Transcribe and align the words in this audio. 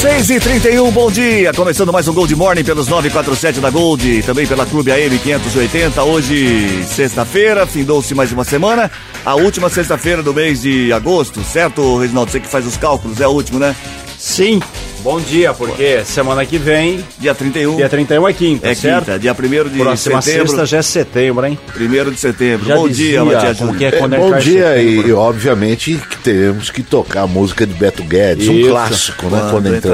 Seis 0.00 0.30
e 0.30 0.38
trinta 0.38 0.70
e 0.70 0.78
um, 0.78 0.92
bom 0.92 1.10
dia. 1.10 1.52
Começando 1.52 1.92
mais 1.92 2.06
um 2.06 2.14
Gold 2.14 2.32
Morning 2.36 2.62
pelos 2.62 2.86
947 2.86 3.58
da 3.58 3.68
Gold, 3.68 4.22
também 4.22 4.46
pela 4.46 4.64
Clube 4.64 4.92
AM 4.92 5.18
580. 5.18 6.04
Hoje, 6.04 6.84
sexta-feira, 6.84 7.66
findou-se 7.66 8.14
mais 8.14 8.30
uma 8.30 8.44
semana. 8.44 8.88
A 9.24 9.34
última 9.34 9.68
sexta-feira 9.68 10.22
do 10.22 10.32
mês 10.32 10.62
de 10.62 10.92
agosto, 10.92 11.42
certo, 11.42 11.98
Reginaldo? 11.98 12.30
Você 12.30 12.38
que 12.38 12.46
faz 12.46 12.64
os 12.64 12.76
cálculos, 12.76 13.20
é 13.20 13.24
a 13.24 13.28
última, 13.28 13.58
né? 13.58 13.76
Sim. 14.16 14.60
Bom 15.00 15.20
dia, 15.20 15.54
porque 15.54 16.02
semana 16.04 16.44
que 16.44 16.58
vem, 16.58 17.04
Dia 17.18 17.34
31. 17.34 17.76
dia 17.76 17.88
31 17.88 18.28
é 18.28 18.32
quinta, 18.32 18.68
é 18.68 18.74
certo? 18.74 19.04
quinta, 19.06 19.18
dia 19.18 19.32
1 19.32 19.68
de 19.68 19.78
Próxima 19.78 20.20
setembro. 20.20 20.48
sexta 20.48 20.66
já 20.66 20.78
é 20.78 20.82
setembro, 20.82 21.46
hein? 21.46 21.58
1 21.78 22.10
de 22.10 22.18
setembro. 22.18 22.66
Já 22.66 22.74
bom 22.76 22.88
dizia, 22.88 23.10
dia, 23.10 23.24
Matias 23.24 23.56
Júnior. 23.58 23.82
é 23.82 23.86
É, 23.86 23.92
quando 23.92 24.16
bom 24.16 24.38
dia 24.38 24.74
setembro. 24.74 25.08
e 25.08 25.12
obviamente 25.12 25.94
que 26.10 26.18
teremos 26.18 26.70
que 26.70 26.82
tocar 26.82 27.22
a 27.22 27.26
música 27.28 27.64
de 27.66 27.74
Beto 27.74 28.02
Guedes, 28.02 28.48
um 28.48 28.54
Isso. 28.54 28.68
clássico, 28.70 29.26
né? 29.26 29.38
Quando 29.50 29.52
Quando 29.52 29.74
entra 29.74 29.90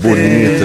bonita, 0.00 0.64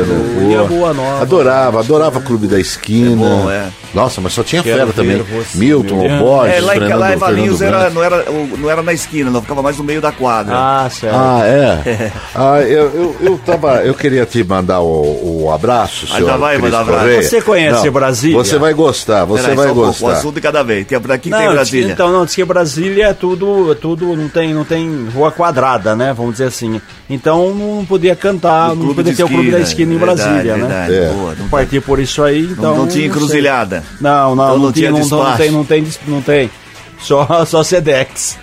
e 0.52 0.56
a 0.56 0.62
né? 0.62 0.68
Rua 0.68 0.94
Nova. 0.94 1.22
Adorava, 1.22 1.80
adorava 1.80 2.20
Clube 2.22 2.48
da 2.48 2.60
Esquina. 2.60 3.12
É 3.12 3.16
bom, 3.30 3.52
é. 3.52 3.68
Nossa, 3.94 4.20
mas 4.22 4.34
só 4.34 4.44
tinha 4.44 4.64
Quero 4.64 4.78
fera 4.80 4.94
também. 4.94 5.22
você, 5.22 5.58
Milton. 5.58 6.18
Borges, 6.18 6.56
É, 6.58 6.62
lá 6.62 6.76
em, 6.76 6.80
Fernando, 6.80 7.00
lá 7.00 7.14
em 7.14 7.18
Valinhos 7.18 7.62
era, 7.62 7.90
não, 7.90 8.04
era, 8.04 8.26
não 8.58 8.70
era 8.70 8.82
na 8.82 8.94
esquina, 8.94 9.30
não 9.30 9.42
ficava 9.42 9.62
mais 9.62 9.78
no 9.78 9.84
meio 9.84 10.02
da 10.02 10.12
quadra. 10.12 10.54
Ah, 10.56 10.90
certo. 10.90 11.16
Ah, 11.16 11.42
é? 11.46 12.12
ah, 12.36 12.62
eu, 12.62 12.92
eu, 12.94 13.16
eu 13.22 13.38
tava. 13.46 13.84
Eu 13.84 13.94
queria 13.94 14.26
te 14.26 14.44
mandar 14.44 14.82
o, 14.82 15.44
o 15.44 15.52
abraço, 15.52 16.08
senhor. 16.08 16.30
Ainda 16.30 16.38
vai 16.38 16.58
mandar 16.58 16.82
abraço. 16.82 17.24
Você 17.24 17.42
conhece 17.42 17.90
Brasília? 17.90 18.38
Você 18.38 18.58
vai 18.58 18.74
gostar, 18.74 19.26
você 19.26 19.44
Peraí, 19.44 19.56
vai 19.56 19.72
um 19.72 19.76
gostar. 19.76 20.06
Um 20.06 20.10
assunto 20.10 20.36
de 20.36 20.42
cada 20.42 20.64
vez. 20.64 20.88
Tem, 20.88 20.98
aqui 20.98 21.30
tem 21.30 21.46
Não, 21.46 21.54
Brasília. 21.54 21.92
então, 21.92 22.12
não, 22.12 22.26
diz 22.26 22.36
que 22.36 22.44
Brasília 22.44 23.08
é 23.08 23.14
tudo, 23.14 23.72
é 23.72 23.76
tudo 23.76 24.16
não 24.16 24.28
tem, 24.28 24.54
não 24.54 24.64
tem 24.64 25.08
rua 25.14 25.32
quadrada, 25.32 25.96
né? 25.96 26.14
Vamos 26.14 26.34
dizer 26.34 26.46
assim. 26.46 26.82
Então 27.10 27.54
não 27.54 27.86
podia 27.86 28.16
cantar, 28.16 28.72
O 28.72 28.76
não 28.76 28.96
podia 28.96 29.16
ter 29.16 29.24
o 29.24 29.28
clube 29.28 29.52
da 29.52 29.60
esquina 29.60 29.94
em 29.94 29.98
verdade, 29.98 30.22
Brasília, 30.22 30.56
verdade, 30.56 30.92
né? 30.92 31.06
É. 31.06 31.10
boa, 31.10 31.36
não, 31.38 31.50
Partir 31.50 31.82
por 31.82 32.00
isso 32.00 32.24
aí, 32.24 32.44
então. 32.52 32.76
não 32.76 32.88
tinha 32.88 33.12
sei. 33.14 33.83
Não, 34.02 34.36
não, 34.36 34.44
Então 34.46 34.58
não, 34.58 34.66
não 34.66 34.72
tinha 34.72 34.92
não, 34.92 35.00
não 35.00 35.38
tem, 35.38 35.52
não 35.52 35.64
tem, 35.66 35.88
não 36.08 36.22
tem. 36.22 36.52
Só, 37.00 37.46
só 37.46 37.64
Sedex. 37.64 38.38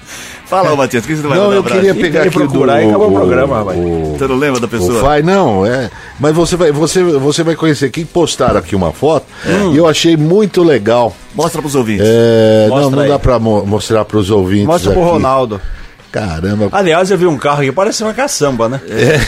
Fala, 0.47 0.73
ô, 0.73 0.77
Matias, 0.77 1.05
o 1.05 1.07
que 1.07 1.15
você 1.15 1.23
vai 1.29 1.39
Não, 1.39 1.45
mandar 1.45 1.57
eu 1.59 1.63
queria 1.63 1.95
pegar 1.95 2.21
aqui 2.23 2.31
que 2.31 2.37
procurar 2.37 2.81
do, 2.81 2.87
e 2.87 2.89
acabou 2.89 3.09
o 3.09 3.15
programa, 3.15 3.59
rapaz. 3.59 3.79
o, 3.79 4.17
Você 4.19 4.27
não 4.27 4.37
lembra 4.37 4.59
da 4.59 4.67
O 4.67 4.69
pessoa? 4.69 5.01
Fai, 5.01 5.23
não, 5.23 5.65
é. 5.65 5.89
Mas 6.19 6.35
você 6.35 6.57
vai, 6.57 6.73
você, 6.73 7.05
você 7.05 7.45
vai 7.45 7.55
conhecer. 7.55 7.89
Quem 7.91 8.05
postaram 8.05 8.59
aqui 8.59 8.75
uma 8.75 8.91
foto 8.93 9.27
e 9.73 9.77
eu 9.77 9.87
achei 9.87 10.17
muito 10.17 10.65
legal. 10.65 11.15
Mostra 11.37 11.63
pros 11.63 11.77
ouvintes. 11.77 12.05
É, 12.05 12.67
não, 12.69 12.77
Mostra 12.77 12.97
não 12.97 13.03
aí. 13.05 13.09
dá 13.09 13.19
pra 13.19 13.39
mo- 13.39 13.65
mostrar 13.65 14.05
pros 14.05 14.29
ouvintes. 14.29 14.67
Mostra 14.67 14.91
pro 14.93 15.03
aqui. 15.03 15.11
Ronaldo. 15.13 15.61
Caramba. 16.11 16.69
Aliás, 16.73 17.09
eu 17.13 17.17
vi 17.17 17.27
um 17.27 17.39
carro 17.39 17.61
aqui, 17.61 17.71
parece 17.71 18.03
uma 18.03 18.13
caçamba, 18.13 18.69
né? 18.69 18.81
É, 18.89 19.21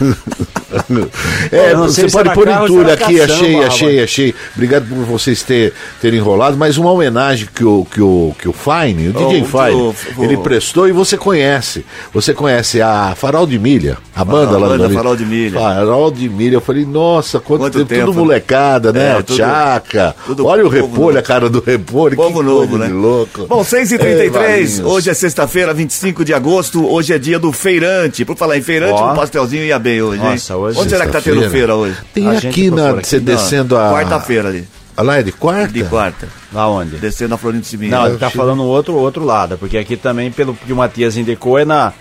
Sei 1.50 1.74
você 1.74 2.10
pode 2.10 2.32
pôr 2.34 2.48
em 2.48 2.66
tudo 2.66 2.90
aqui, 2.90 3.16
caçamba, 3.18 3.24
achei, 3.34 3.52
rapaz. 3.54 3.72
achei, 3.74 4.02
achei. 4.02 4.34
Obrigado 4.54 4.86
por 4.88 5.04
vocês 5.04 5.42
ter, 5.42 5.72
terem 6.00 6.18
enrolado, 6.18 6.56
mas 6.56 6.76
uma 6.78 6.90
homenagem 6.90 7.48
que 7.54 7.64
o, 7.64 7.84
que 7.90 8.00
o, 8.00 8.34
que 8.38 8.48
o 8.48 8.52
Fine, 8.52 9.08
o 9.08 9.12
DJ 9.12 9.42
o- 9.42 9.44
Fine, 9.44 9.70
o- 9.74 9.94
o- 10.18 10.24
ele 10.24 10.36
prestou 10.38 10.88
e 10.88 10.92
você 10.92 11.16
conhece. 11.16 11.84
Você 12.12 12.32
conhece 12.34 12.80
a 12.80 13.14
Farol 13.16 13.46
de 13.46 13.58
Milha, 13.58 13.98
a 14.14 14.24
banda 14.24 14.56
a 14.56 14.58
lá 14.58 14.68
banda 14.68 14.88
do 14.88 14.94
Farol 14.94 15.16
de 15.16 15.24
Milha. 15.24 15.58
Farol 15.58 16.10
de 16.10 16.28
Milha. 16.28 16.54
Eu 16.56 16.60
falei, 16.60 16.84
nossa, 16.84 17.40
quanto, 17.40 17.60
Quanto 17.62 17.78
tempo, 17.78 17.88
tempo, 17.88 18.06
tudo 18.06 18.14
né? 18.16 18.20
molecada, 18.22 18.92
né? 18.92 19.18
É, 19.18 19.22
tudo- 19.22 19.36
Tchaca. 19.36 20.14
tudo 20.26 20.46
Olha 20.46 20.64
o 20.64 20.68
repolho, 20.68 21.18
a 21.18 21.22
cara 21.22 21.48
do 21.48 21.60
repolho. 21.60 22.16
Povo 22.16 22.40
que 22.40 22.44
novo, 22.46 22.78
né? 22.78 22.88
louco. 22.88 23.46
Bom, 23.46 23.62
6h33, 23.62 24.02
Ei, 24.22 24.28
Valinhos. 24.30 24.80
hoje 24.80 25.10
é 25.10 25.14
sexta-feira, 25.14 25.72
25 25.74 26.24
de 26.24 26.32
agosto, 26.34 26.86
hoje 26.86 27.12
é 27.12 27.18
dia 27.18 27.38
do 27.38 27.52
feirante. 27.52 28.24
Por 28.24 28.36
falar 28.36 28.56
em 28.58 28.62
feirante, 28.62 29.00
um 29.00 29.14
pastelzinho 29.14 29.64
ia 29.64 29.78
bem 29.78 30.00
hoje, 30.02 30.22
hein? 30.22 30.38
Hoje 30.62 30.78
Onde 30.80 30.90
será 30.90 31.06
que 31.06 31.12
tá 31.12 31.20
tendo 31.20 31.48
feira 31.50 31.74
hoje? 31.74 31.96
Tem 32.14 32.28
A 32.28 32.32
aqui 32.32 32.70
na, 32.70 32.76
procura 32.84 33.04
você 33.04 33.16
aqui. 33.16 33.24
descendo 33.24 33.76
a. 33.76 33.90
Quarta-feira 33.90 34.48
ali, 34.48 34.68
Ah, 34.96 35.02
Lá 35.02 35.18
é 35.18 35.22
de 35.22 35.32
quarta? 35.32 35.72
de 35.72 35.84
quarta. 35.84 36.28
Lá 36.52 36.68
onde? 36.68 36.96
Descendo 36.96 37.34
a 37.34 37.38
Florinda 37.38 37.64
Siminho. 37.64 37.90
Não, 37.90 38.06
ele 38.06 38.18
tá 38.18 38.28
falando 38.30 38.60
o 38.62 38.66
outro, 38.66 38.94
outro 38.94 39.24
lado, 39.24 39.56
porque 39.58 39.78
aqui 39.78 39.96
também, 39.96 40.30
pelo 40.30 40.54
que 40.54 40.72
o 40.72 40.76
Matias 40.76 41.16
indicou, 41.16 41.58
é 41.58 41.64
na, 41.64 41.92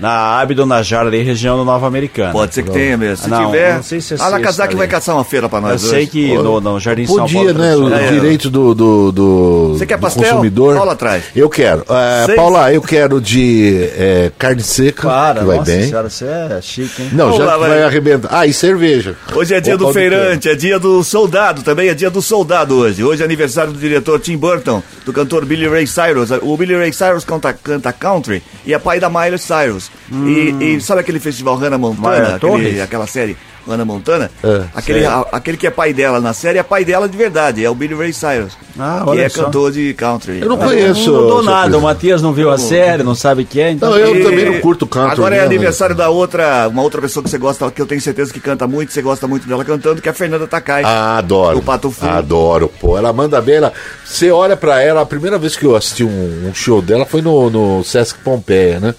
na 0.00 0.38
Abdo 0.40 0.64
Najar, 0.66 1.06
ali, 1.06 1.22
região 1.22 1.56
do 1.56 1.64
Nova 1.64 1.86
Americana. 1.86 2.32
Pode 2.32 2.54
ser 2.54 2.62
que 2.62 2.70
tenha 2.70 2.96
mesmo. 2.96 3.24
Se 3.24 3.30
Não, 3.30 3.46
tiver, 3.46 3.74
não 3.76 3.82
sei 3.82 4.00
se 4.00 4.14
é 4.14 4.16
a 4.16 4.30
Nakazaki 4.30 4.68
sexta 4.72 4.76
vai 4.76 4.86
caçar 4.88 5.14
uma 5.16 5.24
feira 5.24 5.48
pra 5.48 5.58
Eu 5.58 5.62
nós 5.62 5.80
sei 5.82 5.98
hoje. 6.00 6.06
que 6.08 6.34
no, 6.34 6.60
no 6.60 6.78
Jardim 6.80 7.06
São 7.06 7.16
Paulo... 7.16 7.28
Podia, 7.32 7.52
né? 7.52 7.76
O 7.76 7.92
É, 7.94 8.04
é. 8.06 8.10
direito 8.12 8.48
do, 8.50 8.74
do, 8.74 9.12
do, 9.12 9.74
Você 9.76 9.86
quer 9.86 9.96
do 9.96 10.00
pastel? 10.02 10.24
consumidor. 10.30 10.76
Paula 10.76 10.94
traz. 10.96 11.24
Eu 11.34 11.48
quero. 11.48 11.84
É. 11.88 12.34
Paula, 12.34 12.72
eu 12.72 12.80
quero 12.82 13.20
de 13.20 13.88
é, 13.96 14.30
carne 14.38 14.62
seca, 14.62 15.08
Para, 15.08 15.40
que 15.40 15.46
vai 15.46 15.56
nossa 15.58 15.70
bem. 15.70 15.88
senhora, 15.88 16.08
você 16.10 16.24
é 16.26 16.58
chique, 16.62 17.02
hein? 17.02 17.08
Não, 17.12 17.24
Vamos 17.26 17.38
já 17.38 17.44
lá, 17.44 17.52
que 17.54 17.58
vai. 17.60 17.68
vai 17.70 17.82
arrebentar. 17.82 18.28
Ah, 18.32 18.46
e 18.46 18.52
cerveja. 18.52 19.16
Hoje 19.34 19.54
é 19.54 19.60
dia 19.60 19.76
do 19.76 19.92
feirante, 19.92 20.48
é 20.48 20.54
dia 20.54 20.78
do 20.78 21.02
soldado, 21.02 21.62
também 21.62 21.88
é 21.88 21.94
dia 21.94 22.10
do 22.10 22.22
soldado 22.22 22.76
hoje. 22.76 23.02
Hoje 23.02 23.22
é 23.22 23.24
aniversário 23.24 23.72
do 23.72 23.78
diretor 23.78 24.20
Tim 24.20 24.36
Burton, 24.36 24.82
do 25.04 25.12
cantor 25.12 25.44
Billy 25.44 25.66
Ray 25.68 25.86
Cyrus. 25.86 26.30
O 26.42 26.56
Billy 26.56 26.76
Ray 26.76 26.92
Cyrus 26.92 27.24
canta, 27.24 27.52
canta 27.52 27.92
country 27.92 28.42
e 28.64 28.72
é 28.72 28.78
pai 28.78 29.00
da 29.00 29.08
Miley 29.08 29.38
Cyrus. 29.38 29.87
E, 30.10 30.56
e 30.76 30.80
sabe 30.80 31.00
aquele 31.00 31.20
festival 31.20 31.56
Hannah 31.56 31.76
Montana, 31.78 32.36
aquele- 32.36 32.80
aquela 32.80 33.06
série 33.06 33.36
Hannah 33.66 33.84
Montana? 33.84 34.30
É, 34.42 34.62
aquele, 34.74 35.04
a- 35.04 35.26
aquele 35.30 35.58
que 35.58 35.66
é 35.66 35.70
pai 35.70 35.92
dela 35.92 36.18
na 36.18 36.32
série 36.32 36.56
é 36.58 36.62
pai 36.62 36.82
dela 36.82 37.06
de 37.06 37.14
verdade, 37.14 37.62
é 37.62 37.68
o 37.68 37.74
Billy 37.74 37.94
Ray 37.94 38.14
Cyrus, 38.14 38.56
Ah, 38.78 39.02
que 39.04 39.10
olha 39.10 39.22
é 39.22 39.28
só. 39.28 39.44
cantor 39.44 39.70
de 39.70 39.92
country. 39.92 40.40
Eu 40.40 40.48
não 40.48 40.56
Não 40.56 40.66
conheço. 40.66 41.12
mudou 41.12 41.42
seu 41.42 41.50
nada, 41.52 41.76
o. 41.76 41.80
Matias 41.82 42.22
não 42.22 42.32
viu 42.32 42.48
a 42.50 42.56
série, 42.56 43.02
não 43.02 43.14
sabe 43.14 43.44
quem 43.44 43.62
é, 43.64 43.70
então... 43.72 43.90
Não, 43.90 43.98
eu 43.98 44.16
E 44.16 44.22
também 44.22 44.46
não 44.46 44.60
curto 44.60 44.86
country. 44.86 45.12
Agora 45.12 45.34
é 45.36 45.40
né, 45.40 45.44
aniversário 45.44 45.94
da 45.94 46.08
outra, 46.08 46.66
uma 46.68 46.80
outra 46.80 47.02
pessoa 47.02 47.22
que 47.22 47.28
você 47.28 47.36
gosta, 47.36 47.70
que 47.70 47.82
eu 47.82 47.86
tenho 47.86 48.00
certeza 48.00 48.32
que 48.32 48.40
canta 48.40 48.66
muito, 48.66 48.90
você 48.90 49.02
gosta 49.02 49.26
muito 49.28 49.46
dela 49.46 49.62
cantando, 49.62 50.00
que 50.00 50.08
é 50.08 50.12
a 50.12 50.14
Fernanda 50.14 50.46
Takai. 50.46 50.84
Ah, 50.86 51.18
adoro. 51.18 51.56
Do 51.56 51.62
Pato 51.62 51.90
Fu. 51.90 52.06
Adoro, 52.06 52.72
pô. 52.80 52.96
Ela 52.96 53.12
manda 53.12 53.38
bem. 53.42 53.56
Ela, 53.56 53.74
você 54.06 54.30
olha 54.30 54.56
pra 54.56 54.80
ela, 54.82 55.02
a 55.02 55.06
primeira 55.06 55.36
vez 55.36 55.54
que 55.54 55.66
eu 55.66 55.76
assisti 55.76 56.02
um, 56.02 56.48
um 56.48 56.54
show 56.54 56.80
dela 56.80 57.04
foi 57.04 57.20
no, 57.20 57.50
no 57.50 57.84
Sesc 57.84 58.18
Pompeia, 58.20 58.80
né? 58.80 58.94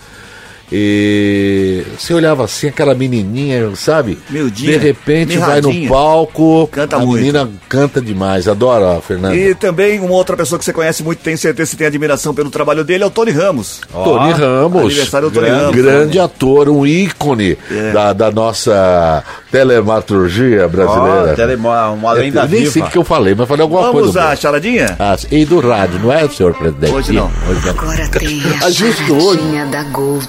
E 0.71 1.83
você 1.97 2.13
olhava 2.13 2.43
assim, 2.45 2.67
aquela 2.67 2.93
menininha, 2.93 3.69
sabe? 3.75 4.17
De 4.53 4.77
repente 4.77 5.37
vai 5.37 5.61
no 5.61 5.87
palco. 5.87 6.67
Canta 6.71 6.95
a 6.97 6.99
muito. 6.99 7.19
menina 7.19 7.49
canta 7.67 7.99
demais. 8.01 8.47
Adoro 8.47 8.85
a 8.85 9.01
Fernanda. 9.01 9.35
E 9.35 9.53
também 9.55 9.99
uma 9.99 10.13
outra 10.13 10.37
pessoa 10.37 10.57
que 10.59 10.65
você 10.65 10.73
conhece 10.73 11.03
muito, 11.03 11.19
tenho 11.19 11.37
certeza 11.37 11.71
que 11.71 11.77
tem 11.77 11.87
admiração 11.87 12.33
pelo 12.33 12.49
trabalho 12.49 12.83
dele, 12.83 13.03
é 13.03 13.07
o 13.07 13.09
Tony 13.09 13.31
Ramos. 13.31 13.81
Tony 13.91 14.31
Ramos, 14.33 14.85
aniversário 14.85 15.29
do 15.29 15.33
Tony 15.33 15.47
grande, 15.47 15.61
Ramos. 15.63 15.81
grande 15.81 16.19
ator, 16.19 16.69
um 16.69 16.85
ícone 16.85 17.57
É. 17.71 17.91
da, 17.91 18.13
da 18.13 18.31
nossa 18.31 19.23
telematurgia 19.51 20.67
brasileira. 20.67 21.31
Ó, 21.31 21.35
tele- 21.35 21.55
uma- 21.55 21.89
uma 21.91 22.11
lenda 22.13 22.41
eu 22.41 22.47
nem 22.49 22.61
sei 22.61 22.69
viva. 22.73 22.87
o 22.87 22.89
que 22.91 22.97
eu 22.97 23.03
falei, 23.03 23.33
mas 23.35 23.47
falei 23.47 23.63
alguma 23.63 23.81
Vamos 23.83 24.01
coisa. 24.03 24.21
à 24.21 24.23
boa. 24.25 24.35
charadinha? 24.35 24.95
Ah, 24.99 25.17
e 25.31 25.45
do 25.45 25.59
rádio, 25.59 25.99
não 25.99 26.11
é, 26.11 26.27
senhor 26.29 26.53
presidente? 26.53 26.93
Hoje 26.93 27.11
não. 27.13 27.31
Hoje 27.49 27.61
não. 27.65 27.71
Agora 27.71 28.07
tem 28.09 28.41
a 28.63 28.69
justo 28.69 29.13
hoje. 29.15 29.37
charadinha 29.39 29.65
da 29.65 29.83
Gold. 29.83 30.27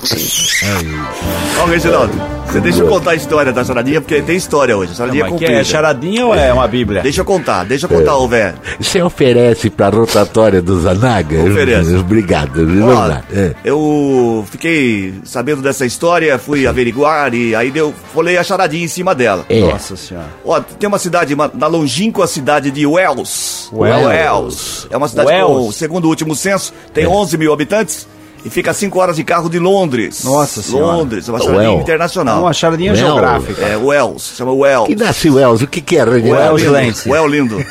Ó, 1.61 1.65
Reginaldo, 1.67 2.13
você 2.47 2.61
deixa 2.61 2.81
eu 2.81 2.89
contar 2.89 3.13
a 3.13 3.15
história 3.15 3.53
da 3.53 3.65
charadinha, 3.65 4.01
porque 4.01 4.21
tem 4.23 4.37
história 4.37 4.77
hoje. 4.77 4.93
A 4.93 4.95
charadinha 4.95 5.25
Mas 5.25 5.33
é 5.33 5.35
é 5.37 5.39
comprida. 5.39 5.65
charadinha 5.65 6.27
ou 6.27 6.35
é 6.35 6.53
uma 6.53 6.67
bíblia? 6.67 7.03
Deixa 7.03 7.21
eu 7.21 7.25
contar, 7.25 7.65
deixa 7.65 7.87
eu 7.87 7.89
contar, 7.89 8.17
ô 8.17 8.27
velho. 8.27 8.55
Você 8.79 9.03
oferece 9.03 9.71
pra 9.71 9.89
rotatória 9.89 10.61
do 10.63 10.81
Zanaga? 10.81 11.41
Ofereço. 11.43 11.97
Obrigado. 11.99 12.67
Vamos 12.67 12.95
Ó, 12.97 13.07
lá. 13.07 13.23
É. 13.33 13.55
Eu 13.65 14.45
fiquei 14.51 15.15
sabendo 15.25 15.63
dessa 15.63 15.85
história, 15.87 16.39
fui 16.39 16.67
averiguar 16.67 17.35
e 17.35 17.55
aí 17.55 17.71
deu, 17.71 17.95
falei 18.15 18.37
a 18.37 18.43
charadinha 18.45 18.85
em 18.85 18.89
cima 18.89 19.15
dela. 19.15 19.45
É. 19.49 19.61
Nossa 19.61 19.97
senhora. 19.97 20.29
Ó, 20.45 20.61
tem 20.61 20.89
uma 20.89 20.99
cidade, 20.99 21.35
uma, 21.35 21.51
na 21.53 21.67
longínqua 21.67 22.27
cidade 22.27 22.71
de 22.71 22.87
Wells. 22.87 23.69
Wells. 23.73 24.07
Wells. 24.07 24.87
É 24.91 24.97
uma 24.97 25.09
cidade 25.09 25.29
Wells. 25.29 25.67
com, 25.67 25.73
segundo 25.73 26.05
o 26.07 26.09
último 26.09 26.35
censo, 26.35 26.73
tem 26.93 27.07
11 27.07 27.37
mil 27.37 27.53
habitantes 27.53 28.09
e 28.45 28.51
fica 28.51 28.71
a 28.71 28.75
5 28.75 28.99
horas 28.99 29.17
de 29.17 29.25
carro 29.25 29.49
de 29.49 29.59
Londres. 29.59 30.25
Nossa 30.25 30.63
Senhora. 30.63 30.97
Londres, 30.97 31.29
é 31.29 31.33
uma 31.33 31.39
charadinha 31.39 31.61
Wells. 31.69 31.79
É 31.79 31.83
internacional. 31.83 32.41
uma 32.41 32.53
charadinha 32.53 32.93
Não. 32.93 32.99
geográfica. 32.99 33.63
É, 33.67 33.77
Wells, 33.77 34.33
chama 34.37 34.53
Wells. 34.53 34.87
Que 34.89 34.97
nasce 34.97 35.31
Wells, 35.31 35.63
o 35.63 35.67
que 35.67 35.81
que 35.81 35.97
é, 35.97 36.05
Wells 36.05 36.65
Lance. 36.65 37.09
Well 37.09 37.27
lindo. 37.27 37.65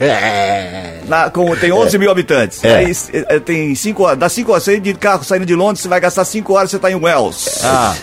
É. 0.00 1.00
Na- 1.06 1.30
com- 1.30 1.54
tem 1.56 1.72
11 1.72 1.96
mil 1.98 2.10
habitantes. 2.10 2.62
É. 2.64 2.76
Aí 2.76 2.92
é, 3.12 3.38
tem 3.38 3.74
5 3.74 4.02
horas, 4.02 4.18
dá 4.18 4.28
5 4.28 4.50
horas, 4.50 4.64
você 4.64 4.80
de 4.80 4.94
carro 4.94 5.22
saindo 5.24 5.46
de 5.46 5.54
Londres, 5.54 5.80
você 5.80 5.88
vai 5.88 6.00
gastar 6.00 6.24
5 6.24 6.52
horas, 6.52 6.70
você 6.70 6.78
tá 6.78 6.90
em 6.90 6.94
Wells. 6.96 7.60
Ah, 7.62 7.94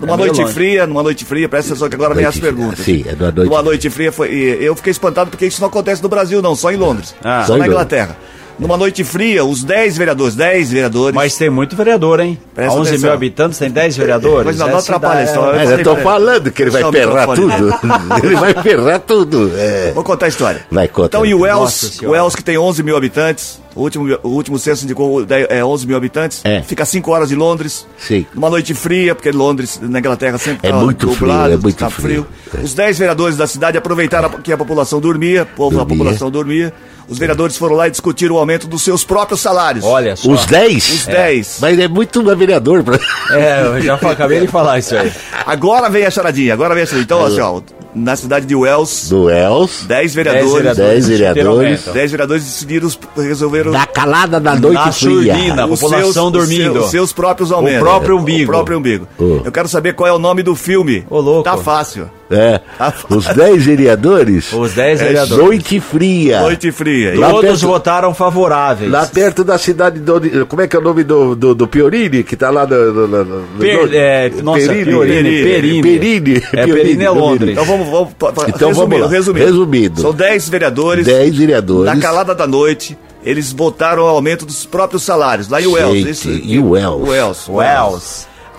Numa 0.00 0.14
é 0.14 0.16
noite 0.16 0.40
longe. 0.40 0.52
fria, 0.54 0.86
numa 0.86 1.02
noite 1.02 1.24
fria, 1.24 1.48
presta 1.48 1.72
atenção 1.72 1.88
que 1.88 1.94
agora 1.94 2.14
vem 2.14 2.24
as 2.24 2.34
Noite- 2.34 2.40
perguntas. 2.54 2.84
Sim, 2.84 3.04
é 3.06 3.12
numa 3.14 3.30
noite- 3.30 3.48
Numa 3.50 3.62
noite 3.62 3.90
fria, 3.90 4.10
foi, 4.10 4.32
e 4.32 4.64
eu 4.64 4.74
fiquei 4.74 4.90
espantado 4.90 5.30
porque 5.30 5.46
isso 5.46 5.60
não 5.60 5.68
acontece 5.68 6.02
no 6.02 6.08
Brasil, 6.08 6.40
não, 6.42 6.56
só 6.56 6.72
em 6.72 6.76
Londres. 6.76 7.14
Ah. 7.22 7.42
só 7.46 7.52
Só 7.52 7.58
na 7.58 7.66
Londres. 7.66 7.74
Numa 8.62 8.76
noite 8.76 9.02
fria, 9.04 9.44
os 9.44 9.64
10 9.64 9.96
vereadores, 9.98 10.34
10 10.34 10.70
vereadores. 10.72 11.14
Mas 11.14 11.36
tem 11.36 11.50
muito 11.50 11.74
vereador, 11.76 12.20
hein? 12.20 12.38
Presta 12.54 12.78
11 12.78 12.90
atenção. 12.90 13.08
mil 13.08 13.14
habitantes, 13.14 13.58
tem 13.58 13.70
10 13.70 13.96
vereadores. 13.96 14.46
Mas 14.46 14.58
não, 14.58 14.68
não 14.68 14.78
Essa 14.78 14.92
atrapalha 14.94 15.20
a 15.20 15.24
dá- 15.24 15.30
história. 15.30 15.58
Mas 15.58 15.70
eu 15.70 15.82
tô 15.84 15.96
falando 15.96 16.50
que 16.50 16.62
ele 16.62 16.70
vai 16.70 16.82
microfone. 16.84 17.36
tudo. 17.36 17.74
ele 18.24 18.36
vai 18.36 18.54
ferrar 18.54 19.00
tudo. 19.00 19.52
É. 19.56 19.92
Vou 19.94 20.04
contar 20.04 20.26
a 20.26 20.28
história. 20.28 20.64
Vai, 20.70 20.88
conta. 20.88 21.08
Então, 21.08 21.26
e 21.26 21.34
o 21.34 21.40
Wells, 21.40 22.00
o 22.04 22.10
Wells 22.10 22.34
que 22.36 22.44
tem 22.44 22.56
11 22.56 22.82
mil 22.82 22.96
habitantes, 22.96 23.60
o 23.74 23.82
último, 23.82 24.18
o 24.22 24.28
último 24.28 24.58
censo 24.58 24.84
indicou 24.84 25.24
é, 25.48 25.64
11 25.64 25.86
mil 25.86 25.96
habitantes, 25.96 26.40
É. 26.44 26.62
fica 26.62 26.84
5 26.84 27.10
horas 27.10 27.28
de 27.28 27.34
Londres, 27.34 27.86
Sim. 27.98 28.26
numa 28.34 28.50
noite 28.50 28.74
fria, 28.74 29.14
porque 29.14 29.30
Londres, 29.30 29.78
na 29.82 29.98
Inglaterra, 29.98 30.38
sempre 30.38 30.68
É 30.68 30.72
tá 30.72 30.78
muito 30.78 31.06
nublado, 31.06 31.44
frio, 31.44 31.58
é 31.58 31.62
muito 31.62 31.76
tá 31.78 31.90
frio. 31.90 32.26
Os 32.62 32.74
10 32.74 32.98
vereadores 32.98 33.36
da 33.36 33.46
cidade 33.46 33.78
aproveitaram 33.78 34.28
que 34.30 34.52
a 34.52 34.56
população 34.56 35.00
dormia, 35.00 35.42
o 35.42 35.56
povo 35.56 35.76
da 35.76 35.86
população 35.86 36.30
dormia, 36.30 36.72
os 37.08 37.18
vereadores 37.18 37.56
foram 37.56 37.74
lá 37.74 37.88
e 37.88 37.90
discutiram 37.90 38.36
o 38.36 38.38
aumento 38.38 38.66
dos 38.66 38.82
seus 38.82 39.04
próprios 39.04 39.40
salários. 39.40 39.84
Olha 39.84 40.16
só. 40.16 40.30
Os 40.30 40.46
10? 40.46 40.90
Os 40.92 41.06
10. 41.06 41.58
Mas 41.60 41.78
é 41.78 41.88
muito 41.88 42.22
vereador. 42.36 42.82
Pra... 42.82 42.98
É, 43.30 43.62
eu 43.66 43.80
já 43.80 43.94
acabei 43.94 44.40
de 44.40 44.46
falar 44.48 44.78
isso 44.78 44.96
aí. 44.96 45.12
Agora 45.46 45.90
vem 45.90 46.04
a 46.06 46.10
charadinha, 46.10 46.52
agora 46.52 46.74
vem 46.74 46.84
a 46.84 46.86
charadinha. 46.86 47.04
Então, 47.04 47.24
assim, 47.24 47.40
ó, 47.40 47.60
na 47.94 48.16
cidade 48.16 48.46
de 48.46 48.54
Wells, 48.54 49.08
Do 49.08 49.28
Els. 49.30 49.84
10 49.86 50.14
vereadores, 50.14 50.76
10 50.76 51.08
vereadores. 51.08 51.84
10 51.84 52.10
vereadores 52.10 52.44
decidiram, 52.44 52.88
resolveram 53.16 53.72
Da 53.72 53.86
calada 53.86 54.40
da 54.40 54.54
noite 54.54 54.74
Na 54.74 54.92
fria. 54.92 55.34
surdina. 55.34 55.62
A 55.62 55.66
os 55.66 55.80
população 55.80 56.12
seus, 56.12 56.32
dormindo. 56.32 56.68
Os 56.68 56.72
seus, 56.72 56.84
os 56.84 56.90
seus 56.90 57.12
próprios 57.12 57.52
aumentos. 57.52 57.80
próprio 57.80 58.16
umbigo. 58.18 58.50
O 58.50 58.54
próprio 58.54 58.78
umbigo. 58.78 59.06
Oh. 59.18 59.40
Eu 59.44 59.52
quero 59.52 59.68
saber 59.68 59.92
qual 59.94 60.08
é 60.08 60.12
o 60.12 60.18
nome 60.18 60.42
do 60.42 60.54
filme. 60.56 61.04
Ô, 61.10 61.20
louco. 61.20 61.42
Tá 61.44 61.56
fácil. 61.56 62.10
É. 62.30 62.60
Os 63.10 63.26
10 63.26 63.64
vereadores. 63.66 64.52
Os 64.52 64.72
10 64.72 65.00
É, 65.00 65.04
vereadores. 65.04 65.44
Noite 65.44 65.80
fria. 65.80 66.40
Noite 66.40 66.72
fria. 66.72 67.18
Lá 67.18 67.28
Todos 67.30 67.50
perto- 67.50 67.66
votaram 67.66 68.14
favoráveis. 68.14 68.90
Lá 68.90 69.06
perto 69.06 69.44
da 69.44 69.58
cidade 69.58 70.00
do. 70.00 70.46
Como 70.46 70.62
é 70.62 70.66
que 70.68 70.74
é 70.74 70.78
o 70.78 70.82
nome 70.82 71.04
do, 71.04 71.34
do, 71.34 71.54
do 71.54 71.66
Piorini? 71.68 72.22
Que 72.22 72.34
tá 72.34 72.48
lá 72.50 72.66
no. 72.66 72.92
no, 72.92 73.06
no, 73.08 73.24
no- 73.24 73.58
Per- 73.58 73.90
é, 73.92 74.30
nossa, 74.42 74.66
Perini. 74.66 74.84
Perini, 74.98 75.42
Perini. 75.42 75.82
Perini. 75.82 76.42
É, 76.54 76.66
Perini 76.66 77.04
é 77.04 77.10
Londres. 77.10 77.50
Então 77.52 77.64
vamos, 77.66 77.88
vamos 77.88 78.10
Então 78.48 78.72
vamos 78.72 79.00
lá. 79.00 79.08
resumindo. 79.08 79.44
Resumindo. 79.44 80.00
São 80.00 80.14
10 80.14 80.48
vereadores. 80.48 81.04
10 81.04 81.36
vereadores. 81.36 81.94
Na 81.94 82.00
calada 82.00 82.34
da 82.34 82.46
noite, 82.46 82.96
eles 83.22 83.52
votaram 83.52 84.04
o 84.04 84.06
aumento 84.06 84.46
dos 84.46 84.64
próprios 84.64 85.02
salários. 85.02 85.48
Lá 85.48 85.60
em 85.60 85.66
Wells. 85.66 85.98
Gente, 85.98 86.10
isso- 86.10 86.30
e 86.30 86.58
o 86.58 86.70
Wells? 86.70 87.50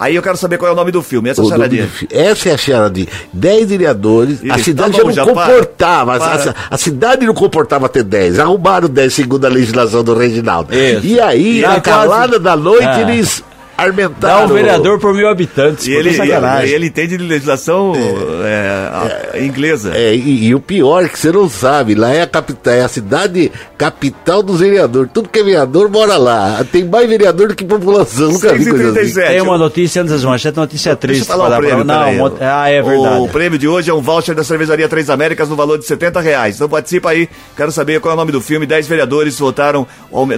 Aí 0.04 0.16
eu 0.16 0.22
quero 0.22 0.36
saber 0.38 0.58
qual 0.58 0.70
é 0.70 0.74
o 0.74 0.76
nome 0.76 0.92
do 0.92 1.02
filme. 1.02 1.30
Essa 1.30 1.44
charadinha. 1.46 1.84
nome 1.84 1.94
do 1.94 1.98
fi- 1.98 2.08
Essa 2.12 2.50
é 2.50 2.54
a 2.54 2.58
charadinha. 2.58 3.08
10 3.32 3.70
vereadores. 3.70 4.40
a 4.44 4.56
Isso, 4.56 4.66
cidade 4.66 4.92
tá 4.92 4.98
já 4.98 5.04
bom, 5.04 5.08
não 5.10 5.16
já 5.16 5.26
para. 5.26 5.34
comportava. 5.54 6.16
a- 6.16 6.20
Para. 6.20 6.50
A, 6.52 6.56
a 6.72 6.78
cidade 6.78 7.26
não 7.26 7.34
comportava 7.34 7.88
ter 7.88 8.04
10. 8.04 8.38
Arrumaram 8.40 8.90
10 8.90 9.14
segundo 9.14 9.46
a 9.46 9.50
legislação 9.50 10.04
do 10.04 10.14
Reginaldo. 10.14 10.74
Isso. 10.76 11.06
E 11.06 11.20
aí, 11.20 11.62
Já 11.62 11.70
na 11.70 11.82
calada 11.82 12.38
da 12.40 12.56
noite, 12.58 12.84
É. 12.86 13.02
eles 13.02 13.44
Dá 13.76 13.84
armentaram. 13.84 14.46
um 14.46 14.54
vereador 14.54 15.00
por 15.00 15.14
mil 15.14 15.28
habitantes. 15.28 15.88
E 15.88 15.94
ele, 15.94 16.14
sacanagem. 16.14 16.70
e 16.70 16.74
ele 16.74 16.86
entende 16.88 17.18
de 17.18 17.24
legislação 17.24 17.94
é, 18.46 19.34
a- 19.34 19.40
inglesa. 19.40 19.92
É, 19.96 20.14
e, 20.16 20.46
e 20.48 20.56
o 20.56 20.60
pior 20.60 21.04
é 21.06 21.10
que 21.10 21.18
você 21.18 21.32
não 21.32 21.50
sabe, 21.50 21.96
lá 21.96 22.12
é 22.14 22.22
a 22.22 22.28
capital, 22.28 22.74
é 22.74 22.82
a 22.82 22.88
cidade 22.88 23.52
capital 23.78 24.44
dos 24.44 24.60
vereadores. 24.60 25.10
Tudo 25.14 25.28
que 25.30 25.40
é 25.40 25.44
vereador 25.44 25.90
mora 25.90 26.18
lá. 26.18 26.64
Tem 26.72 26.84
mais 26.86 27.10
vereador 27.10 27.48
do 27.50 27.56
que 27.56 27.66
população. 27.66 28.32
Nunca 28.32 28.54
vi 28.54 28.66
coisa 28.70 28.92
assim. 28.92 29.12
6h37. 29.14 29.28
Tem 29.28 29.42
uma 29.42 29.58
notícia 29.58 30.02
antes 30.02 30.14
das 30.14 30.24
manchetes, 30.24 30.58
notícia 30.58 30.96
triste. 30.96 31.20
Deixa 31.22 31.34
eu 31.34 31.38
falar 31.38 31.48
o 31.58 31.60
pra- 31.60 31.68
prêmio, 31.68 31.84
Não, 31.84 32.14
mo- 32.14 32.38
ah, 32.40 32.70
é 32.70 32.82
verdade. 32.82 33.22
O 33.22 33.28
prêmio 33.28 33.58
de 33.60 33.68
hoje 33.68 33.90
é 33.90 33.94
um 33.94 34.02
voucher 34.02 34.36
da 34.36 34.44
cervejaria 34.44 34.88
Três 34.88 35.10
Américas 35.10 35.50
no 35.50 35.56
valor 35.56 35.78
de 35.78 35.86
70 35.86 36.20
reais. 36.22 36.56
Então 36.56 36.70
participa 36.70 37.10
aí, 37.10 37.28
quero 37.58 37.72
saber 37.72 38.00
qual 38.00 38.12
é 38.12 38.16
o 38.16 38.18
nome 38.18 38.32
do 38.32 38.40
filme. 38.40 38.66
10 38.66 38.88
vereadores 38.88 39.38
votaram 39.40 39.86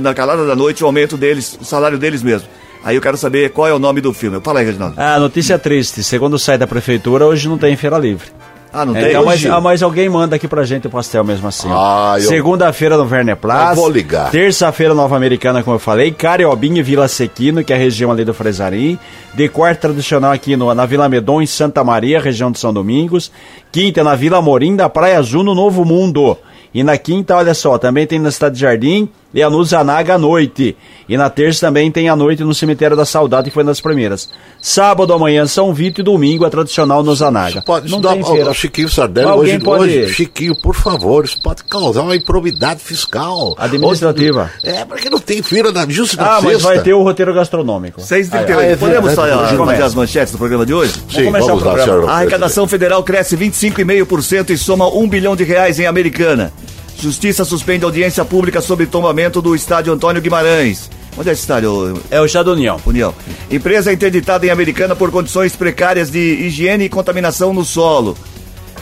na 0.02 0.14
calada 0.14 0.46
da 0.48 0.56
noite 0.56 0.84
o 0.84 0.88
aumento 0.88 1.18
deles, 1.18 1.58
o 1.62 1.66
salário 1.66 1.98
deles 1.98 2.24
mesmo. 2.24 2.48
Aí 2.86 2.96
eu 2.96 3.02
quero 3.02 3.18
saber 3.18 3.50
qual 3.50 3.68
é 3.68 3.74
o 3.74 3.80
nome 3.80 4.00
do 4.00 4.14
filme. 4.14 4.40
Fala 4.44 4.60
aí, 4.60 4.66
Reginaldo. 4.68 4.94
Ah, 4.98 5.20
notícia 5.20 5.58
triste. 5.60 6.04
Segundo 6.04 6.38
site 6.40 6.60
da 6.60 6.68
prefeitura, 6.68 7.26
hoje 7.26 7.50
não 7.50 7.58
tem 7.58 7.76
feira 7.76 7.98
livre. 7.98 8.28
Ah, 8.72 8.86
não 8.86 8.96
É, 8.96 9.00
tem? 9.02 9.10
então, 9.12 9.26
mas, 9.26 9.46
ah, 9.46 9.62
mas 9.62 9.82
alguém 9.82 10.08
manda 10.10 10.36
aqui 10.36 10.48
pra 10.50 10.64
gente 10.66 10.86
o 10.86 10.90
pastel 10.90 11.24
mesmo 11.24 11.48
assim. 11.48 11.68
Ah, 11.72 12.16
eu- 12.20 12.28
Segunda-feira 12.28 12.98
no 12.98 13.10
Werner 13.10 13.38
Plaza. 13.38 13.72
Eu 13.72 13.76
vou 13.78 13.90
ligar. 13.90 14.30
Terça-feira 14.30 14.94
Nova 14.94 15.16
Americana, 15.16 15.64
como 15.64 15.78
eu 15.78 15.80
falei. 15.80 16.12
Cariobinha 16.12 16.80
e 16.82 16.84
Vila 16.84 17.08
Sequino, 17.08 17.64
que 17.64 17.72
é 17.72 17.76
a 17.76 17.80
região 17.80 18.12
ali 18.12 18.24
do 18.26 18.34
Fresarim. 18.34 19.00
De 19.34 19.48
quarta 19.50 19.82
tradicional 19.88 20.32
aqui 20.34 20.56
no, 20.58 20.72
na 20.76 20.86
Vila 20.86 21.08
Medon, 21.10 21.42
em 21.42 21.46
Santa 21.48 21.84
Maria, 21.86 22.20
região 22.20 22.52
de 22.52 22.60
São 22.60 22.74
Domingos. 22.74 23.32
Quinta 23.72 24.04
na 24.04 24.14
Vila 24.14 24.42
Morim, 24.42 24.76
da 24.76 24.90
Praia 24.90 25.18
Azul, 25.20 25.42
no 25.44 25.56
Novo 25.56 25.84
Mundo. 25.86 26.38
E 26.74 26.84
na 26.84 26.98
quinta, 26.98 27.38
olha 27.38 27.54
só, 27.54 27.78
também 27.78 28.06
tem 28.06 28.20
na 28.20 28.30
Cidade 28.30 28.56
de 28.56 28.62
Jardim 28.62 29.08
e 29.34 29.44
a 29.44 29.50
no 29.50 29.64
Zanaga 29.64 30.16
à 30.16 30.18
noite. 30.18 30.78
E 31.08 31.18
na 31.18 31.30
terça 31.30 31.68
também 31.68 31.92
tem 31.92 32.10
a 32.10 32.16
noite 32.16 32.44
no 32.44 32.54
Cemitério 32.54 32.96
da 32.98 33.06
Saudade, 33.06 33.50
que 33.50 33.54
foi 33.54 33.64
nas 33.64 33.80
primeiras. 33.80 34.28
Sábado 34.62 35.14
amanhã, 35.14 35.46
São 35.46 35.72
Vito 35.74 36.02
e 36.02 36.04
domingo 36.04 36.46
a 36.46 36.50
tradicional 36.50 37.04
no 37.04 37.14
Zanaga. 37.14 37.62
Pode, 37.62 37.86
isso 37.86 37.96
não 37.96 38.02
dá, 38.02 38.14
tem 38.14 38.24
feira. 38.24 38.54
Chiquinho 38.54 38.90
Sardelli, 38.90 39.28
Alguém 39.28 39.56
hoje, 39.56 39.64
pode- 39.64 39.84
hoje, 40.00 40.14
Chiquinho, 40.14 40.56
por 40.64 40.74
favor, 40.74 41.26
isso 41.26 41.40
pode 41.44 41.64
causar 41.66 42.02
uma 42.02 42.16
improbidade 42.16 42.80
fiscal. 42.80 43.54
Administrativa. 43.60 44.50
Hoje- 44.64 44.76
é, 44.76 44.86
porque 44.86 45.10
não 45.10 45.20
tem 45.20 45.44
feira 45.44 45.72
na, 45.72 45.88
justo 45.88 46.18
na 46.18 46.38
Ah, 46.38 46.42
mas 46.42 46.54
sexta. 46.54 46.68
vai 46.70 46.82
ter 46.82 46.94
o 46.94 47.04
roteiro 47.04 47.34
gastronômico. 47.34 48.02
6h38. 48.02 48.58
Ah, 48.60 48.64
é 48.64 48.76
Podemos 48.76 49.14
falar, 49.14 49.44
hoje 49.44 49.58
fazer 49.58 49.84
as 49.84 49.94
manchetes 49.94 50.32
do 50.32 50.38
programa 50.40 50.66
de 50.66 50.74
hoje? 50.74 50.94
Sim, 51.10 51.26
começar 51.26 51.46
vamos 51.48 51.62
o 51.62 51.66
lá, 51.66 51.74
programa. 51.74 52.00
senhor. 52.00 52.10
A 52.10 52.14
arrecadação 52.16 52.68
federal 52.68 53.04
cresce 53.04 53.36
25,5% 53.36 54.50
e 54.52 54.58
soma 54.58 54.88
1 54.88 55.08
bilhão 55.08 55.36
de 55.36 55.44
reais 55.44 55.80
em 55.80 55.86
Americana. 55.86 56.52
Justiça 57.00 57.46
suspende 57.46 57.86
audiência 57.86 58.24
pública 58.24 58.62
sobre 58.62 58.86
tombamento 58.86 59.42
do 59.42 59.56
estádio 59.56 59.94
Antônio 59.94 60.22
Guimarães. 60.22 60.90
Onde 61.18 61.30
é 61.30 61.34
esse 61.34 61.42
estádio, 61.42 62.02
É 62.12 62.20
o 62.20 62.28
da 62.28 62.52
União. 62.52 62.80
União? 62.86 63.14
Empresa 63.50 63.94
interditada 63.94 64.46
em 64.46 64.50
Americana 64.50 64.96
por 64.96 65.12
condições 65.12 65.56
precárias 65.56 66.10
de 66.12 66.20
higiene 66.20 66.86
e 66.86 66.90
contaminação 66.90 67.54
no 67.54 67.64
solo. 67.64 68.18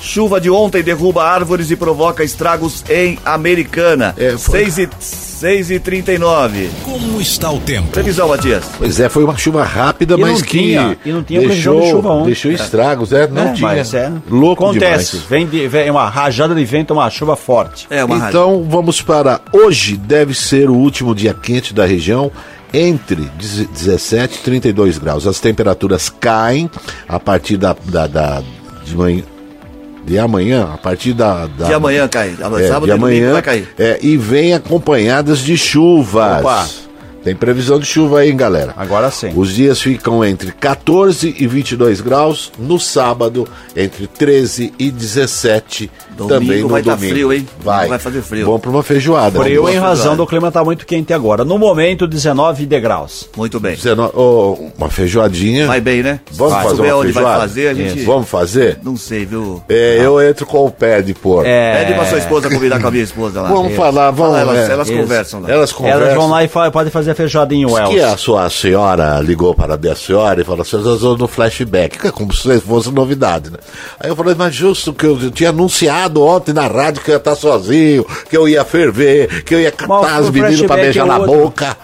Chuva 0.05 0.41
de 0.41 0.49
ontem 0.49 0.83
derruba 0.83 1.23
árvores 1.23 1.71
e 1.71 1.77
provoca 1.77 2.25
estragos 2.25 2.83
em 2.89 3.17
Americana. 3.23 4.13
É, 4.17 4.37
foi- 4.37 4.69
6 4.69 4.77
e, 4.79 4.89
6 4.99 5.71
e 5.71 5.79
39. 5.79 6.69
Como 6.83 7.21
está 7.21 7.49
o 7.49 7.59
tempo? 7.61 7.87
Previsão, 7.87 8.27
Matias. 8.27 8.65
Pois 8.77 8.99
é, 8.99 9.07
foi 9.07 9.23
uma 9.23 9.37
chuva 9.37 9.63
rápida, 9.63 10.15
E 10.15 10.17
mas 10.19 10.39
não 10.39 10.41
que 10.41 10.57
tinha- 10.59 10.97
e 11.05 11.11
não 11.13 11.23
tinha 11.23 11.39
deixou, 11.47 11.79
de 11.81 11.89
chuva 11.89 12.09
ontem. 12.09 12.25
deixou 12.25 12.51
estragos, 12.51 13.13
é, 13.13 13.27
não 13.27 13.47
É, 13.47 13.53
tinha. 13.53 13.67
mas 13.69 13.93
é. 13.93 14.11
Louco 14.29 14.65
Acontece. 14.65 15.11
demais. 15.11 15.29
Vem, 15.29 15.47
de, 15.47 15.67
vem 15.69 15.89
uma 15.89 16.09
rajada 16.09 16.53
de 16.53 16.65
vento, 16.65 16.91
uma 16.93 17.09
chuva 17.09 17.37
forte. 17.37 17.87
É 17.89 18.03
uma. 18.03 18.27
Então 18.27 18.65
vamos 18.69 19.01
para 19.01 19.39
hoje 19.53 19.95
deve 19.95 20.33
ser 20.33 20.69
o 20.69 20.73
último 20.75 21.15
dia 21.15 21.33
quente 21.33 21.73
da 21.73 21.85
região 21.85 22.29
entre 22.73 23.29
17 23.71 24.39
e 24.39 24.41
32 24.41 24.97
graus. 24.97 25.25
As 25.25 25.39
temperaturas 25.39 26.09
caem 26.09 26.69
a 27.07 27.19
partir 27.21 27.55
da, 27.55 27.73
da, 27.85 28.05
da- 28.05 28.43
de 28.83 28.95
manhã 28.97 29.23
de 30.05 30.19
amanhã, 30.19 30.69
a 30.73 30.77
partir 30.77 31.13
da, 31.13 31.47
da 31.47 31.67
De 31.67 31.73
amanhã 31.73 32.07
cai. 32.07 32.35
é, 32.39 32.67
Sábado 32.67 32.85
de 32.85 32.89
e 32.89 32.91
amanhã 32.91 33.33
vai 33.33 33.41
cair. 33.41 33.67
é, 33.77 33.99
e 34.01 34.17
vem 34.17 34.53
acompanhadas 34.53 35.39
de 35.39 35.57
chuvas. 35.57 36.41
Opa. 36.41 36.67
Tem 37.23 37.33
previsão 37.33 37.79
de 37.79 37.85
chuva 37.85 38.19
aí, 38.19 38.31
hein, 38.31 38.35
galera. 38.35 38.73
Agora 38.75 39.09
sim. 39.09 39.31
Os 39.33 39.53
dias 39.53 39.79
ficam 39.81 40.25
entre 40.25 40.51
14 40.51 41.33
e 41.39 41.47
22 41.47 42.01
graus, 42.01 42.51
no 42.59 42.77
sábado 42.77 43.47
entre 43.77 44.07
13 44.07 44.73
e 44.77 44.91
17, 44.91 45.89
Domingo 46.15 46.39
também 46.39 46.61
no 46.61 46.67
vai 46.69 46.83
tá 46.83 46.95
domingo. 46.95 47.13
frio, 47.13 47.33
hein? 47.33 47.47
Vai. 47.63 47.87
Vai 47.87 47.99
fazer 47.99 48.21
frio. 48.21 48.45
Bom 48.45 48.59
para 48.59 48.69
uma 48.69 48.83
feijoada. 48.83 49.39
Frio 49.39 49.67
em 49.69 49.77
razão 49.77 50.15
do 50.15 50.25
clima 50.25 50.47
estar 50.49 50.63
muito 50.63 50.85
quente 50.85 51.13
agora. 51.13 51.43
No 51.43 51.57
momento, 51.57 52.07
19 52.07 52.65
degraus. 52.65 53.29
Muito 53.35 53.59
bem. 53.59 53.75
19 53.75 54.11
oh, 54.15 54.57
uma 54.77 54.89
feijoadinha. 54.89 55.67
Vai 55.67 55.81
bem, 55.81 56.03
né? 56.03 56.19
Vamos 56.31 56.55
Se 56.57 56.63
fazer 56.63 56.81
uma 56.81 56.95
onde 56.95 57.11
vai 57.11 57.23
feijoada? 57.23 57.39
fazer, 57.41 57.67
a 57.67 57.73
gente... 57.73 58.03
Vamos 58.03 58.29
fazer? 58.29 58.79
Não 58.83 58.95
sei, 58.97 59.25
viu? 59.25 59.61
É, 59.69 59.97
eu 60.01 60.21
entro 60.21 60.45
com 60.45 60.65
o 60.65 60.71
pé 60.71 61.01
de 61.01 61.13
porco. 61.13 61.45
É, 61.47 61.79
Pede 61.83 61.93
pra 61.93 62.05
sua 62.05 62.17
esposa 62.19 62.49
convidar 62.49 62.79
com 62.79 62.87
a 62.87 62.91
minha 62.91 63.03
esposa 63.03 63.41
lá. 63.41 63.49
Vamos 63.49 63.75
falar, 63.75 64.11
vamos. 64.11 64.33
Fala, 64.37 64.41
elas, 64.41 64.69
é, 64.69 64.73
elas 64.73 64.87
Isso. 64.89 64.97
conversam 64.97 65.39
lá. 65.41 65.51
Elas 65.51 65.71
conversam. 65.71 66.01
Elas 66.01 66.15
vão 66.15 66.29
lá 66.29 66.43
e 66.43 66.47
fa- 66.47 66.71
podem 66.71 66.91
fazer 66.91 67.11
a 67.11 67.15
feijoada 67.15 67.53
em 67.53 67.65
Wells. 67.65 67.93
que 67.93 68.01
a 68.01 68.17
sua 68.17 68.49
senhora 68.49 69.19
ligou 69.19 69.53
para 69.53 69.75
a 69.75 69.77
minha 69.77 69.95
senhora 69.95 70.41
e 70.41 70.43
falou 70.43 70.61
assim, 70.61 70.77
nós 70.77 71.01
vamos 71.01 71.19
no 71.19 71.27
flashback, 71.27 71.97
que 71.97 72.07
é 72.07 72.11
como 72.11 72.33
se 72.33 72.59
fosse 72.61 72.91
novidade, 72.91 73.49
né? 73.49 73.57
Aí 73.99 74.09
eu 74.09 74.15
falei, 74.15 74.35
mas 74.37 74.53
justo 74.53 74.93
que 74.93 75.05
eu 75.05 75.31
tinha 75.31 75.49
anunciado 75.49 76.02
ontem 76.15 76.53
na 76.53 76.67
rádio 76.67 77.01
que 77.01 77.09
eu 77.11 77.13
ia 77.13 77.17
estar 77.17 77.35
sozinho, 77.35 78.05
que 78.29 78.35
eu 78.37 78.47
ia 78.47 78.63
ferver, 78.65 79.43
que 79.43 79.53
eu 79.55 79.59
ia 79.59 79.73
Mas 79.77 79.87
catar 79.87 80.15
as 80.19 80.29
meninas 80.29 80.61
para 80.61 80.67
flashback 80.67 80.81
beijar 80.81 81.03
é 81.05 81.07
na 81.07 81.17
outro. 81.17 81.35
boca. 81.35 81.77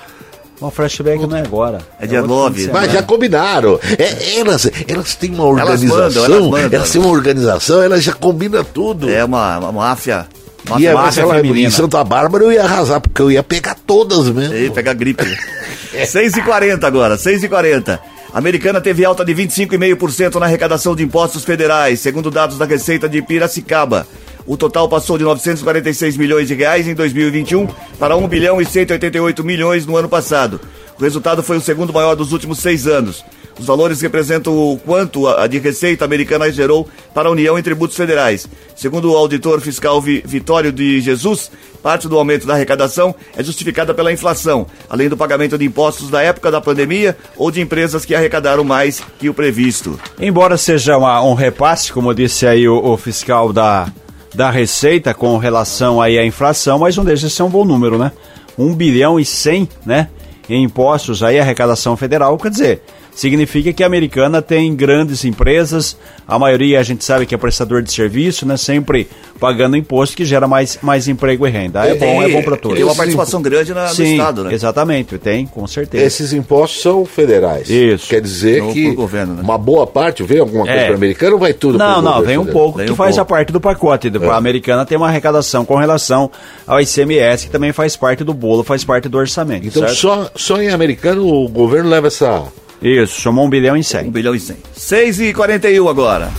O 0.61 0.69
flashback 0.69 1.25
não 1.25 1.37
é 1.37 1.41
agora. 1.41 1.77
É 1.99 2.05
dia 2.05 2.21
outro 2.21 2.35
nove. 2.35 2.59
fim 2.61 2.67
de 2.67 2.73
Mas 2.73 2.91
já 2.91 3.01
combinaram. 3.01 3.79
É, 3.97 4.39
elas, 4.39 4.69
elas 4.89 5.15
têm 5.15 5.29
uma 5.33 5.45
Elas 5.61 5.81
organização, 5.81 5.89
mandam, 5.97 6.25
elas, 6.25 6.39
elas 6.53 6.63
mandam. 6.71 6.81
têm 6.91 7.01
uma 7.01 7.09
organização, 7.11 7.81
elas 7.81 8.03
já 8.03 8.11
combinam 8.13 8.63
tudo. 8.65 9.09
É 9.09 9.23
uma, 9.23 9.57
uma 9.59 9.71
máfia. 9.71 10.27
e 10.65 10.69
Máfia, 10.69 10.89
é, 10.89 10.93
máfia 10.93 11.21
ela- 11.21 11.35
feminina. 11.35 11.67
em 11.67 11.71
Santa 11.71 12.03
Bárbara 12.03 12.43
eu 12.43 12.51
ia 12.51 12.63
arrasar, 12.63 12.99
porque 12.99 13.21
eu 13.21 13.31
ia 13.31 13.41
pegar 13.41 13.75
todas 13.87 14.27
mesmo. 14.27 14.53
Ei, 14.53 14.69
pega 14.69 14.93
gripe. 14.93 15.23
6h40 15.95 16.83
agora, 16.83 17.17
6h40. 17.17 17.97
A 18.31 18.37
Americana 18.37 18.79
teve 18.79 19.03
alta 19.03 19.25
de 19.25 19.33
25,5% 19.33 20.35
na 20.35 20.45
arrecadação 20.45 20.95
de 20.95 21.03
impostos 21.03 21.43
federais, 21.43 21.99
segundo 21.99 22.29
dados 22.29 22.59
da 22.59 22.65
Receita 22.65 23.09
de 23.09 23.21
Piracicaba. 23.23 24.07
O 24.45 24.55
total 24.55 24.87
passou 24.87 25.17
de 25.17 25.23
946 25.23 26.15
milhões 26.15 26.47
de 26.47 26.53
reais 26.53 26.87
em 26.87 26.93
2021 26.93 27.67
para 27.97 28.15
1 28.15 28.27
bilhão 28.27 28.61
e 28.61 28.65
188 28.65 29.43
milhões 29.43 29.85
no 29.85 29.97
ano 29.97 30.07
passado. 30.07 30.61
O 30.99 31.03
resultado 31.03 31.41
foi 31.41 31.57
o 31.57 31.61
segundo 31.61 31.91
maior 31.91 32.15
dos 32.15 32.31
últimos 32.31 32.59
seis 32.59 32.85
anos. 32.85 33.25
Os 33.59 33.65
valores 33.65 33.99
representam 33.99 34.57
o 34.57 34.79
quanto 34.79 35.27
a 35.27 35.45
de 35.45 35.59
receita 35.59 36.05
americana 36.05 36.49
gerou 36.49 36.87
para 37.13 37.27
a 37.27 37.31
União 37.31 37.59
em 37.59 37.61
tributos 37.61 37.97
federais. 37.97 38.47
Segundo 38.75 39.11
o 39.11 39.17
auditor 39.17 39.59
fiscal 39.59 40.01
Vitório 40.01 40.71
de 40.71 41.01
Jesus, 41.01 41.51
parte 41.83 42.07
do 42.07 42.17
aumento 42.17 42.47
da 42.47 42.53
arrecadação 42.53 43.13
é 43.35 43.43
justificada 43.43 43.93
pela 43.93 44.13
inflação, 44.13 44.65
além 44.89 45.09
do 45.09 45.17
pagamento 45.17 45.57
de 45.57 45.65
impostos 45.65 46.09
da 46.09 46.21
época 46.21 46.49
da 46.49 46.61
pandemia 46.61 47.17
ou 47.35 47.51
de 47.51 47.59
empresas 47.59 48.05
que 48.05 48.15
arrecadaram 48.15 48.63
mais 48.63 49.03
que 49.19 49.27
o 49.27 49.33
previsto. 49.33 49.99
Embora 50.17 50.57
seja 50.57 50.97
uma, 50.97 51.21
um 51.21 51.33
repasse, 51.33 51.91
como 51.91 52.13
disse 52.13 52.47
aí 52.47 52.67
o, 52.67 52.77
o 52.77 52.95
fiscal 52.95 53.51
da, 53.51 53.91
da 54.33 54.49
Receita 54.49 55.13
com 55.13 55.37
relação 55.37 56.01
aí 56.01 56.17
à 56.17 56.25
inflação, 56.25 56.79
mas 56.79 56.95
não 56.95 57.03
deixa 57.03 57.27
de 57.27 57.33
ser 57.33 57.43
um 57.43 57.49
bom 57.49 57.65
número, 57.65 57.97
né? 57.97 58.13
1 58.57 58.73
bilhão 58.73 59.19
e 59.19 59.25
100, 59.25 59.67
né? 59.85 60.07
Em 60.49 60.63
impostos 60.63 61.21
aí, 61.21 61.39
arrecadação 61.39 61.95
federal, 61.95 62.37
quer 62.37 62.49
dizer, 62.49 62.81
significa 63.19 63.73
que 63.73 63.83
a 63.83 63.85
americana 63.85 64.41
tem 64.41 64.73
grandes 64.73 65.25
empresas, 65.25 65.97
a 66.27 66.39
maioria 66.39 66.79
a 66.79 66.83
gente 66.83 67.03
sabe 67.03 67.25
que 67.25 67.35
é 67.35 67.37
prestador 67.37 67.81
de 67.81 67.91
serviço, 67.91 68.45
né? 68.45 68.55
Sempre 68.55 69.07
pagando 69.39 69.75
imposto 69.75 70.15
que 70.15 70.23
gera 70.23 70.47
mais, 70.47 70.79
mais 70.81 71.07
emprego 71.07 71.45
e 71.45 71.49
renda. 71.49 71.85
É, 71.85 71.95
bom, 71.95 72.23
é 72.23 72.29
bom 72.29 72.41
para 72.41 72.55
todos. 72.55 72.77
Tem 72.77 72.85
uma 72.85 72.95
participação 72.95 73.41
grande 73.41 73.73
na, 73.73 73.87
Sim, 73.89 74.03
no 74.03 74.11
Estado, 74.11 74.43
né? 74.45 74.53
Exatamente, 74.53 75.17
tem, 75.17 75.45
com 75.45 75.67
certeza. 75.67 76.03
Esses 76.05 76.31
impostos 76.31 76.81
são 76.81 77.05
federais. 77.05 77.69
Isso. 77.69 78.07
Quer 78.09 78.21
dizer 78.21 78.61
No- 78.63 78.71
que 78.73 78.91
governo, 78.91 79.33
né? 79.35 79.41
uma 79.43 79.57
boa 79.57 79.85
parte 79.85 80.23
vem 80.23 80.39
alguma 80.39 80.63
coisa 80.65 80.79
É. 80.79 80.85
para 80.85 80.95
americano 80.95 81.33
ou 81.33 81.39
vai 81.39 81.53
tudo 81.53 81.77
Não, 81.77 82.01
não, 82.01 82.13
governo 82.19 82.25
vem 82.25 82.37
um 82.37 82.45
pouco 82.45 82.77
Vem 82.77 82.87
que 82.87 82.93
um 82.93 82.95
faz 82.95 83.15
pouco. 83.17 83.33
a 83.33 83.37
parte 83.37 83.51
do 83.51 83.59
pacote. 83.59 84.09
A 84.31 84.35
americana 84.37 84.85
tem 84.85 84.97
uma 84.97 85.07
arrecadação 85.07 85.65
com 85.65 85.75
relação 85.75 86.31
ao 86.65 86.79
ICMS, 86.79 87.47
que 87.47 87.51
também 87.51 87.73
faz 87.73 87.95
parte 87.97 88.23
do 88.23 88.33
bolo, 88.33 88.63
faz 88.63 88.83
parte 88.85 89.09
do 89.09 89.17
orçamento. 89.17 89.67
Então 89.67 89.83
certo? 89.83 89.95
só, 89.97 90.31
só 90.35 90.61
em 90.61 90.69
americano 90.69 91.27
o 91.27 91.47
governo 91.49 91.89
leva 91.89 92.07
essa. 92.07 92.43
Isso, 92.81 93.21
somou 93.21 93.45
um 93.45 93.49
bilhão 93.49 93.75
e 93.75 93.81
1 93.81 93.83
cem. 93.83 94.09
bilhão 94.09 94.33
e 94.33 94.39
100. 94.39 94.57
6 94.73 95.19
e 95.19 95.33
41 95.33 95.87
agora. 95.87 96.29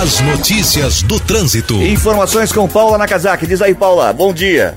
As 0.00 0.20
notícias 0.20 1.02
do 1.02 1.18
trânsito. 1.18 1.74
Informações 1.74 2.52
com 2.52 2.68
Paula 2.68 2.96
Nakazaki. 2.96 3.46
Diz 3.46 3.60
aí, 3.60 3.74
Paula. 3.74 4.12
Bom 4.12 4.32
dia. 4.32 4.74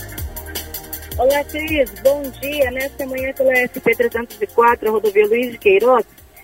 Olá, 1.18 1.44
Cris. 1.44 1.92
Bom 2.04 2.24
dia. 2.42 2.72
Nesta 2.72 3.06
manhã, 3.06 3.32
pela 3.34 3.54
SP-304, 3.54 4.90
rodovia 4.90 5.28
Luiz 5.28 5.52
de 5.52 5.58
Queiroz, 5.58 6.04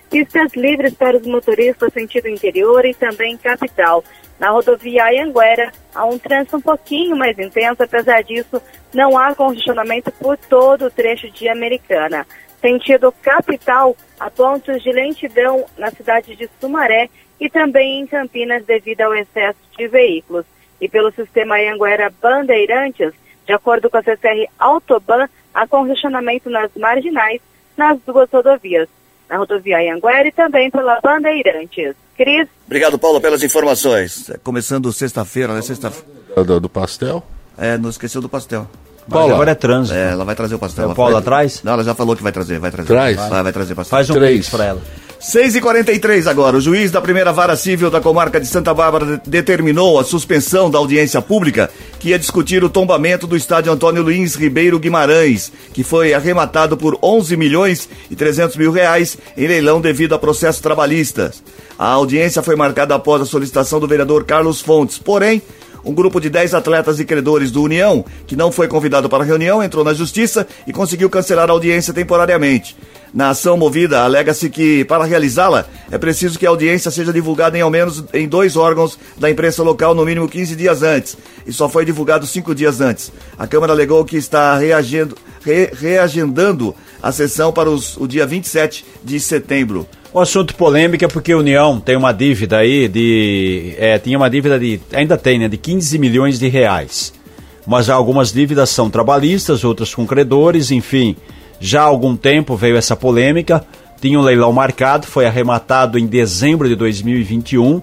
pistas 0.10 0.54
livres 0.56 0.94
para 0.94 1.18
os 1.18 1.26
motoristas 1.26 1.92
sentido 1.92 2.28
interior 2.30 2.86
e 2.86 2.94
também 2.94 3.36
capital. 3.38 4.04
Na 4.40 4.52
rodovia 4.52 5.06
Anhanguera, 5.06 5.72
há 5.94 6.06
um 6.06 6.18
trânsito 6.18 6.58
um 6.58 6.62
pouquinho 6.62 7.16
mais 7.16 7.38
intenso, 7.38 7.84
apesar 7.84 8.24
disso, 8.24 8.62
não 8.94 9.18
há 9.18 9.36
congestionamento 9.36 10.12
por 10.12 10.38
todo 10.38 10.86
o 10.86 10.92
trecho 10.92 11.30
de 11.32 11.50
Americana. 11.50 12.26
Sentido 12.62 13.12
capital, 13.24 13.98
há 14.20 14.30
pontos 14.30 14.84
de 14.84 14.92
lentidão 14.92 15.66
na 15.78 15.90
cidade 15.90 16.36
de 16.36 16.48
Sumaré 16.60 17.10
e 17.40 17.50
também 17.50 18.00
em 18.00 18.06
Campinas 18.08 18.64
devido 18.66 19.02
ao 19.02 19.16
excesso 19.16 19.58
de 19.76 19.88
veículos. 19.88 20.46
E 20.80 20.88
pelo 20.88 21.12
sistema 21.12 21.56
Anhanguera 21.56 22.14
Bandeirantes, 22.22 23.14
de 23.48 23.54
acordo 23.54 23.90
com 23.90 23.98
a 23.98 24.04
CCR 24.04 24.48
Autoban, 24.60 25.28
há 25.54 25.68
congestionamento 25.68 26.50
nas 26.50 26.70
marginais 26.76 27.42
nas 27.76 27.98
duas 28.06 28.30
rodovias, 28.30 28.88
na 29.28 29.38
rodovia 29.38 29.80
Anhanguera 29.80 30.28
e 30.28 30.32
também 30.32 30.70
pela 30.70 31.00
Bandeirantes. 31.02 31.96
Cris, 32.16 32.48
Obrigado, 32.68 33.00
Paula, 33.00 33.20
pelas 33.20 33.42
informações. 33.42 34.30
É, 34.30 34.38
Começando 34.38 34.94
sexta-feira, 34.94 35.54
né? 35.56 35.62
Sexta 35.64 35.92
Do, 36.36 36.60
do 36.60 36.70
pastel? 36.70 37.24
É, 37.58 37.78
não 37.78 37.90
esqueceu 37.90 38.22
do 38.22 38.30
pastel. 38.30 38.68
Paula. 39.20 39.34
agora 39.36 39.52
é 39.52 39.56
trânsito. 39.56 39.96
É, 39.98 40.12
ela 40.12 40.26
vai 40.26 40.36
trazer 40.36 40.56
o 40.56 40.60
pastel. 40.60 40.92
É 40.92 40.96
Paula 40.96 41.22
traz? 41.22 41.62
Não, 41.64 41.74
ela 41.74 41.84
já 41.84 41.94
falou 41.96 42.16
que 42.16 42.24
vai 42.24 42.32
trazer, 42.32 42.60
vai 42.60 42.72
trazer. 42.72 42.88
Traz? 42.88 43.18
Vai, 43.18 43.44
vai 43.44 43.54
trazer 43.54 43.76
pastel. 43.76 43.90
Faz 43.98 44.10
um 44.10 44.14
Três. 44.14 44.38
pix 44.38 44.50
pra 44.50 44.66
ela. 44.66 44.82
6 45.20 45.56
e 45.56 45.62
43 45.62 46.26
agora. 46.26 46.58
O 46.58 46.62
juiz 46.62 46.90
da 46.90 47.00
primeira 47.00 47.32
vara 47.32 47.56
civil 47.56 47.92
da 47.92 48.02
comarca 48.02 48.40
de 48.42 48.48
Santa 48.48 48.74
Bárbara 48.74 49.06
de- 49.06 49.30
determinou 49.30 50.00
a 50.00 50.04
suspensão 50.04 50.68
da 50.68 50.80
audiência 50.80 51.22
pública 51.22 51.70
que 52.00 52.10
ia 52.10 52.18
discutir 52.18 52.64
o 52.64 52.70
tombamento 52.72 53.28
do 53.28 53.38
estádio 53.38 53.72
Antônio 53.72 54.02
Luiz 54.02 54.34
Ribeiro 54.34 54.80
Guimarães, 54.80 55.52
que 55.74 55.84
foi 55.84 56.16
arrematado 56.16 56.76
por 56.76 56.98
11 57.04 57.38
milhões 57.38 57.88
e 58.10 58.16
300 58.16 58.56
mil 58.58 58.72
reais 58.72 59.16
em 59.38 59.46
leilão 59.46 59.80
devido 59.80 60.16
a 60.16 60.18
processos 60.18 60.60
trabalhistas. 60.60 61.44
A 61.78 61.86
audiência 61.90 62.42
foi 62.42 62.56
marcada 62.56 62.96
após 62.96 63.22
a 63.22 63.26
solicitação 63.26 63.80
do 63.80 63.88
vereador 63.88 64.24
Carlos 64.24 64.60
Fontes. 64.60 64.98
Porém, 64.98 65.40
um 65.84 65.94
grupo 65.94 66.20
de 66.20 66.30
10 66.30 66.54
atletas 66.54 67.00
e 67.00 67.06
credores 67.06 67.52
do 67.52 67.62
União, 67.62 68.06
que 68.28 68.36
não 68.36 68.52
foi 68.52 68.68
convidado 68.68 69.10
para 69.10 69.24
a 69.24 69.28
reunião, 69.28 69.64
entrou 69.64 69.84
na 69.84 69.94
justiça 69.94 70.48
e 70.66 70.74
conseguiu 70.74 71.10
cancelar 71.10 71.50
a 71.50 71.54
audiência 71.54 71.94
temporariamente. 71.94 72.76
Na 73.14 73.32
ação 73.32 73.58
movida, 73.58 74.04
alega-se 74.04 74.50
que, 74.50 74.86
para 74.86 75.04
realizá-la, 75.04 75.66
é 75.92 75.98
preciso 75.98 76.40
que 76.40 76.46
a 76.46 76.50
audiência 76.50 76.90
seja 76.90 77.12
divulgada 77.12 77.58
em 77.58 77.62
ao 77.62 77.70
menos 77.70 78.06
em 78.14 78.26
dois 78.26 78.56
órgãos 78.56 78.98
da 79.18 79.30
imprensa 79.30 79.62
local, 79.64 79.94
no 79.94 80.06
mínimo 80.06 80.30
15 80.30 80.56
dias 80.56 80.82
antes, 80.82 81.18
e 81.46 81.52
só 81.52 81.68
foi 81.68 81.84
divulgado 81.84 82.26
cinco 82.26 82.56
dias 82.56 82.80
antes. 82.80 83.12
A 83.38 83.46
Câmara 83.46 83.74
alegou 83.74 84.06
que 84.06 84.16
está 84.16 84.58
reagendo, 84.58 85.18
re- 85.44 85.72
reagendando 85.74 86.76
a 87.02 87.12
sessão 87.12 87.52
para 87.52 87.70
os- 87.70 87.98
o 87.98 88.08
dia 88.08 88.26
27 88.26 88.86
de 89.04 89.20
setembro. 89.20 89.88
O 90.14 90.20
assunto 90.20 90.54
polêmico 90.56 91.06
é 91.06 91.08
porque 91.08 91.32
a 91.32 91.38
União 91.38 91.80
tem 91.80 91.96
uma 91.96 92.12
dívida 92.12 92.58
aí 92.58 92.88
de. 92.90 93.74
É, 93.78 93.98
tinha 93.98 94.18
uma 94.18 94.30
dívida 94.30 94.60
de. 94.60 94.80
Ainda 94.94 95.18
tem, 95.18 95.40
né? 95.40 95.48
De 95.48 95.56
15 95.58 95.98
milhões 95.98 96.38
de 96.38 96.50
reais. 96.50 97.14
Mas 97.66 97.90
algumas 97.90 98.34
dívidas 98.34 98.70
são 98.72 98.90
trabalhistas, 98.90 99.64
outras 99.64 99.94
com 99.96 100.06
credores, 100.06 100.70
enfim. 100.72 101.16
Já 101.60 101.82
há 101.82 101.86
algum 101.86 102.16
tempo 102.18 102.56
veio 102.58 102.76
essa 102.76 102.96
polêmica. 102.96 103.64
Tinha 104.02 104.20
um 104.20 104.24
leilão 104.24 104.52
marcado, 104.52 105.06
foi 105.08 105.26
arrematado 105.28 105.98
em 105.98 106.08
dezembro 106.08 106.68
de 106.68 106.76
2021. 106.76 107.82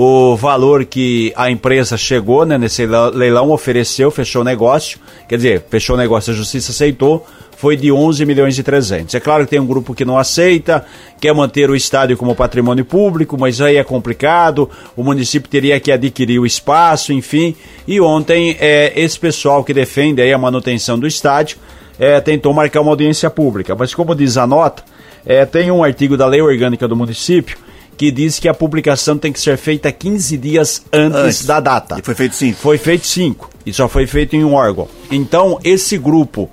O 0.00 0.36
valor 0.36 0.84
que 0.84 1.32
a 1.34 1.50
empresa 1.50 1.96
chegou 1.96 2.46
né, 2.46 2.56
nesse 2.56 2.86
leilão- 2.86 3.50
ofereceu, 3.50 4.12
fechou 4.12 4.42
o 4.42 4.44
negócio. 4.44 4.96
Quer 5.28 5.34
dizer, 5.34 5.64
fechou 5.68 5.96
o 5.96 5.98
negócio, 5.98 6.32
a 6.32 6.36
justiça 6.36 6.70
aceitou 6.70 7.26
foi 7.56 7.76
de 7.76 7.90
11 7.90 8.24
milhões 8.24 8.56
e 8.56 8.62
300. 8.62 9.12
É 9.16 9.18
claro 9.18 9.42
que 9.42 9.50
tem 9.50 9.58
um 9.58 9.66
grupo 9.66 9.92
que 9.92 10.04
não 10.04 10.16
aceita, 10.16 10.86
quer 11.20 11.34
manter 11.34 11.68
o 11.68 11.74
estádio 11.74 12.16
como 12.16 12.32
patrimônio 12.36 12.84
público, 12.84 13.36
mas 13.36 13.60
aí 13.60 13.76
é 13.76 13.82
complicado, 13.82 14.70
o 14.96 15.02
município 15.02 15.50
teria 15.50 15.80
que 15.80 15.90
adquirir 15.90 16.38
o 16.38 16.46
espaço, 16.46 17.12
enfim. 17.12 17.56
E 17.84 18.00
ontem, 18.00 18.56
é, 18.60 18.92
esse 18.94 19.18
pessoal 19.18 19.64
que 19.64 19.74
defende 19.74 20.22
aí 20.22 20.32
a 20.32 20.38
manutenção 20.38 20.96
do 20.96 21.08
estádio 21.08 21.58
é, 21.98 22.20
tentou 22.20 22.54
marcar 22.54 22.82
uma 22.82 22.92
audiência 22.92 23.28
pública. 23.28 23.74
Mas 23.74 23.92
como 23.92 24.14
diz 24.14 24.36
a 24.36 24.46
nota, 24.46 24.84
é, 25.26 25.44
tem 25.44 25.72
um 25.72 25.82
artigo 25.82 26.16
da 26.16 26.28
lei 26.28 26.40
orgânica 26.40 26.86
do 26.86 26.94
município 26.94 27.58
que 27.98 28.12
diz 28.12 28.38
que 28.38 28.48
a 28.48 28.54
publicação 28.54 29.18
tem 29.18 29.32
que 29.32 29.40
ser 29.40 29.58
feita 29.58 29.90
15 29.90 30.36
dias 30.38 30.82
antes, 30.92 31.18
Antes. 31.18 31.44
da 31.44 31.58
data. 31.58 31.96
E 31.98 32.02
foi 32.02 32.14
feito 32.14 32.36
cinco. 32.36 32.56
Foi 32.58 32.78
feito 32.78 33.06
cinco. 33.06 33.50
E 33.66 33.72
só 33.74 33.88
foi 33.88 34.06
feito 34.06 34.36
em 34.36 34.44
um 34.44 34.54
órgão. 34.54 34.88
Então, 35.10 35.58
esse 35.64 35.98
grupo 35.98 36.48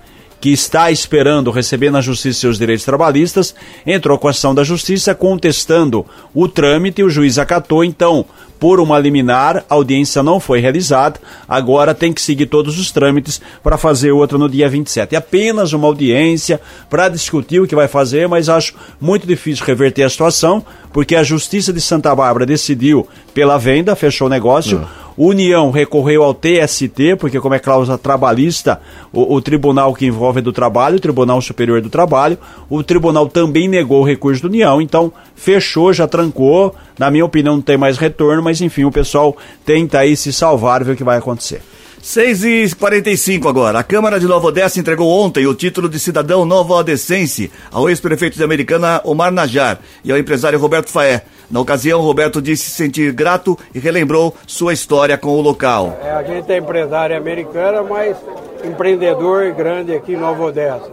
que 0.45 0.51
está 0.51 0.91
esperando 0.91 1.49
receber 1.49 1.89
na 1.89 2.01
justiça 2.01 2.41
seus 2.41 2.59
direitos 2.59 2.85
trabalhistas, 2.85 3.55
entrou 3.83 4.15
com 4.15 4.27
a 4.27 4.29
ação 4.29 4.53
da 4.53 4.63
justiça 4.63 5.15
contestando 5.15 6.05
o 6.35 6.47
trâmite, 6.47 7.01
o 7.01 7.09
juiz 7.09 7.39
acatou, 7.39 7.83
então, 7.83 8.23
por 8.59 8.79
uma 8.79 8.99
liminar, 8.99 9.65
a 9.67 9.73
audiência 9.73 10.21
não 10.21 10.39
foi 10.39 10.59
realizada, 10.59 11.19
agora 11.49 11.95
tem 11.95 12.13
que 12.13 12.21
seguir 12.21 12.45
todos 12.45 12.77
os 12.77 12.91
trâmites 12.91 13.41
para 13.63 13.75
fazer 13.75 14.11
outra 14.11 14.37
no 14.37 14.47
dia 14.47 14.69
27. 14.69 15.15
É 15.15 15.17
apenas 15.17 15.73
uma 15.73 15.87
audiência 15.87 16.61
para 16.91 17.09
discutir 17.09 17.59
o 17.59 17.65
que 17.65 17.73
vai 17.73 17.87
fazer, 17.87 18.27
mas 18.27 18.47
acho 18.47 18.75
muito 19.01 19.25
difícil 19.25 19.65
reverter 19.65 20.03
a 20.03 20.09
situação, 20.11 20.63
porque 20.93 21.15
a 21.15 21.23
Justiça 21.23 21.73
de 21.73 21.81
Santa 21.81 22.13
Bárbara 22.13 22.45
decidiu 22.45 23.07
pela 23.33 23.57
venda, 23.57 23.95
fechou 23.95 24.27
o 24.27 24.29
negócio. 24.29 24.87
União 25.17 25.71
recorreu 25.71 26.23
ao 26.23 26.33
TST, 26.33 27.15
porque 27.17 27.39
como 27.39 27.55
é 27.55 27.59
cláusula 27.59 27.97
trabalhista, 27.97 28.81
o, 29.13 29.35
o 29.35 29.41
tribunal 29.41 29.93
que 29.93 30.05
envolve 30.05 30.41
do 30.41 30.51
trabalho, 30.51 30.97
o 30.97 30.99
Tribunal 30.99 31.41
Superior 31.41 31.81
do 31.81 31.89
Trabalho, 31.89 32.37
o 32.69 32.83
tribunal 32.83 33.27
também 33.29 33.67
negou 33.67 34.01
o 34.01 34.05
recurso 34.05 34.41
da 34.41 34.49
União, 34.49 34.81
então 34.81 35.11
fechou, 35.35 35.93
já 35.93 36.07
trancou. 36.07 36.75
Na 36.99 37.09
minha 37.09 37.25
opinião, 37.25 37.55
não 37.55 37.61
tem 37.61 37.77
mais 37.77 37.97
retorno, 37.97 38.43
mas 38.43 38.59
enfim, 38.61 38.83
o 38.83 38.91
pessoal 38.91 39.35
tenta 39.65 39.99
aí 39.99 40.17
se 40.17 40.33
salvar, 40.33 40.83
ver 40.83 40.93
o 40.93 40.95
que 40.95 41.03
vai 41.03 41.17
acontecer. 41.17 41.61
6 42.05 42.43
e 42.43 42.75
45 42.75 43.49
agora. 43.49 43.79
A 43.79 43.83
Câmara 43.83 44.19
de 44.19 44.27
Nova 44.27 44.45
Odessa 44.45 44.79
entregou 44.79 45.09
ontem 45.09 45.47
o 45.47 45.55
título 45.55 45.89
de 45.89 45.99
cidadão 45.99 46.45
nova-odessense 46.45 47.51
ao 47.71 47.89
ex-prefeito 47.89 48.37
de 48.37 48.43
Americana, 48.43 49.01
Omar 49.03 49.31
Najar, 49.31 49.79
e 50.03 50.11
ao 50.11 50.17
empresário 50.19 50.59
Roberto 50.59 50.91
Faé. 50.91 51.23
Na 51.49 51.59
ocasião, 51.59 52.01
Roberto 52.01 52.39
disse 52.39 52.69
se 52.69 52.75
sentir 52.75 53.11
grato 53.11 53.57
e 53.73 53.79
relembrou 53.79 54.35
sua 54.45 54.71
história 54.71 55.17
com 55.17 55.29
o 55.29 55.41
local. 55.41 55.97
É, 56.03 56.11
a 56.11 56.21
gente 56.21 56.51
é 56.51 56.59
empresário 56.59 57.17
americana, 57.17 57.81
mas 57.81 58.15
empreendedor 58.63 59.51
grande 59.53 59.95
aqui 59.95 60.13
em 60.13 60.17
Nova 60.17 60.43
Odessa. 60.43 60.91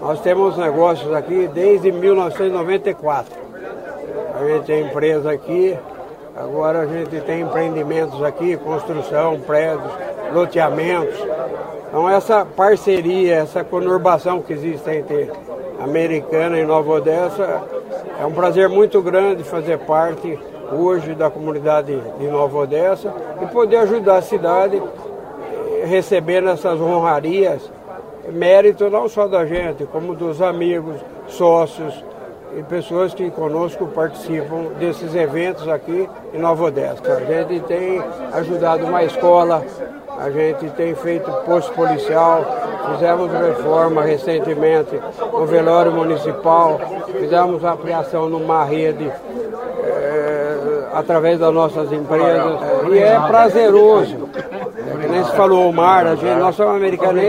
Nós 0.00 0.20
temos 0.20 0.58
negócios 0.58 1.12
aqui 1.14 1.48
desde 1.54 1.92
1994. 1.92 3.32
A 4.34 4.48
gente 4.48 4.66
tem 4.66 4.84
empresa 4.84 5.30
aqui 5.30 5.76
Agora 6.36 6.80
a 6.80 6.86
gente 6.86 7.20
tem 7.20 7.42
empreendimentos 7.42 8.20
aqui, 8.20 8.56
construção, 8.56 9.38
prédios, 9.40 9.92
loteamentos. 10.32 11.14
Então 11.88 12.10
essa 12.10 12.44
parceria, 12.44 13.36
essa 13.36 13.62
conurbação 13.62 14.42
que 14.42 14.52
existe 14.52 14.90
entre 14.90 15.30
Americana 15.80 16.58
e 16.58 16.64
Nova 16.64 16.90
Odessa, 16.90 17.62
é 18.20 18.26
um 18.26 18.32
prazer 18.32 18.68
muito 18.68 19.00
grande 19.00 19.44
fazer 19.44 19.78
parte 19.78 20.36
hoje 20.72 21.14
da 21.14 21.30
comunidade 21.30 21.96
de 22.18 22.26
Nova 22.26 22.58
Odessa 22.58 23.14
e 23.40 23.46
poder 23.46 23.76
ajudar 23.76 24.16
a 24.16 24.22
cidade 24.22 24.82
eh, 24.82 25.84
recebendo 25.86 26.48
essas 26.48 26.80
honrarias, 26.80 27.70
mérito 28.32 28.90
não 28.90 29.08
só 29.08 29.28
da 29.28 29.46
gente, 29.46 29.84
como 29.86 30.16
dos 30.16 30.42
amigos, 30.42 30.96
sócios, 31.28 31.94
e 32.56 32.62
pessoas 32.62 33.12
que 33.12 33.30
conosco 33.30 33.86
participam 33.86 34.66
desses 34.78 35.14
eventos 35.14 35.68
aqui 35.68 36.08
em 36.32 36.38
Nova 36.38 36.64
Odessa. 36.64 37.02
A 37.12 37.20
gente 37.20 37.60
tem 37.64 38.02
ajudado 38.32 38.84
uma 38.84 39.02
escola, 39.02 39.62
a 40.18 40.30
gente 40.30 40.70
tem 40.70 40.94
feito 40.94 41.30
posto 41.44 41.72
policial, 41.72 42.44
fizemos 42.92 43.30
reforma 43.32 44.02
recentemente 44.02 45.00
no 45.32 45.46
velório 45.46 45.92
municipal, 45.92 46.80
fizemos 47.18 47.64
ampliação 47.64 48.28
numa 48.28 48.64
rede 48.64 49.10
é, 49.84 50.56
através 50.92 51.38
das 51.38 51.52
nossas 51.52 51.90
empresas. 51.92 52.60
E 52.92 52.98
é 52.98 53.18
prazeroso. 53.26 54.28
É, 55.02 55.08
nem 55.08 55.24
se 55.24 55.32
falou 55.32 55.68
o 55.68 55.72
mar, 55.72 56.06
a 56.06 56.14
gente, 56.14 56.38
nós 56.38 56.54
somos 56.54 56.76
americanos 56.76 57.22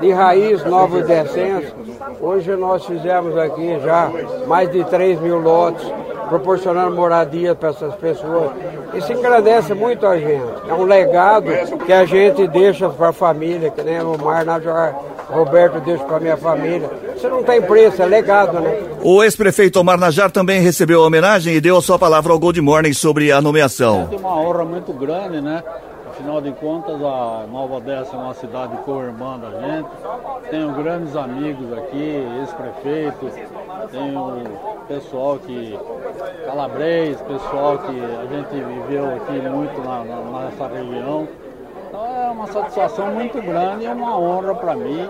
de 0.00 0.10
raiz 0.12 0.64
nova 0.64 1.00
descenso. 1.02 1.77
Hoje 2.20 2.56
nós 2.56 2.84
fizemos 2.84 3.36
aqui 3.36 3.78
já 3.80 4.10
mais 4.46 4.70
de 4.70 4.84
3 4.84 5.20
mil 5.20 5.38
lotes, 5.38 5.86
proporcionando 6.28 6.94
moradia 6.94 7.54
para 7.54 7.70
essas 7.70 7.94
pessoas. 7.94 8.50
Isso 8.94 9.12
engrandece 9.12 9.72
muito 9.74 10.06
a 10.06 10.18
gente. 10.18 10.44
É 10.68 10.74
um 10.74 10.84
legado 10.84 11.50
que 11.86 11.92
a 11.92 12.04
gente 12.04 12.46
deixa 12.48 12.88
para 12.88 13.10
a 13.10 13.12
família, 13.12 13.70
que 13.70 13.82
nem 13.82 14.00
o 14.00 14.18
Mar 14.18 14.44
Najar, 14.44 14.98
Roberto 15.30 15.80
deixa 15.80 16.02
para 16.04 16.16
a 16.16 16.20
minha 16.20 16.36
família. 16.36 16.90
Isso 17.14 17.28
não 17.28 17.42
tem 17.42 17.62
preço, 17.62 18.02
é 18.02 18.06
legado, 18.06 18.60
né? 18.60 18.82
O 19.02 19.22
ex-prefeito 19.22 19.78
Omar 19.78 19.98
Najar 19.98 20.30
também 20.30 20.60
recebeu 20.60 21.02
a 21.02 21.06
homenagem 21.06 21.54
e 21.54 21.60
deu 21.60 21.76
a 21.76 21.82
sua 21.82 21.98
palavra 21.98 22.32
ao 22.32 22.38
Gold 22.38 22.60
Morning 22.60 22.92
sobre 22.92 23.30
a 23.30 23.40
nomeação. 23.40 24.08
É 24.10 24.16
uma 24.16 24.36
honra 24.40 24.64
muito 24.64 24.92
grande, 24.92 25.40
né? 25.40 25.62
Afinal 26.18 26.40
de 26.40 26.50
contas, 26.50 26.96
a 26.96 27.46
Nova 27.48 27.76
Odessa 27.76 28.16
é 28.16 28.18
uma 28.18 28.34
cidade 28.34 28.76
co-irmã 28.78 29.38
da 29.38 29.50
gente. 29.50 29.88
Tenho 30.50 30.72
grandes 30.72 31.14
amigos 31.14 31.72
aqui, 31.78 32.26
ex-prefeitos, 32.40 33.34
tenho 33.92 34.42
pessoal 34.88 35.38
que. 35.38 35.78
calabrês, 36.44 37.20
pessoal 37.20 37.78
que 37.78 38.00
a 38.00 38.26
gente 38.34 38.50
viveu 38.50 39.14
aqui 39.14 39.48
muito 39.48 39.80
na, 39.80 40.02
na, 40.02 40.40
nessa 40.40 40.66
região. 40.66 41.28
Então 41.86 42.04
é 42.04 42.30
uma 42.30 42.48
satisfação 42.48 43.12
muito 43.12 43.40
grande 43.40 43.84
e 43.84 43.88
uma 43.88 44.18
honra 44.18 44.56
para 44.56 44.74
mim 44.74 45.08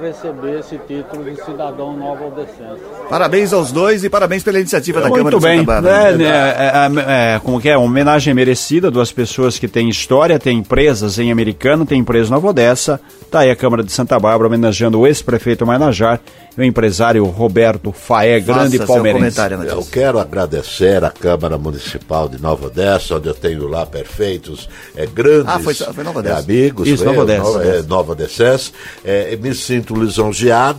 receber 0.00 0.60
esse 0.60 0.78
título 0.86 1.24
de 1.24 1.36
cidadão 1.44 1.96
nova 1.96 2.26
odescense. 2.26 2.80
Parabéns 3.08 3.52
aos 3.52 3.72
dois 3.72 4.04
e 4.04 4.10
parabéns 4.10 4.42
pela 4.42 4.58
iniciativa 4.58 5.00
da 5.00 5.08
Muito 5.08 5.18
Câmara 5.18 5.40
bem. 5.40 5.60
de 5.60 5.66
Santa 5.66 5.80
Bárbara. 5.82 6.16
né, 6.16 6.24
né, 6.24 7.04
é, 7.08 7.34
é, 7.34 7.38
como 7.40 7.60
que 7.60 7.68
é? 7.68 7.76
Uma 7.76 7.86
homenagem 7.86 8.32
merecida, 8.34 8.90
duas 8.90 9.10
pessoas 9.12 9.58
que 9.58 9.66
têm 9.68 9.88
história, 9.88 10.38
têm 10.38 10.58
empresas 10.58 11.18
em 11.18 11.30
Americano, 11.32 11.84
tem 11.86 11.98
empresa 12.00 12.28
em 12.28 12.32
Nova 12.32 12.48
Odessa. 12.48 13.00
Tá 13.30 13.40
aí 13.40 13.50
a 13.50 13.56
Câmara 13.56 13.82
de 13.84 13.92
Santa 13.92 14.18
Bárbara 14.18 14.48
homenageando 14.48 14.98
o 14.98 15.06
ex-prefeito 15.06 15.64
Mainajar 15.64 16.20
e 16.56 16.60
o 16.60 16.64
empresário 16.64 17.24
Roberto 17.26 17.92
Faé, 17.92 18.40
grande 18.40 18.76
Faça 18.76 18.86
seu 18.86 18.86
palmeirense. 18.86 19.38
Eu 19.68 19.84
quero 19.84 20.18
agradecer 20.18 21.04
à 21.04 21.10
Câmara 21.10 21.56
Municipal 21.56 22.28
de 22.28 22.40
Nova 22.42 22.66
Odessa, 22.66 23.16
onde 23.16 23.28
eu 23.28 23.34
tenho 23.34 23.68
lá 23.68 23.86
perfeitos, 23.86 24.68
é, 24.96 25.06
grandes 25.06 25.46
Ah, 25.46 25.58
foi- 25.60 25.74
foi 25.74 26.02
Nova 26.04 26.18
é, 26.18 26.22
Odessa. 26.22 26.38
amigos. 26.40 26.88
Isso, 26.88 27.02
é, 27.04 27.06
Nova 27.06 27.20
Odessa. 27.22 27.42
Nova, 27.42 27.64
é, 27.64 27.82
Nova 27.82 28.12
Odessense. 28.12 28.72
É, 29.04 29.36
me 29.36 29.54
sinto 29.54 29.79
lisonjeado. 29.88 30.78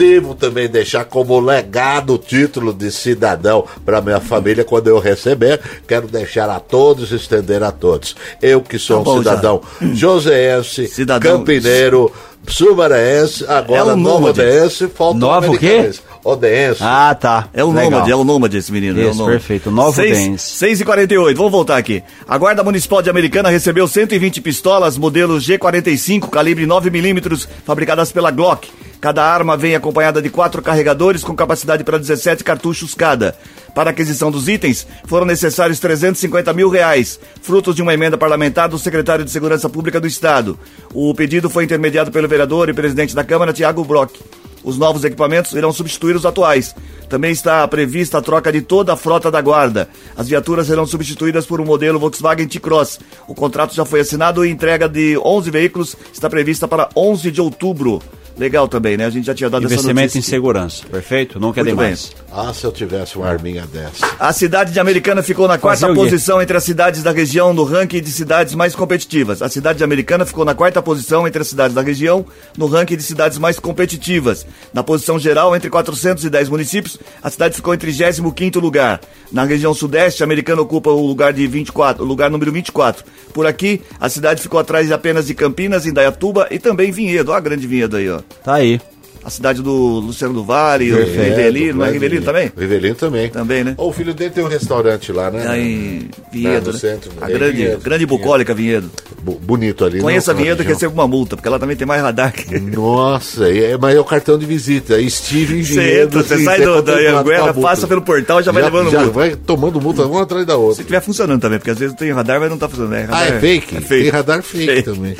Devo 0.00 0.34
também 0.34 0.66
deixar 0.66 1.04
como 1.04 1.38
legado 1.38 2.14
o 2.14 2.18
título 2.18 2.72
de 2.72 2.90
cidadão 2.90 3.66
para 3.84 4.00
minha 4.00 4.18
família 4.18 4.64
quando 4.64 4.88
eu 4.88 4.98
receber. 4.98 5.60
Quero 5.86 6.08
deixar 6.08 6.48
a 6.48 6.58
todos, 6.58 7.12
estender 7.12 7.62
a 7.62 7.70
todos. 7.70 8.16
Eu 8.40 8.62
que 8.62 8.78
sou 8.78 8.96
Tá 8.96 9.02
um 9.02 9.04
bom, 9.04 9.22
já. 9.22 9.30
cidadão 9.32 9.60
joseense, 9.92 10.88
Cidadão- 10.88 11.38
campineiro, 11.40 12.10
sumarense, 12.48 13.44
agora 13.46 13.80
É 13.80 13.84
um 13.92 13.96
Nova 13.96 14.20
nômade. 14.20 14.40
Odense, 14.40 14.88
falta 14.88 15.18
Nova 15.18 15.50
o 15.50 15.58
quê? 15.58 15.90
Odense. 16.24 16.80
Ah, 16.82 17.14
tá. 17.14 17.48
É 17.52 17.62
o 17.62 17.68
Legal. 17.70 17.90
nômade, 17.90 18.10
é 18.10 18.16
o 18.16 18.24
nômade 18.24 18.56
esse 18.56 18.72
menino. 18.72 18.98
é 19.00 19.04
o 19.04 19.10
Isso, 19.10 19.18
nômade. 19.18 19.38
perfeito, 19.38 19.70
Novo 19.70 19.92
Seis- 19.94 20.16
Dense. 20.18 20.50
6 20.56 20.80
e 20.80 20.84
48 20.86 21.36
vamos 21.36 21.52
voltar 21.52 21.76
aqui. 21.76 22.02
A 22.26 22.38
Guarda 22.38 22.64
Municipal 22.64 23.02
de 23.02 23.10
Americana 23.10 23.50
recebeu 23.50 23.86
120 23.86 24.40
pistolas 24.40 24.96
modelo 24.96 25.36
G45, 25.38 26.28
calibre 26.30 26.64
9mm, 26.66 27.46
fabricadas 27.66 28.10
pela 28.10 28.30
Glock. 28.30 28.68
Cada 29.00 29.24
arma 29.24 29.56
vem 29.56 29.74
acompanhada 29.74 30.20
de 30.20 30.28
quatro 30.28 30.60
carregadores 30.60 31.24
com 31.24 31.34
capacidade 31.34 31.82
para 31.82 31.98
17 31.98 32.44
cartuchos 32.44 32.94
cada. 32.94 33.34
Para 33.74 33.90
aquisição 33.90 34.30
dos 34.30 34.46
itens, 34.46 34.86
foram 35.06 35.24
necessários 35.24 35.80
350 35.80 36.52
mil 36.52 36.68
reais, 36.68 37.18
frutos 37.40 37.74
de 37.74 37.80
uma 37.80 37.94
emenda 37.94 38.18
parlamentar 38.18 38.68
do 38.68 38.78
secretário 38.78 39.24
de 39.24 39.30
Segurança 39.30 39.70
Pública 39.70 39.98
do 39.98 40.06
Estado. 40.06 40.58
O 40.92 41.14
pedido 41.14 41.48
foi 41.48 41.64
intermediado 41.64 42.10
pelo 42.10 42.28
vereador 42.28 42.68
e 42.68 42.74
presidente 42.74 43.14
da 43.14 43.24
Câmara, 43.24 43.54
Tiago 43.54 43.84
Brock. 43.84 44.20
Os 44.62 44.76
novos 44.76 45.02
equipamentos 45.04 45.52
irão 45.52 45.72
substituir 45.72 46.14
os 46.14 46.26
atuais. 46.26 46.74
Também 47.08 47.32
está 47.32 47.66
prevista 47.66 48.18
a 48.18 48.22
troca 48.22 48.52
de 48.52 48.60
toda 48.60 48.92
a 48.92 48.96
frota 48.96 49.30
da 49.30 49.40
guarda. 49.40 49.88
As 50.14 50.28
viaturas 50.28 50.66
serão 50.66 50.84
substituídas 50.84 51.46
por 51.46 51.58
um 51.58 51.64
modelo 51.64 51.98
Volkswagen 51.98 52.46
T-Cross. 52.46 53.00
O 53.26 53.34
contrato 53.34 53.74
já 53.74 53.86
foi 53.86 54.00
assinado 54.00 54.44
e 54.44 54.50
entrega 54.50 54.86
de 54.86 55.16
11 55.16 55.50
veículos 55.50 55.96
está 56.12 56.28
prevista 56.28 56.68
para 56.68 56.90
11 56.94 57.30
de 57.30 57.40
outubro. 57.40 58.02
Legal 58.38 58.66
também, 58.68 58.96
né? 58.96 59.04
A 59.04 59.10
gente 59.10 59.26
já 59.26 59.34
tinha 59.34 59.50
dado 59.50 59.66
essa 59.66 59.74
Investimento 59.74 60.00
em 60.00 60.18
notícia. 60.18 60.30
segurança, 60.30 60.82
perfeito? 60.90 61.38
Nunca 61.38 61.60
é 61.60 61.64
Muito 61.64 61.76
bem. 61.76 61.84
demais. 61.86 62.12
Ah, 62.32 62.52
se 62.54 62.64
eu 62.64 62.72
tivesse 62.72 63.16
uma 63.18 63.28
arminha 63.28 63.66
dessa. 63.66 64.06
A 64.18 64.32
cidade 64.32 64.72
de 64.72 64.80
Americana 64.80 65.22
ficou 65.22 65.46
na 65.46 65.58
quarta 65.58 65.80
Fazer 65.86 65.94
posição 65.94 66.40
entre 66.40 66.56
as 66.56 66.64
cidades 66.64 67.02
da 67.02 67.10
região 67.12 67.52
no 67.52 67.64
ranking 67.64 68.00
de 68.00 68.10
cidades 68.10 68.54
mais 68.54 68.74
competitivas. 68.74 69.42
A 69.42 69.48
cidade 69.50 69.78
de 69.78 69.84
Americana 69.84 70.24
ficou 70.24 70.44
na 70.44 70.54
quarta 70.54 70.80
posição 70.80 71.26
entre 71.28 71.42
as 71.42 71.48
cidades 71.48 71.74
da 71.74 71.82
região 71.82 72.24
no 72.56 72.66
ranking 72.66 72.96
de 72.96 73.02
cidades 73.02 73.36
mais 73.36 73.58
competitivas. 73.58 74.46
Na 74.72 74.82
posição 74.82 75.18
geral, 75.18 75.54
entre 75.54 75.68
410 75.68 76.48
municípios, 76.48 76.98
a 77.22 77.28
cidade 77.28 77.54
ficou 77.56 77.74
em 77.74 77.78
35º 77.78 78.58
lugar. 78.60 79.00
Na 79.30 79.44
região 79.44 79.74
sudeste, 79.74 80.22
a 80.22 80.24
Americana 80.26 80.62
ocupa 80.62 80.90
o 80.90 81.06
lugar 81.06 81.32
de 81.32 81.46
24, 81.46 82.02
o 82.02 82.06
lugar 82.06 82.30
número 82.30 82.50
24. 82.52 83.04
Por 83.34 83.46
aqui, 83.46 83.82
a 84.00 84.08
cidade 84.08 84.40
ficou 84.40 84.58
atrás 84.58 84.90
apenas 84.90 85.26
de 85.26 85.34
Campinas, 85.34 85.84
Indaiatuba 85.86 86.48
e 86.50 86.58
também 86.58 86.90
Vinhedo. 86.90 87.30
Olha 87.30 87.38
a 87.38 87.40
grande 87.40 87.66
Vinhedo 87.66 87.96
aí, 87.96 88.08
ó. 88.08 88.19
Tá 88.44 88.54
aí. 88.54 88.80
A 89.22 89.28
cidade 89.28 89.60
do 89.60 89.70
Luciano 90.00 90.32
do 90.32 90.42
Vale, 90.42 90.90
o 90.94 90.96
Rivelino, 90.96 91.74
não 91.80 91.84
é 91.84 91.88
grande 91.90 91.92
Rivelino 91.92 92.24
também? 92.24 92.50
Rivelino 92.58 92.94
também. 92.94 93.28
Também, 93.28 93.62
né? 93.62 93.74
Ô, 93.76 93.88
o 93.88 93.92
filho 93.92 94.14
dele 94.14 94.30
tem 94.30 94.42
um 94.42 94.48
restaurante 94.48 95.12
lá, 95.12 95.30
né? 95.30 95.46
Aí, 95.46 96.04
Né, 96.04 96.08
Vinhedo, 96.32 96.68
no 96.68 96.72
né? 96.72 96.78
centro, 96.78 97.10
A 97.20 97.30
é, 97.30 97.34
grande, 97.34 97.56
Vinhedo, 97.58 97.80
grande 97.82 98.06
bucólica 98.06 98.54
Vinhedo. 98.54 98.90
Bonito 99.22 99.84
ali. 99.84 100.00
Conheça 100.00 100.30
a 100.30 100.34
Vinhedo 100.34 100.62
que 100.62 100.70
recebe 100.70 100.94
uma 100.94 101.06
multa, 101.06 101.36
porque 101.36 101.46
ela 101.46 101.58
também 101.58 101.76
tem 101.76 101.86
mais 101.86 102.00
radar 102.00 102.32
que... 102.32 102.58
Nossa, 102.58 103.46
é, 103.52 103.76
mas 103.76 103.94
é 103.94 104.00
o 104.00 104.04
cartão 104.04 104.38
de 104.38 104.46
visita. 104.46 104.98
Estive 104.98 105.58
em 105.60 105.64
Você 105.64 105.74
Vinhedo. 105.74 106.18
entra, 106.18 106.22
você 106.22 106.38
sim, 106.38 106.44
sai 106.44 106.56
você 106.56 106.62
é 106.62 106.66
do- 106.66 106.82
da 106.82 107.20
Anguera, 107.20 107.52
passa 107.52 107.86
pelo 107.86 108.00
portal 108.00 108.40
e 108.40 108.42
já 108.42 108.52
vai 108.52 108.62
levando 108.62 108.90
já 108.90 109.00
multa. 109.00 109.12
vai 109.12 109.36
tomando 109.36 109.78
multa 109.82 110.02
uma 110.06 110.22
atrás 110.22 110.46
da 110.46 110.56
outra. 110.56 110.76
Se 110.76 110.84
tiver 110.84 111.02
funcionando 111.02 111.42
também, 111.42 111.58
porque 111.58 111.70
às 111.72 111.78
vezes 111.78 111.94
tem 111.94 112.10
radar, 112.10 112.40
mas 112.40 112.48
não 112.48 112.56
tá 112.56 112.70
funcionando. 112.70 112.92
né? 112.92 113.06
Ah, 113.10 113.16
Radar 113.18 113.34
é 113.36 113.40
fake? 113.40 113.76
É 113.76 113.80
fake. 113.82 114.02
Tem 114.04 114.10
radar 114.10 114.42
fake, 114.42 114.66
Fake. 114.66 114.82
também. 114.84 115.14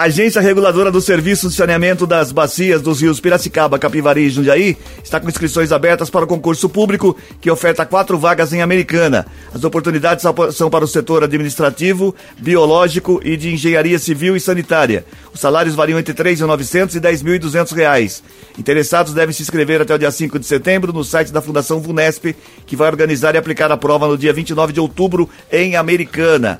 Agência 0.00 0.40
Reguladora 0.40 0.90
do 0.90 0.98
Serviço 0.98 1.50
de 1.50 1.54
Saneamento 1.54 2.06
das 2.06 2.32
Bacias 2.32 2.80
dos 2.80 3.02
Rios 3.02 3.20
Piracicaba, 3.20 3.78
Capivari 3.78 4.22
e 4.22 4.30
Jundiaí 4.30 4.74
está 5.04 5.20
com 5.20 5.28
inscrições 5.28 5.72
abertas 5.72 6.08
para 6.08 6.24
o 6.24 6.26
concurso 6.26 6.70
público 6.70 7.14
que 7.38 7.50
oferta 7.50 7.84
quatro 7.84 8.18
vagas 8.18 8.54
em 8.54 8.62
Americana. 8.62 9.26
As 9.54 9.62
oportunidades 9.62 10.24
são 10.54 10.70
para 10.70 10.86
o 10.86 10.88
setor 10.88 11.22
administrativo, 11.22 12.14
biológico 12.38 13.20
e 13.22 13.36
de 13.36 13.52
engenharia 13.52 13.98
civil 13.98 14.34
e 14.34 14.40
sanitária. 14.40 15.04
Os 15.34 15.40
salários 15.40 15.74
variam 15.74 15.98
entre 15.98 16.14
R$ 16.14 16.34
3.900 16.34 16.94
e 16.94 17.00
10.200 17.38 17.74
reais. 17.74 18.22
Interessados 18.58 19.12
devem 19.12 19.34
se 19.34 19.42
inscrever 19.42 19.82
até 19.82 19.94
o 19.94 19.98
dia 19.98 20.10
5 20.10 20.38
de 20.38 20.46
setembro 20.46 20.94
no 20.94 21.04
site 21.04 21.30
da 21.30 21.42
Fundação 21.42 21.78
VUNESP, 21.78 22.34
que 22.66 22.74
vai 22.74 22.88
organizar 22.88 23.34
e 23.34 23.38
aplicar 23.38 23.70
a 23.70 23.76
prova 23.76 24.08
no 24.08 24.16
dia 24.16 24.32
29 24.32 24.72
de 24.72 24.80
outubro 24.80 25.28
em 25.52 25.76
Americana. 25.76 26.58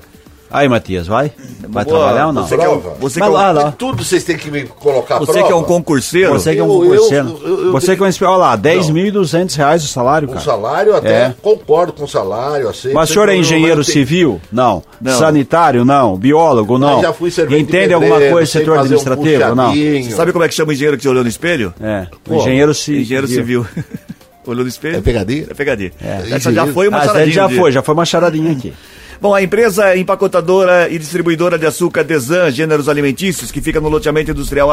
Aí, 0.51 0.67
Matias, 0.67 1.07
vai? 1.07 1.31
Vai 1.69 1.85
Boa, 1.85 1.97
trabalhar 1.97 2.27
ou 2.27 2.33
não? 2.33 2.45
Você 2.45 2.57
que 2.57 2.63
é 2.63 2.67
um, 2.69 2.79
Prova. 2.81 2.95
você 2.99 3.19
que 3.21 3.25
é 3.25 3.29
um- 3.29 3.33
lá, 3.33 3.51
lá. 3.51 3.71
Tudo 3.71 4.03
vocês 4.03 4.23
têm 4.23 4.35
que 4.37 4.51
me 4.51 4.63
colocar 4.63 5.17
você 5.19 5.31
prova. 5.31 5.47
que 5.47 5.53
é 5.53 5.55
um 5.55 5.63
concurseiro. 5.63 6.33
Você 6.33 6.53
que 6.53 6.59
é 6.59 6.63
um 6.63 6.67
Eu- 6.67 6.79
concurseiro. 6.89 7.27
eu- 7.27 7.47
eu- 7.47 7.65
eu 7.67 7.71
Você 7.71 7.95
que 7.95 8.03
é 8.03 8.05
um 8.05 8.09
Olha 8.29 8.37
lá, 8.37 8.55
10.200 8.57 9.55
reais 9.55 9.83
o 9.83 9.87
salário, 9.87 10.27
Com 10.27 10.33
cara. 10.33 10.45
salário 10.45 10.95
até 10.95 11.09
É. 11.27 11.33
concordo 11.41 11.93
com 11.93 12.05
salário, 12.05 12.67
aceito. 12.67 12.93
Mas 12.93 13.09
o 13.09 13.13
senhor 13.13 13.29
é 13.29 13.35
engenheiro 13.37 13.83
civil? 13.83 14.41
Não. 14.51 14.83
Não. 14.99 15.17
Sanitário? 15.17 15.85
Não. 15.85 16.17
Biólogo? 16.17 16.77
Não. 16.77 17.01
já 17.01 17.13
fui 17.13 17.31
servente 17.31 17.61
Entende 17.63 17.87
de 17.89 17.93
alguma 17.93 18.19
coisa 18.19 18.41
do 18.41 18.47
setor 18.47 18.75
fazer 18.77 18.95
um 18.95 18.97
administrativo? 18.99 19.55
não. 19.55 19.69
puxadinho. 19.69 20.15
Sabe 20.15 20.31
como 20.33 20.43
é 20.43 20.47
que 20.49 20.53
chama 20.53 20.69
o 20.71 20.73
engenheiro 20.73 20.97
que 20.97 21.01
te 21.03 21.07
olhou 21.09 21.23
no 21.23 21.29
espelho? 21.29 21.73
É. 21.81 22.07
Pô, 22.25 22.35
engenheiro, 22.35 22.73
ci- 22.73 22.97
Engenheiro 22.99 23.27
civil. 23.27 23.65
Olhou 24.45 24.63
no 24.63 24.69
espelho? 24.69 24.97
É 24.97 25.01
pegadinha? 25.01 25.45
É 25.49 25.53
pegadinha. 25.53 25.91
É. 26.03 26.33
Essa 26.35 26.51
já 26.51 26.65
foi 26.67 26.87
uma 26.87 26.97
vezes 26.97 27.11
charadinha. 27.13 27.35
já 27.35 27.49
foi, 27.49 27.71
já 27.71 27.81
foi 27.83 27.93
uma 27.93 28.05
charadinha 28.05 28.51
aqui. 28.51 28.73
Bom, 29.21 29.35
a 29.35 29.43
empresa 29.43 29.95
empacotadora 29.95 30.89
e 30.89 30.97
distribuidora 30.97 31.55
de 31.55 31.67
açúcar 31.67 32.03
Desan 32.03 32.49
Gêneros 32.49 32.89
Alimentícios, 32.89 33.51
que 33.51 33.61
fica 33.61 33.79
no 33.79 33.87
loteamento 33.87 34.31
industrial 34.31 34.71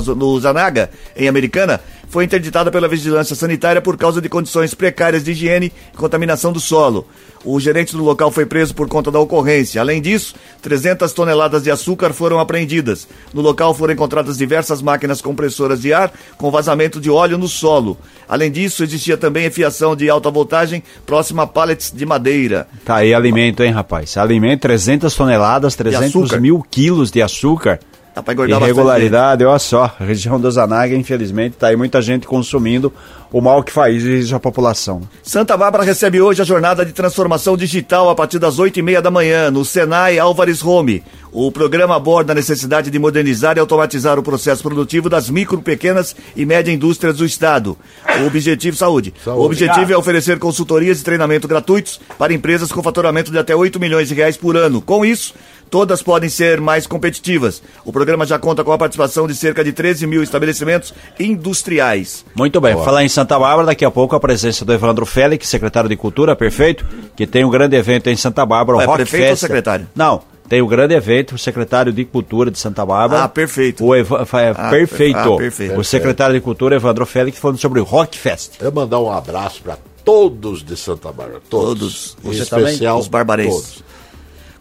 zo- 0.00 0.14
no 0.14 0.40
Zanaga, 0.40 0.88
em 1.14 1.28
Americana, 1.28 1.78
foi 2.14 2.24
interditada 2.24 2.70
pela 2.70 2.86
Vigilância 2.86 3.34
Sanitária 3.34 3.82
por 3.82 3.96
causa 3.96 4.22
de 4.22 4.28
condições 4.28 4.72
precárias 4.72 5.24
de 5.24 5.32
higiene 5.32 5.72
e 5.92 5.96
contaminação 5.96 6.52
do 6.52 6.60
solo. 6.60 7.08
O 7.44 7.58
gerente 7.58 7.96
do 7.96 8.04
local 8.04 8.30
foi 8.30 8.46
preso 8.46 8.72
por 8.72 8.86
conta 8.86 9.10
da 9.10 9.18
ocorrência. 9.18 9.80
Além 9.80 10.00
disso, 10.00 10.32
300 10.62 11.12
toneladas 11.12 11.64
de 11.64 11.72
açúcar 11.72 12.12
foram 12.12 12.38
apreendidas. 12.38 13.08
No 13.34 13.42
local 13.42 13.74
foram 13.74 13.94
encontradas 13.94 14.38
diversas 14.38 14.80
máquinas 14.80 15.20
compressoras 15.20 15.82
de 15.82 15.92
ar 15.92 16.12
com 16.38 16.52
vazamento 16.52 17.00
de 17.00 17.10
óleo 17.10 17.36
no 17.36 17.48
solo. 17.48 17.98
Além 18.28 18.48
disso, 18.48 18.84
existia 18.84 19.16
também 19.16 19.50
fiação 19.50 19.96
de 19.96 20.08
alta 20.08 20.30
voltagem 20.30 20.84
próxima 21.04 21.42
a 21.42 21.46
pallets 21.48 21.90
de 21.92 22.06
madeira. 22.06 22.68
Tá 22.84 22.98
aí 22.98 23.12
alimento, 23.12 23.64
hein, 23.64 23.72
rapaz? 23.72 24.16
Alimento, 24.16 24.60
300 24.60 25.12
toneladas, 25.12 25.74
300 25.74 26.10
açúcar. 26.10 26.40
mil 26.40 26.64
quilos 26.70 27.10
de 27.10 27.20
açúcar. 27.20 27.80
Dá 28.14 28.22
pra 28.22 28.32
engordar 28.32 28.62
Irregularidade, 28.62 29.44
olha 29.44 29.58
só. 29.58 29.92
A 29.98 30.04
região 30.04 30.38
do 30.40 30.48
Zanaga, 30.50 30.94
infelizmente, 30.94 31.56
tá 31.56 31.68
aí 31.68 31.76
muita 31.76 32.00
gente 32.00 32.26
consumindo 32.26 32.92
o 33.32 33.40
mal 33.40 33.64
que 33.64 33.72
faz 33.72 34.32
a 34.32 34.38
população. 34.38 35.00
Santa 35.20 35.56
Bárbara 35.56 35.82
recebe 35.82 36.20
hoje 36.20 36.40
a 36.40 36.44
jornada 36.44 36.86
de 36.86 36.92
transformação 36.92 37.56
digital 37.56 38.08
a 38.08 38.14
partir 38.14 38.38
das 38.38 38.60
8 38.60 38.78
e 38.78 38.82
meia 38.82 39.02
da 39.02 39.10
manhã 39.10 39.50
no 39.50 39.64
Senai 39.64 40.20
Álvares 40.20 40.64
Home. 40.64 41.02
O 41.32 41.50
programa 41.50 41.96
aborda 41.96 42.30
a 42.30 42.34
necessidade 42.34 42.92
de 42.92 42.98
modernizar 43.00 43.56
e 43.56 43.60
automatizar 43.60 44.16
o 44.20 44.22
processo 44.22 44.62
produtivo 44.62 45.10
das 45.10 45.28
micro, 45.28 45.60
pequenas 45.60 46.14
e 46.36 46.46
média 46.46 46.70
indústrias 46.70 47.16
do 47.16 47.24
Estado. 47.26 47.76
O 48.22 48.26
objetivo, 48.28 48.76
saúde. 48.76 49.12
Saúde. 49.24 49.40
O 49.40 49.44
objetivo 49.44 49.92
é 49.92 49.96
oferecer 49.96 50.38
consultorias 50.38 51.00
e 51.00 51.04
treinamento 51.04 51.48
gratuitos 51.48 52.00
para 52.16 52.32
empresas 52.32 52.70
com 52.70 52.80
faturamento 52.84 53.32
de 53.32 53.38
até 53.38 53.56
8 53.56 53.80
milhões 53.80 54.06
de 54.06 54.14
reais 54.14 54.36
por 54.36 54.56
ano. 54.56 54.80
Com 54.80 55.04
isso, 55.04 55.34
todas 55.74 56.04
podem 56.04 56.28
ser 56.30 56.60
mais 56.60 56.86
competitivas. 56.86 57.60
O 57.84 57.92
programa 57.92 58.24
já 58.24 58.38
conta 58.38 58.62
com 58.62 58.70
a 58.70 58.78
participação 58.78 59.26
de 59.26 59.34
cerca 59.34 59.64
de 59.64 59.72
13 59.72 60.06
mil 60.06 60.22
estabelecimentos 60.22 60.94
industriais. 61.18 62.24
Muito 62.36 62.60
bem, 62.60 62.74
vou 62.76 62.84
falar 62.84 63.02
em 63.02 63.08
Santa 63.08 63.36
Bárbara, 63.36 63.66
daqui 63.66 63.84
a 63.84 63.90
pouco 63.90 64.14
a 64.14 64.20
presença 64.20 64.64
do 64.64 64.72
Evandro 64.72 65.04
Félix, 65.04 65.48
secretário 65.48 65.88
de 65.88 65.96
Cultura, 65.96 66.36
perfeito, 66.36 66.86
que 67.16 67.26
tem 67.26 67.44
um 67.44 67.50
grande 67.50 67.74
evento 67.74 68.08
em 68.08 68.14
Santa 68.16 68.46
Bárbara, 68.46 68.78
o 68.78 68.80
É 68.82 68.84
Rock 68.84 68.98
prefeito 68.98 69.22
ou 69.24 69.28
Fest. 69.30 69.40
secretário? 69.40 69.88
Não, 69.96 70.22
tem 70.48 70.62
o 70.62 70.66
grande 70.68 70.94
evento, 70.94 71.34
o 71.34 71.38
secretário 71.38 71.92
de 71.92 72.04
Cultura 72.04 72.52
de 72.52 72.58
Santa 72.60 72.86
Bárbara. 72.86 73.24
Ah, 73.24 73.28
perfeito. 73.28 73.84
O 73.84 73.92
Eva- 73.96 74.24
fa- 74.24 74.50
Ah, 74.50 74.70
perfeito. 74.70 75.18
ah, 75.18 75.36
perfeito. 75.36 75.76
O 75.76 75.82
secretário 75.82 76.36
de 76.36 76.40
Cultura, 76.40 76.76
Evandro 76.76 77.04
Félix, 77.04 77.36
falando 77.40 77.58
sobre 77.58 77.80
o 77.80 77.84
Rock 77.84 78.16
Fest. 78.16 78.52
Eu 78.60 78.70
mandar 78.70 79.00
um 79.00 79.10
abraço 79.10 79.60
para 79.60 79.76
todos 80.04 80.62
de 80.64 80.76
Santa 80.76 81.10
Bárbara. 81.10 81.40
Todos. 81.50 82.14
Todos. 82.14 82.16
Em 82.24 82.38
Você 82.44 82.48
também? 82.48 82.66
especial, 82.66 82.98
Os 83.00 83.08
barbarenses. 83.08 83.54
todos. 83.54 83.84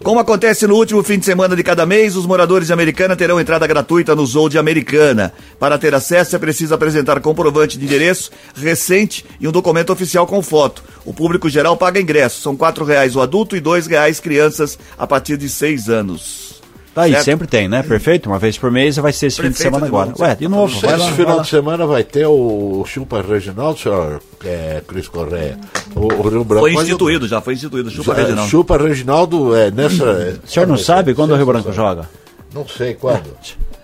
Como 0.02 0.20
acontece 0.20 0.68
no 0.68 0.76
último 0.76 1.04
fim 1.04 1.20
de 1.20 1.26
semana 1.26 1.56
de 1.56 1.64
cada 1.64 1.86
mês, 1.86 2.16
os 2.16 2.26
moradores 2.26 2.68
de 2.68 2.74
Americana 2.74 3.16
terão 3.16 3.40
entrada 3.40 3.68
gratuita 3.68 4.16
no 4.16 4.26
Zoo 4.26 4.50
de 4.50 4.58
Americana. 4.58 5.32
Para 5.60 5.78
ter 5.78 5.94
acesso, 5.94 6.36
é 6.36 6.40
preciso 6.40 6.74
apresentar 6.74 7.20
comprovante 7.22 7.78
de 7.78 7.86
endereço 7.86 8.32
recente 8.56 9.26
e 9.40 9.48
um 9.48 9.52
documento 9.52 9.94
oficial 9.94 10.26
com 10.26 10.42
foto. 10.42 10.84
O 11.06 11.14
público 11.14 11.50
geral 11.50 11.78
paga 11.78 12.02
ingresso. 12.02 12.42
São 12.42 12.56
quatro 12.56 12.84
reais 12.84 13.16
o 13.16 13.22
adulto 13.22 13.56
e 13.56 13.62
dois 13.62 13.88
reais 13.88 14.20
crianças 14.20 14.78
a 14.98 15.06
partir 15.06 15.38
de 15.38 15.48
seis 15.48 15.88
anos. 15.88 16.63
Tá 16.94 17.04
aí, 17.04 17.12
Certo? 17.14 17.26
sempre 17.26 17.48
tem, 17.48 17.68
né? 17.68 17.82
Perfeito? 17.82 18.30
Uma 18.30 18.38
vez 18.38 18.56
por 18.56 18.70
mês 18.70 18.98
vai 18.98 19.12
ser 19.12 19.26
esse 19.26 19.38
fim 19.38 19.50
de 19.50 19.56
Prefeito 19.56 19.64
semana 19.76 19.86
de 19.86 19.96
agora. 19.96 20.14
Ué, 20.20 20.36
de 20.36 20.48
novo, 20.48 20.80
vai 20.80 20.92
lá. 20.92 20.98
Esse 20.98 21.06
vai 21.08 21.16
final 21.16 21.38
lá. 21.38 21.42
de 21.42 21.50
semana 21.50 21.86
vai 21.88 22.04
ter 22.04 22.28
o 22.28 22.84
Chupa 22.86 23.22
Regional, 23.22 23.76
senhor 23.76 24.22
é, 24.46 24.82
Cris 24.88 25.08
Correia. 25.08 25.58
O, 25.96 26.02
o 26.02 26.30
Rio 26.30 26.44
Branco. 26.44 26.62
Foi 26.66 26.74
vai- 26.74 26.84
instituído 26.84 27.28
já, 27.28 27.42
foi 27.42 27.56
instituído. 27.56 27.90
Chupa 27.90 28.14
Já, 28.14 28.22
Regional. 28.22 28.48
Chupa 28.48 28.78
Reginaldo 28.78 29.56
é 29.56 29.72
nessa. 29.72 30.40
O 30.44 30.48
senhor 30.48 30.68
não 30.68 30.78
sabe 30.78 31.16
quando 31.16 31.32
o 31.32 31.36
Rio 31.36 31.48
Branco 31.48 31.72
joga? 31.74 32.08
Não 32.54 32.68
sei 32.68 32.94
quando. 32.94 33.24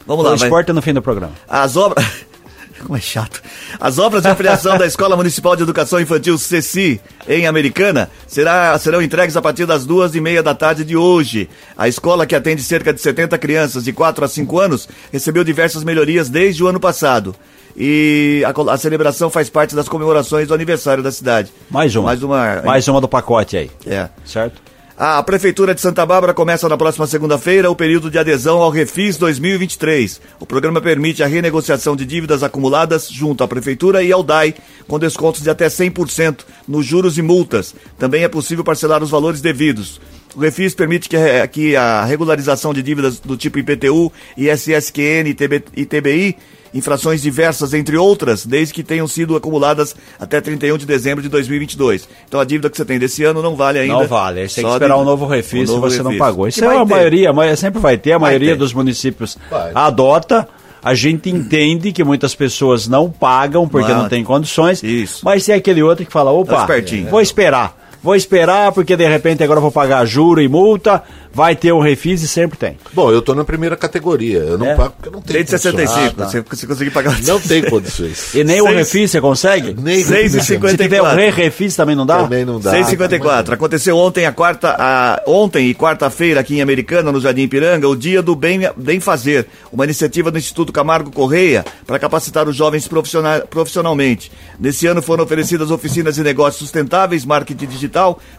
Vamos 0.06 0.24
O 0.26 0.30
lá, 0.30 0.36
vai. 0.36 0.48
esporte 0.48 0.70
é 0.70 0.74
no 0.74 0.82
fim 0.82 0.94
do 0.94 1.02
programa. 1.02 1.34
As 1.48 1.76
obras. 1.78 2.06
Como 2.84 2.98
é 2.98 3.02
chato. 3.02 3.42
As 3.80 4.00
obras 4.00 4.24
de 4.24 4.30
ampliação 4.30 4.78
da 4.78 4.86
Escola 4.86 5.16
Municipal 5.16 5.56
de 5.56 5.64
Educação 5.64 6.00
Infantil 6.00 6.38
CECI, 6.38 7.00
em 7.28 7.46
Americana, 7.46 8.10
será, 8.28 8.78
serão 8.80 9.02
entregues 9.02 9.36
a 9.36 9.42
partir 9.42 9.66
das 9.66 9.86
duas 9.86 10.16
e 10.16 10.22
meia 10.22 10.42
da 10.42 10.56
tarde 10.56 10.84
de 10.84 10.96
hoje. 10.96 11.50
A 11.78 11.88
escola, 11.88 12.26
que 12.26 12.36
atende 12.36 12.64
cerca 12.64 12.94
de 12.94 13.02
70 13.02 13.38
crianças 13.38 13.84
de 13.84 13.94
4 13.94 14.26
a 14.26 14.28
5 14.28 14.60
anos, 14.60 14.88
recebeu 15.12 15.44
diversas 15.44 15.84
melhorias 15.84 16.30
desde 16.30 16.64
o 16.64 16.68
ano 16.68 16.80
passado. 16.80 17.36
E 17.76 18.44
a, 18.46 18.74
a 18.74 18.78
celebração 18.78 19.30
faz 19.30 19.50
parte 19.50 19.76
das 19.76 19.88
comemorações 19.88 20.48
do 20.48 20.54
aniversário 20.54 21.04
da 21.04 21.12
cidade. 21.12 21.52
Mais 21.70 21.96
uma. 21.96 22.06
Mais 22.06 22.24
uma. 22.24 22.62
Mais 22.64 22.88
uma 22.88 23.00
do 23.00 23.08
pacote 23.08 23.56
aí. 23.58 23.72
É. 23.86 24.10
Certo? 24.26 24.62
A 25.02 25.24
Prefeitura 25.24 25.74
de 25.74 25.80
Santa 25.80 26.06
Bárbara 26.06 26.34
começa 26.34 26.68
na 26.68 26.76
próxima 26.78 27.08
segunda-feira 27.08 27.72
o 27.72 27.76
período 27.76 28.12
de 28.12 28.18
adesão 28.20 28.58
ao 28.62 28.70
Refis 28.70 29.16
2023. 29.16 30.20
O 30.42 30.46
programa 30.46 30.82
permite 30.82 31.24
a 31.24 31.28
renegociação 31.28 31.96
de 31.96 32.06
dívidas 32.06 32.44
acumuladas 32.44 33.08
junto 33.10 33.42
à 33.42 33.48
Prefeitura 33.48 34.04
e 34.04 34.12
ao 34.12 34.22
DAI, 34.22 34.54
com 34.90 35.00
descontos 35.00 35.42
de 35.42 35.50
até 35.50 35.68
100% 35.68 36.40
nos 36.68 36.86
juros 36.86 37.18
e 37.18 37.22
multas. 37.22 37.74
Também 37.98 38.26
é 38.26 38.28
possível 38.28 38.62
parcelar 38.62 39.02
os 39.02 39.10
valores 39.10 39.40
devidos. 39.40 40.02
O 40.36 40.42
Refis 40.42 40.76
permite 40.76 41.08
que, 41.08 41.16
a- 41.16 41.48
que 41.48 41.78
a 41.78 42.04
regularização 42.04 42.74
de 42.74 42.84
dívidas 42.84 43.22
do 43.22 43.38
tipo 43.38 43.58
IPTU, 43.58 44.12
ISSQN 44.38 45.30
e 45.78 45.86
TBI 45.86 46.36
infrações 46.74 47.22
diversas, 47.22 47.74
entre 47.74 47.98
outras, 47.98 48.46
desde 48.46 48.74
que 48.74 48.84
tenham 48.84 49.08
sido 49.08 49.36
acumuladas 49.36 49.96
até 50.20 50.40
31 50.42 50.78
de 50.78 50.86
dezembro 50.86 51.22
de 51.22 51.30
2022. 51.30 52.08
Então 52.28 52.40
a 52.40 52.46
dívida 52.46 52.70
que 52.70 52.78
você 52.78 52.86
tem 52.86 53.00
desse 53.00 53.24
ano 53.24 53.42
não 53.42 53.56
vale 53.56 53.80
ainda. 53.80 53.94
Não 53.94 54.08
vale, 54.08 54.42
aí 54.42 54.50
você 54.50 54.56
tem 54.56 54.64
que 54.64 54.70
Só 54.70 54.76
esperar 54.76 54.96
de- 54.96 55.02
um 55.02 55.04
novo 55.06 55.26
refis 55.26 55.70
um 55.70 55.76
se 55.76 55.80
você 55.80 55.98
não 56.04 56.12
refis. 56.12 56.20
pagou. 56.20 56.44
Que 56.46 56.50
Isso 56.52 56.64
é 56.64 56.68
vai 56.68 56.78
a 56.78 56.86
ter. 56.86 56.90
maioria, 56.92 57.34
mas 57.34 57.60
sempre 57.60 57.80
vai 57.80 57.98
ter, 57.98 58.14
a 58.14 58.18
Vai 58.18 58.30
maioria 58.32 58.52
ter. 58.54 58.58
dos 58.58 58.74
municípios 58.74 59.38
Vai. 59.50 59.72
adota. 59.74 60.48
A 60.82 60.94
gente 60.94 61.30
entende 61.30 61.92
que 61.92 62.06
muitas 62.06 62.34
pessoas 62.34 62.88
não 62.88 63.10
pagam 63.12 63.68
porque 63.68 63.92
Não, 63.92 64.04
não 64.04 64.10
tem 64.10 64.24
condições, 64.24 64.82
isso. 64.82 65.26
mas 65.26 65.46
tem 65.46 65.54
aquele 65.56 65.84
outro 65.84 66.06
que 66.06 66.12
fala, 66.12 66.32
Tá 66.32 66.38
opa, 66.38 66.62
espertinho. 66.62 67.10
vou 67.10 67.20
esperar. 67.20 67.78
Vou 68.02 68.16
esperar 68.16 68.72
porque 68.72 68.96
de 68.96 69.08
repente 69.08 69.44
agora 69.44 69.58
eu 69.58 69.62
vou 69.62 69.72
pagar 69.72 70.06
juro 70.06 70.42
e 70.42 70.48
multa, 70.48 71.04
vai 71.34 71.56
ter 71.56 71.74
um 71.74 71.80
refis 71.82 72.22
e 72.24 72.28
sempre 72.28 72.58
tem. 72.58 72.78
Bom, 72.94 73.12
eu 73.12 73.22
tô 73.22 73.36
na 73.36 73.44
primeira 73.44 73.76
categoria. 73.76 74.40
Eu 74.40 74.58
não 74.58 74.68
É. 74.68 74.76
pago 74.76 74.94
porque 74.96 75.10
eu 75.10 75.14
não 75.14 75.22
tenho 75.22 75.34
Desde 75.46 75.52
condições. 75.52 75.90
65, 75.90 76.16
Ah, 76.22 76.24
tá. 76.26 76.30
você, 76.30 76.42
você 76.42 76.68
conseguir 76.68 76.92
pagar. 76.92 77.22
Não 77.24 77.40
tem 77.40 77.62
condições. 77.64 78.34
E 78.34 78.44
nem 78.44 78.62
o 78.62 78.66
Seis- 78.66 78.78
refis 78.78 79.12
você 79.12 79.22
consegue? 79.22 79.76
Nem 79.78 80.04
Seis 80.04 80.34
e 80.34 80.40
Se 80.42 80.54
tiver 80.54 80.66
o 80.68 80.70
54. 80.70 81.18
re-refis 81.20 81.76
também 81.76 81.96
não 81.96 82.06
dá? 82.06 82.24
Também 82.24 82.46
não 82.46 82.60
dá. 82.60 82.72
654. 82.72 83.54
Aconteceu 83.54 83.98
ontem 83.98 84.26
a 84.26 84.32
quarta, 84.32 84.76
a, 84.80 85.22
ontem 85.28 85.68
e 85.70 85.76
quarta-feira 85.76 86.40
aqui 86.40 86.56
em 86.58 86.62
Americana, 86.62 87.12
no 87.12 87.20
Jardim 87.20 87.42
Ipiranga, 87.44 87.88
o 87.88 87.96
dia 87.98 88.22
do 88.22 88.34
bem, 88.36 88.62
bem 88.78 89.00
fazer, 89.02 89.46
uma 89.74 89.84
iniciativa 89.84 90.32
do 90.32 90.38
Instituto 90.38 90.72
Camargo 90.72 91.12
Correia 91.12 91.66
para 91.86 92.00
capacitar 92.00 92.48
os 92.48 92.56
jovens 92.56 92.88
profissional, 92.88 93.42
profissionalmente. 93.42 94.32
Nesse 94.60 94.88
ano 94.88 95.02
foram 95.02 95.24
oferecidas 95.26 95.70
oficinas 95.70 96.16
de 96.16 96.24
negócios 96.24 96.60
sustentáveis, 96.60 97.26
marketing 97.26 97.66
digital, 97.68 97.89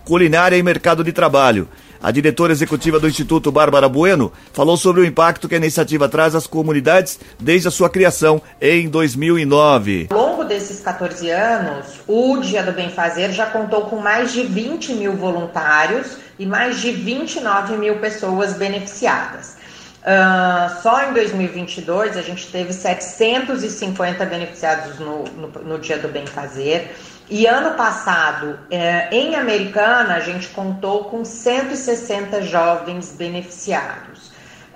culinária 0.04 0.56
e 0.56 0.62
mercado 0.62 1.02
de 1.02 1.12
trabalho. 1.12 1.68
A 2.02 2.10
diretora 2.10 2.50
executiva 2.50 2.98
do 2.98 3.06
Instituto, 3.06 3.52
Bárbara 3.52 3.86
Bueno, 3.86 4.32
falou 4.54 4.76
sobre 4.78 5.02
o 5.02 5.04
impacto 5.04 5.46
que 5.46 5.54
a 5.54 5.58
iniciativa 5.58 6.08
traz 6.08 6.34
às 6.34 6.46
comunidades 6.46 7.20
desde 7.38 7.68
a 7.68 7.70
sua 7.70 7.90
criação 7.90 8.40
em 8.58 8.88
2009. 8.88 10.06
Ao 10.10 10.16
longo 10.16 10.44
desses 10.44 10.80
14 10.80 11.28
anos, 11.28 12.00
o 12.08 12.38
Dia 12.38 12.62
do 12.62 12.72
Bem 12.72 12.88
Fazer 12.88 13.32
já 13.32 13.44
contou 13.44 13.82
com 13.82 13.96
mais 13.96 14.32
de 14.32 14.44
20 14.44 14.94
mil 14.94 15.14
voluntários 15.14 16.16
e 16.38 16.46
mais 16.46 16.80
de 16.80 16.90
29 16.90 17.76
mil 17.76 17.96
pessoas 17.98 18.54
beneficiadas. 18.54 19.60
Ah, 20.02 20.78
só 20.82 21.10
em 21.10 21.12
2022 21.12 22.16
a 22.16 22.22
gente 22.22 22.46
teve 22.46 22.72
750 22.72 24.24
beneficiados 24.24 24.98
no, 24.98 25.24
no, 25.24 25.48
no 25.48 25.78
Dia 25.78 25.98
do 25.98 26.08
Bem 26.08 26.26
Fazer. 26.26 26.96
E 27.30 27.46
ano 27.46 27.76
passado, 27.76 28.58
eh, 28.70 29.08
em 29.12 29.36
Americana, 29.36 30.14
a 30.14 30.20
gente 30.20 30.48
contou 30.48 31.04
com 31.04 31.24
160 31.24 32.42
jovens 32.42 33.14
beneficiados. 33.16 34.32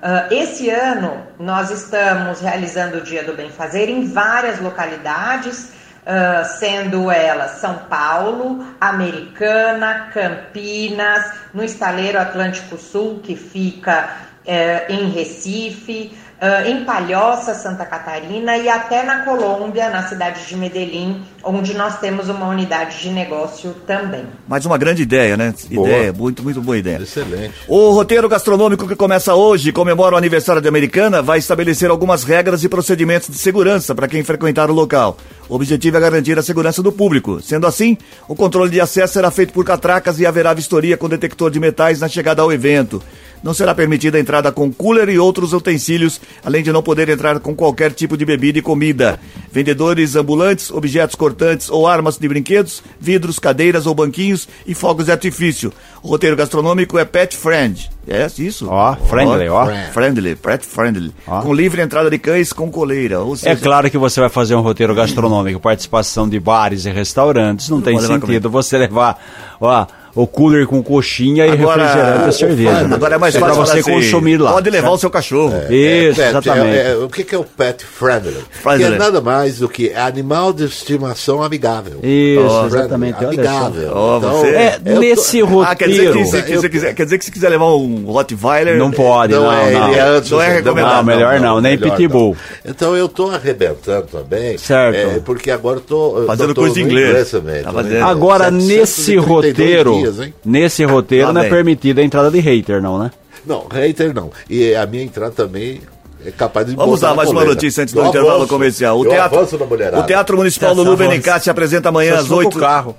Ah, 0.07 0.29
esse 0.31 0.69
ano, 0.69 1.27
nós 1.41 1.71
estamos 1.71 2.41
realizando 2.41 2.99
o 2.99 3.01
Dia 3.01 3.25
do 3.25 3.33
Bem 3.33 3.51
Fazer 3.51 3.89
em 3.89 4.07
várias 4.07 4.61
localidades, 4.61 5.73
ah, 6.05 6.45
sendo 6.45 7.11
elas 7.11 7.53
São 7.53 7.75
Paulo, 7.89 8.67
Americana, 8.79 10.11
Campinas, 10.13 11.33
no 11.55 11.65
Estaleiro 11.65 12.21
Atlântico 12.21 12.77
Sul, 12.77 13.21
que 13.21 13.35
fica 13.35 14.11
eh, 14.47 14.85
em 14.91 15.09
Recife, 15.09 16.17
uh, 16.41 16.69
em 16.69 16.85
Palhoça, 16.85 17.55
Santa 17.55 17.85
Catarina 17.85 18.57
e 18.57 18.69
até 18.69 19.03
na 19.03 19.25
Colômbia, 19.25 19.91
na 19.91 20.07
cidade 20.07 20.47
de 20.47 20.57
Medellín, 20.57 21.23
onde 21.43 21.75
nós 21.75 21.99
temos 21.99 22.29
uma 22.29 22.49
unidade 22.49 23.01
de 23.01 23.11
negócio 23.11 23.75
também. 23.87 24.25
Mais 24.47 24.65
uma 24.67 24.79
grande 24.79 25.03
ideia, 25.03 25.37
né? 25.37 25.55
Boa. 25.71 25.89
Ideia, 25.89 26.13
muito, 26.13 26.43
muito 26.43 26.61
boa 26.61 26.77
ideia. 26.77 27.01
Excelente. 27.03 27.55
O 27.69 27.91
roteiro 27.91 28.29
gastronômico 28.29 28.87
que 28.87 28.97
começa 28.97 29.35
hoje 29.35 29.69
e 29.69 29.73
comemora 29.73 30.15
o 30.15 30.19
aniversário 30.19 30.63
da 30.63 30.69
Americana 30.69 31.23
vai 31.23 31.39
estabelecer 31.39 31.91
algumas 31.91 32.25
regras 32.25 32.65
e 32.65 32.69
procedimentos 32.69 33.29
de 33.29 33.39
segurança 33.39 33.95
para 33.95 34.09
quem 34.09 34.23
frequentar 34.23 34.71
o 34.71 34.75
local. 34.75 35.17
O 35.49 35.55
objetivo 35.55 35.97
é 35.97 36.01
garantir 36.01 36.39
a 36.39 36.43
segurança 36.43 36.83
do 36.83 36.91
público. 36.91 37.41
Sendo 37.43 37.67
assim, 37.67 37.99
o 38.27 38.35
controle 38.35 38.71
de 38.71 38.81
acesso 38.81 39.13
será 39.15 39.31
feito 39.31 39.53
por 39.53 39.65
catracas 39.65 40.19
e 40.19 40.27
haverá 40.27 40.55
vistoria 40.55 40.97
com 40.97 41.09
detector 41.09 41.51
de 41.51 41.61
metais 41.61 42.01
na 42.01 42.09
chegada 42.09 42.41
ao 42.41 42.53
evento. 42.53 43.03
Não 43.45 43.53
será 43.53 43.75
permitida 43.75 44.17
a 44.17 44.21
entrada 44.21 44.51
com 44.51 44.73
cooler 44.73 45.11
e 45.11 45.19
outros 45.19 45.53
utensílios, 45.53 46.19
além 46.45 46.63
de 46.63 46.73
não 46.73 46.83
poder 46.83 47.09
entrar 47.09 47.39
com 47.41 47.55
qualquer 47.55 47.93
tipo 47.93 48.17
de 48.17 48.25
bebida 48.25 48.59
e 48.59 48.63
comida. 48.63 49.19
Vendedores 49.51 50.17
ambulantes, 50.17 50.71
objetos 50.71 51.15
cortantes 51.15 51.71
ou 51.71 51.87
armas 51.87 52.19
de 52.19 52.29
brinquedos, 52.29 52.83
vidros, 53.01 53.39
cadeiras 53.39 53.87
ou 53.87 53.95
banquinhos 53.95 54.49
e 54.67 54.75
fogos 54.75 55.07
de 55.07 55.13
artifício. 55.13 55.73
O 56.03 56.09
roteiro 56.09 56.37
gastronômico 56.37 56.99
é 56.99 57.05
pet 57.05 57.37
friend. 57.37 57.91
É 58.07 58.27
isso? 58.39 58.69
Ó, 58.69 58.95
friendly, 58.97 59.49
ó. 59.49 59.67
Friendly, 59.93 60.35
pet 60.35 60.67
friendly. 60.67 61.13
Ó. 61.27 61.41
Com 61.41 61.55
livre 61.55 61.81
entrada 61.81 62.11
de 62.11 62.19
cães 62.19 62.53
com 62.53 62.71
coleira. 62.71 63.21
Ou 63.21 63.37
seja, 63.37 63.53
É 63.53 63.57
claro 63.57 63.91
que 63.91 63.97
você 63.97 64.21
vai 64.21 64.29
fazer 64.29 64.55
um 64.55 64.61
roteiro 64.61 64.95
gastronômico, 64.95 65.59
participação 65.59 66.29
de 66.29 66.39
bares 66.39 66.85
e 66.85 66.91
restaurantes, 66.91 67.69
não, 67.71 67.81
tem 67.81 67.95
pode 67.95 68.07
levar 68.07 68.21
sentido 68.21 68.51
você 68.51 68.77
levar 68.77 69.19
ó, 69.61 69.87
o 70.15 70.27
cooler 70.27 70.67
com 70.67 70.83
coxinha 70.83 71.47
e 71.47 71.51
Agora, 71.51 71.83
refrigerante 71.87 72.25
o- 72.25 72.29
e 72.29 72.33
cerveja. 72.33 72.89
né? 72.89 72.95
Agora 72.95 73.15
é 73.15 73.19
mais 73.19 73.35
é 73.35 73.39
pra 73.39 73.49
fácil 73.49 73.65
você 73.65 73.83
falar 73.83 73.97
assim, 73.99 74.05
consumir 74.11 74.37
lá. 74.37 74.53
Pode 74.53 74.71
levar 74.71 74.83
certo? 74.89 74.95
o 74.95 74.99
seu 74.99 75.11
cachorro. 75.11 75.55
Isso, 75.71 76.21
É, 76.21 76.25
pet, 76.25 76.29
exatamente. 76.31 76.77
é- 76.77 76.91
é- 76.93 76.97
o 76.97 77.09
que, 77.09 77.25
que 77.25 77.35
é 77.35 77.39
o 77.39 77.45
pet 77.45 77.85
friendly? 77.85 78.37
Friendly. 78.63 78.87
Que 78.89 78.95
é 78.95 78.99
nada 78.99 79.21
mais 79.21 79.59
do 79.59 79.69
que 79.69 79.93
animal 79.95 80.53
de 80.53 80.65
estimação 80.65 81.43
amigável. 81.43 81.99
Isso, 82.03 82.41
Friendly, 82.49 82.79
exatamente. 82.79 83.19
Só. 83.19 83.27
Amigável. 83.27 83.91
Ó, 83.93 84.19
você- 84.21 84.47
É, 84.49 84.79
eu 84.85 84.95
tô- 84.95 85.01
nesse 85.01 85.43
Ah, 85.65 85.75
quer 85.75 85.89
dizer, 85.89 86.01
que 86.03 86.07
roteiro. 86.23 86.27
se, 86.47 86.55
você 86.57 86.69
quiser, 86.69 86.95
quer 86.95 87.05
dizer 87.05 87.19
que 87.19 87.25
se 87.25 87.31
quiser 87.33 87.49
levar 87.49 87.75
um 87.75 88.05
Rottweiler... 88.07 88.79
Não 88.79 88.91
pode, 88.91 89.33
não, 89.35 89.43
Não, 89.45 89.53
é, 89.53 89.71
não. 89.73 89.89
ele 89.89 89.99
é 89.99 90.03
antes, 90.03 90.31
Não 90.31 90.41
é 90.41 90.49
recomendado. 90.57 90.97
Não, 90.97 91.03
melhor 91.05 91.41
não, 91.41 91.61
nem 91.61 91.77
pitbull. 91.79 92.37
Então 92.65 92.97
eu 92.97 93.09
tô 93.09 93.31
arrebentando 93.31 94.07
também. 94.11 94.57
Certo. 94.59 94.97
É, 94.97 95.21
porque 95.25 95.51
agora 95.51 95.79
eu 95.79 95.81
tô. 95.81 96.25
Fazendo 96.27 96.55
tô 96.55 96.61
curso 96.63 96.75
de 96.77 96.83
inglês. 96.83 97.31
também. 97.31 97.63
Tá 97.63 97.73
fazendo. 97.73 98.05
Agora, 98.05 98.51
nesse 98.51 99.03
732 99.05 99.27
roteiro, 99.29 100.04
dias, 100.13 100.27
hein? 100.27 100.35
nesse 100.45 100.85
roteiro 100.85 101.33
não 101.33 101.43
é 101.43 101.49
permitida 101.49 102.01
a 102.01 102.05
entrada 102.05 102.31
de 102.31 102.41
hater, 102.41 102.81
não, 102.83 102.99
né? 102.99 103.11
Não, 103.47 103.67
hater 103.71 104.15
não. 104.15 104.31
E 104.49 104.75
a 104.75 104.87
minha 104.87 105.03
entrada 105.03 105.33
também 105.33 105.81
é 106.25 106.31
capaz 106.31 106.67
de 106.67 106.75
Vamos 106.75 107.01
dar 107.01 107.15
mais 107.15 107.31
uma 107.31 107.45
notícia 107.45 107.83
antes 107.83 107.95
Eu 107.95 108.03
do 108.03 108.09
intervalo 108.09 108.37
avanço, 108.37 108.49
comercial. 108.49 108.99
O 108.99 109.05
eu 109.05 109.11
teatro, 109.11 109.39
avanço 109.39 109.57
o 109.57 110.03
Teatro 110.05 110.37
Municipal 110.37 110.75
Lulu 110.75 110.93
Avança. 110.93 111.11
Benicati 111.11 111.45
se 111.45 111.51
apresenta 111.51 111.91
amanhã 111.91 112.17
às 112.17 112.31
8 112.31 112.59
carro. 112.59 112.97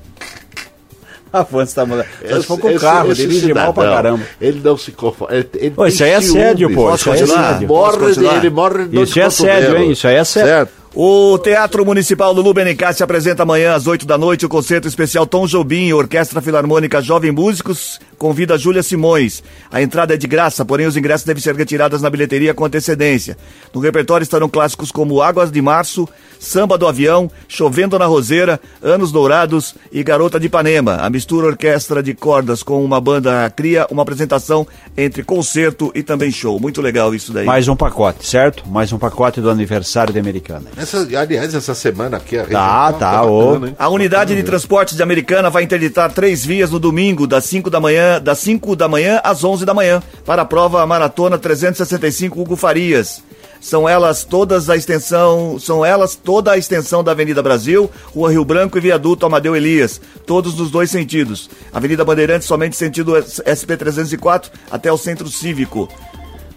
Avança 1.34 1.76
da 1.76 1.86
mulher. 1.86 2.08
Só 2.30 2.40
se 2.40 2.48
for 2.48 2.58
com 2.58 2.70
o 2.70 2.80
carro, 2.80 3.12
esse 3.12 3.28
dirige 3.28 3.54
mal 3.54 3.74
pra 3.74 3.92
caramba. 3.92 4.24
Ele 4.40 4.62
não 4.64 4.78
se 4.78 4.94
conforma. 4.94 5.36
Ele, 5.36 5.50
ele 5.56 5.72
Pô, 5.72 5.86
isso 5.86 6.02
aí 6.02 6.12
é 6.12 6.16
assédio, 6.16 6.74
pô, 6.74 6.84
Posso 6.84 6.96
isso 6.96 7.12
aí 7.12 7.20
é 7.20 7.24
assédio. 7.24 7.68
Morre 7.68 8.38
ele 8.38 8.50
morre 8.50 8.88
Isso 8.94 9.20
é 9.20 9.24
assédio, 9.24 9.78
hein? 9.78 9.92
Isso 9.92 10.08
aí 10.08 10.16
é 10.16 10.20
assédio. 10.20 10.50
Certo. 10.50 10.85
O 10.98 11.38
Teatro 11.40 11.86
Municipal 11.86 12.32
Lulu 12.32 12.54
Benicati 12.54 13.04
apresenta 13.04 13.44
amanhã 13.44 13.74
às 13.74 13.86
8 13.86 14.06
da 14.06 14.18
noite 14.18 14.46
o 14.46 14.50
concerto 14.50 14.88
especial 14.88 15.28
Tom 15.28 15.46
Jobim, 15.46 15.92
Orquestra 15.92 16.40
Filarmônica 16.42 17.02
Jovem 17.02 17.34
Músicos, 17.34 18.00
convida 18.18 18.58
Júlia 18.58 18.82
Simões. 18.82 19.44
A 19.70 19.82
entrada 19.82 20.14
é 20.14 20.18
de 20.18 20.26
graça, 20.26 20.64
porém 20.64 20.88
os 20.88 20.96
ingressos 20.96 21.26
devem 21.26 21.44
ser 21.44 21.54
retirados 21.54 22.02
na 22.02 22.10
bilheteria 22.10 22.54
com 22.54 22.64
antecedência. 22.64 23.38
No 23.74 23.82
repertório 23.82 24.24
estarão 24.24 24.48
clássicos 24.48 24.90
como 24.90 25.22
Águas 25.22 25.52
de 25.52 25.62
Março, 25.62 26.08
Samba 26.40 26.78
do 26.78 26.88
Avião, 26.88 27.30
Chovendo 27.46 28.00
na 28.00 28.06
Roseira, 28.06 28.58
Anos 28.82 29.12
Dourados 29.12 29.76
e 29.92 30.02
Garota 30.02 30.40
de 30.40 30.46
Ipanema. 30.46 30.96
A 31.02 31.10
mistura 31.10 31.48
orquestra 31.48 32.02
de 32.02 32.14
cordas 32.14 32.64
com 32.64 32.86
uma 32.86 33.02
banda 33.02 33.50
cria 33.50 33.86
uma 33.92 34.04
apresentação 34.04 34.66
entre 34.96 35.24
concerto 35.24 35.92
e 35.94 36.02
também 36.02 36.32
show. 36.32 36.58
Muito 36.58 36.82
legal 36.82 37.14
isso 37.14 37.34
daí. 37.34 37.46
Mais 37.46 37.68
um 37.68 37.76
pacote, 37.76 38.26
certo? 38.26 38.66
Mais 38.70 38.94
um 38.94 38.98
pacote 38.98 39.42
do 39.42 39.50
aniversário 39.50 40.14
da 40.14 40.20
Americana. 40.22 40.70
Essa, 40.86 41.00
aliás, 41.20 41.54
essa 41.56 41.74
semana 41.74 42.18
aqui 42.18 42.38
a 42.38 42.44
região 42.44 42.62
Tá, 42.62 42.94
tá, 42.94 43.24
ô. 43.24 43.48
bacana, 43.48 43.68
hein? 43.70 43.76
A 43.80 43.90
unidade 43.90 44.36
de 44.36 44.44
transportes 44.44 44.96
de 44.96 45.02
Americana 45.02 45.50
vai 45.50 45.64
interditar 45.64 46.12
três 46.12 46.46
vias 46.46 46.70
no 46.70 46.80
domingo, 46.80 47.26
das 47.26 47.44
5 47.46 47.70
da 47.72 47.80
manhã, 47.80 48.22
das 48.22 48.38
5 48.40 48.76
da 48.76 48.88
manhã 48.88 49.20
às 49.24 49.44
11 49.44 49.66
da 49.66 49.74
manhã, 49.74 50.02
para 50.26 50.44
a 50.44 50.46
prova 50.46 50.86
maratona 50.86 51.38
365 51.40 52.40
Hugo 52.40 52.56
Farias. 52.56 53.24
São 53.60 53.90
elas 53.90 54.24
todas 54.24 54.70
a 54.70 54.76
extensão, 54.76 55.58
são 55.60 55.84
elas 55.84 56.14
toda 56.14 56.52
a 56.52 56.58
extensão 56.58 57.04
da 57.04 57.14
Avenida 57.14 57.42
Brasil, 57.42 57.90
Rua 58.14 58.30
Rio 58.32 58.46
Branco 58.46 58.78
e 58.78 58.82
Viaduto 58.82 59.26
Amadeu 59.26 59.56
Elias, 59.56 60.00
todos 60.24 60.56
nos 60.56 60.70
dois 60.70 60.92
sentidos. 60.92 61.50
Avenida 61.74 62.06
Bandeirantes 62.06 62.48
somente 62.48 62.76
sentido 62.76 63.14
SP 63.42 63.76
304 63.76 64.52
até 64.70 64.92
o 64.94 64.98
Centro 65.00 65.28
Cívico. 65.30 65.90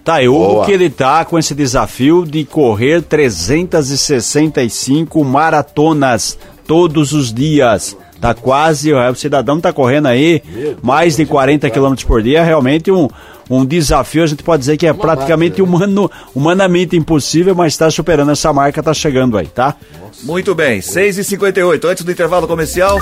Tá, 0.08 0.22
e 0.22 0.28
o 0.28 0.32
Boa. 0.32 0.64
que 0.64 0.72
ele 0.72 0.88
tá 0.88 1.22
com 1.22 1.38
esse 1.38 1.54
desafio 1.54 2.24
de 2.24 2.42
correr 2.42 3.02
365 3.02 5.22
maratonas 5.22 6.38
todos 6.66 7.12
os 7.12 7.30
dias. 7.30 7.94
Tá 8.18 8.32
quase, 8.32 8.90
o 8.90 9.14
cidadão 9.14 9.60
tá 9.60 9.70
correndo 9.70 10.08
aí 10.08 10.42
mais 10.80 11.14
de 11.14 11.26
40 11.26 11.68
km 11.68 11.92
por 12.06 12.22
dia, 12.22 12.38
é 12.38 12.42
realmente 12.42 12.90
um, 12.90 13.06
um 13.50 13.66
desafio, 13.66 14.24
a 14.24 14.26
gente 14.26 14.42
pode 14.42 14.60
dizer 14.60 14.78
que 14.78 14.86
é 14.86 14.94
praticamente 14.94 15.60
humano, 15.60 16.10
humanamente 16.34 16.96
impossível, 16.96 17.54
mas 17.54 17.74
está 17.74 17.90
superando 17.90 18.30
essa 18.30 18.50
marca, 18.50 18.82
tá 18.82 18.94
chegando 18.94 19.36
aí, 19.36 19.46
tá? 19.46 19.74
Muito 20.22 20.54
bem, 20.54 20.80
6h58, 20.80 21.84
antes 21.84 22.02
do 22.02 22.10
intervalo 22.10 22.48
comercial, 22.48 22.98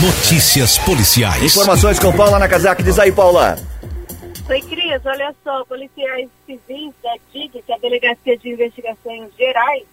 Notícias 0.00 0.78
policiais. 0.78 1.54
informações 1.54 1.98
com 1.98 2.10
Paula 2.14 2.38
Nakazaki. 2.38 2.82
Diz 2.82 2.98
aí, 2.98 3.12
Paula. 3.12 3.75
Oi, 4.48 4.62
Cris, 4.62 5.04
olha 5.04 5.34
só, 5.42 5.64
policiais 5.64 6.30
civis 6.46 6.94
da 7.02 7.16
DIG, 7.32 7.62
que 7.62 7.72
é 7.72 7.74
a 7.74 7.78
Delegacia 7.78 8.38
de 8.38 8.50
Investigações 8.50 9.34
Gerais, 9.36 9.84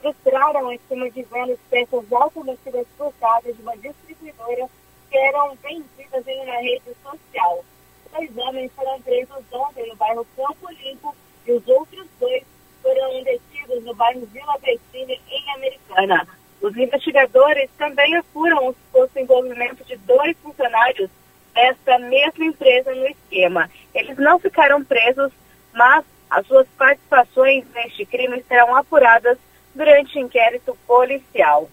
frustraram 0.00 0.68
a 0.68 0.74
estima 0.74 1.08
de 1.08 1.22
venda 1.22 1.54
de 1.54 1.60
peças 1.70 2.12
automotivas 2.12 2.84
furtadas 2.98 3.54
de 3.54 3.62
uma 3.62 3.76
distribuidora 3.76 4.68
que 5.08 5.16
eram 5.16 5.56
vendidas 5.62 6.26
em 6.26 6.40
uma 6.42 6.56
rede 6.56 6.82
social. 7.00 7.64
Dois 8.12 8.36
homens 8.38 8.72
foram 8.74 9.00
presos 9.02 9.44
ontem 9.52 9.88
no 9.88 9.94
bairro 9.94 10.26
Campo 10.36 10.68
Limpo 10.72 11.14
e 11.46 11.52
os 11.52 11.68
outros 11.68 12.04
dois 12.18 12.42
foram 12.82 13.22
detidos 13.22 13.84
no 13.84 13.94
bairro 13.94 14.26
Vila 14.32 14.58
Bertini, 14.58 15.20
em 15.30 15.50
Americana. 15.54 16.26
Os 16.60 16.76
investigadores 16.76 17.70
também 17.78 18.16
apuram 18.16 18.66
o 18.66 18.72
suposto 18.72 19.16
envolvimento 19.20 19.84
de 19.84 19.96
dois 19.98 20.36
funcionários 20.38 21.08
desta 21.54 21.98
mesma 21.98 22.44
empresa 22.44 22.94
no 22.94 23.06
esquema. 23.06 23.70
Eles 23.94 24.16
não 24.18 24.38
ficaram 24.38 24.84
presos, 24.84 25.32
mas 25.72 26.04
as 26.30 26.46
suas 26.46 26.66
participações 26.78 27.64
neste 27.74 28.06
crime 28.06 28.42
serão 28.48 28.74
apuradas 28.74 29.38
durante 29.74 30.18
inquérito 30.18 30.76
policial. 30.86 31.68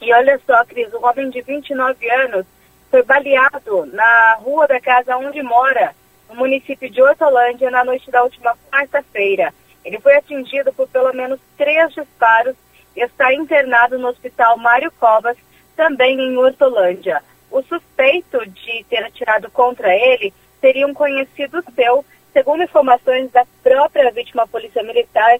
E 0.00 0.12
olha 0.12 0.40
só, 0.46 0.64
Cris, 0.64 0.92
um 0.94 1.04
homem 1.04 1.30
de 1.30 1.40
29 1.42 2.10
anos 2.10 2.46
foi 2.90 3.02
baleado 3.02 3.86
na 3.86 4.34
rua 4.34 4.66
da 4.66 4.80
casa 4.80 5.16
onde 5.16 5.42
mora, 5.42 5.94
no 6.28 6.36
município 6.36 6.88
de 6.88 7.02
Hortolândia, 7.02 7.70
na 7.70 7.84
noite 7.84 8.10
da 8.10 8.22
última 8.22 8.56
quarta-feira. 8.70 9.52
Ele 9.84 10.00
foi 10.00 10.16
atingido 10.16 10.72
por 10.72 10.88
pelo 10.88 11.12
menos 11.12 11.38
três 11.56 11.92
disparos 11.92 12.54
e 12.96 13.02
está 13.02 13.34
internado 13.34 13.98
no 13.98 14.08
hospital 14.08 14.56
Mário 14.58 14.92
Covas, 14.98 15.36
também 15.76 16.18
em 16.20 16.36
Hortolândia. 16.36 17.22
O 17.54 17.62
suspeito 17.62 18.44
de 18.50 18.84
ter 18.90 19.04
atirado 19.04 19.48
contra 19.48 19.94
ele 19.94 20.34
seria 20.60 20.88
um 20.88 20.92
conhecido 20.92 21.62
seu, 21.72 22.04
segundo 22.32 22.64
informações 22.64 23.30
da 23.30 23.46
própria 23.62 24.10
vítima 24.10 24.44
polícia 24.48 24.82
militar 24.82 25.38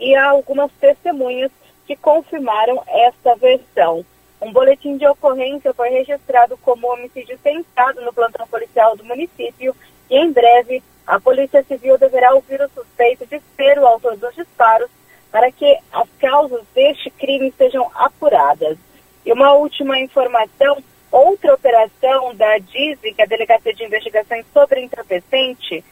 e 0.00 0.16
algumas 0.16 0.72
testemunhas 0.80 1.52
que 1.86 1.94
confirmaram 1.94 2.82
esta 2.88 3.36
versão. 3.36 4.04
Um 4.42 4.52
boletim 4.52 4.96
de 4.96 5.06
ocorrência 5.06 5.72
foi 5.72 5.90
registrado 5.90 6.56
como 6.56 6.92
homicídio 6.92 7.38
tentado 7.38 8.00
no 8.00 8.12
plantão 8.12 8.44
policial 8.48 8.96
do 8.96 9.04
município 9.04 9.72
e 10.10 10.16
em 10.16 10.32
breve 10.32 10.82
a 11.06 11.20
Polícia 11.20 11.62
Civil 11.62 11.96
deverá 11.96 12.34
ouvir 12.34 12.60
o 12.60 12.68
suspeito 12.70 13.24
de 13.24 13.40
ser 13.54 13.78
o 13.78 13.86
autor 13.86 14.16
dos 14.16 14.34
disparos 14.34 14.90
para 15.30 15.52
que 15.52 15.78
as 15.92 16.08
causas 16.18 16.64
deste 16.74 17.08
crime 17.08 17.54
sejam 17.56 17.88
apuradas. 17.94 18.76
E 19.24 19.32
uma 19.32 19.52
última 19.52 20.00
informação, 20.00 20.82
outra 21.16 21.54
operação 21.54 22.34
da 22.34 22.58
DISE, 22.58 23.14
que 23.14 23.20
é 23.20 23.24
a 23.24 23.28
Delegacia 23.28 23.72
de 23.72 23.84
Investigações 23.84 24.44
sobre 24.52 24.82
Entorpecente, 24.82 25.82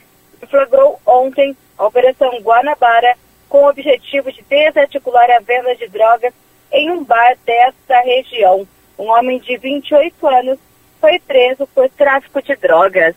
flagrou 0.51 1.01
ontem 1.07 1.57
a 1.79 1.87
Operação 1.87 2.39
Guanabara 2.41 3.17
com 3.49 3.65
o 3.65 3.69
objetivo 3.69 4.31
de 4.31 4.43
desarticular 4.43 5.31
a 5.31 5.41
venda 5.41 5.75
de 5.77 5.89
drogas 5.89 6.35
em 6.71 6.91
um 6.91 7.03
bar 7.03 7.37
desta 7.47 8.01
região. 8.01 8.67
Um 8.99 9.09
homem 9.09 9.39
de 9.39 9.57
28 9.57 10.27
anos 10.27 10.59
foi 11.01 11.19
preso 11.19 11.67
por 11.69 11.89
tráfico 11.89 12.43
de 12.43 12.55
drogas. 12.57 13.15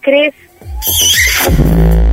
Cris, 0.00 0.34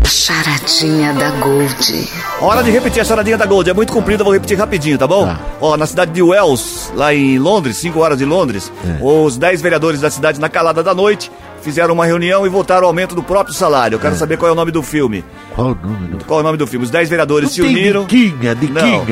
Charadinha 0.05 1.13
da 1.13 1.29
Gold. 1.31 2.09
Hora 2.41 2.61
de 2.63 2.69
repetir 2.71 3.01
a 3.01 3.05
charadinha 3.05 3.37
da 3.37 3.45
Gold. 3.45 3.69
É 3.69 3.73
muito 3.73 3.91
comprida, 3.91 4.23
vou 4.23 4.33
repetir 4.33 4.57
rapidinho, 4.57 4.97
tá 4.97 5.07
bom? 5.07 5.35
Ó, 5.59 5.75
na 5.77 5.85
cidade 5.85 6.11
de 6.11 6.21
Wells, 6.21 6.91
lá 6.95 7.13
em 7.13 7.37
Londres, 7.39 7.77
5 7.77 7.99
horas 7.99 8.17
de 8.17 8.25
Londres, 8.25 8.71
os 9.01 9.37
10 9.37 9.61
vereadores 9.61 10.01
da 10.01 10.09
cidade, 10.09 10.39
na 10.39 10.49
calada 10.49 10.83
da 10.83 10.93
noite, 10.93 11.31
fizeram 11.61 11.93
uma 11.93 12.05
reunião 12.05 12.45
e 12.45 12.49
votaram 12.49 12.83
o 12.83 12.87
aumento 12.87 13.13
do 13.15 13.23
próprio 13.23 13.53
salário. 13.53 13.95
Eu 13.95 13.99
quero 13.99 14.15
saber 14.15 14.37
qual 14.37 14.49
é 14.49 14.51
o 14.51 14.55
nome 14.55 14.71
do 14.71 14.81
filme. 14.83 15.23
Qual 15.55 15.67
o 15.71 15.77
nome? 15.87 16.07
do- 16.07 16.25
Qual 16.25 16.39
é 16.39 16.43
o 16.43 16.45
nome 16.45 16.57
do 16.57 16.67
filme? 16.67 16.85
Os 16.85 16.91
10 16.91 17.09
vereadores 17.09 17.49
Não 17.49 17.55
se 17.55 17.61
tem 17.61 17.69
uniram. 17.71 18.05
diquinha, 18.05 18.55
diquinha. 18.55 18.81
Não, 18.83 19.05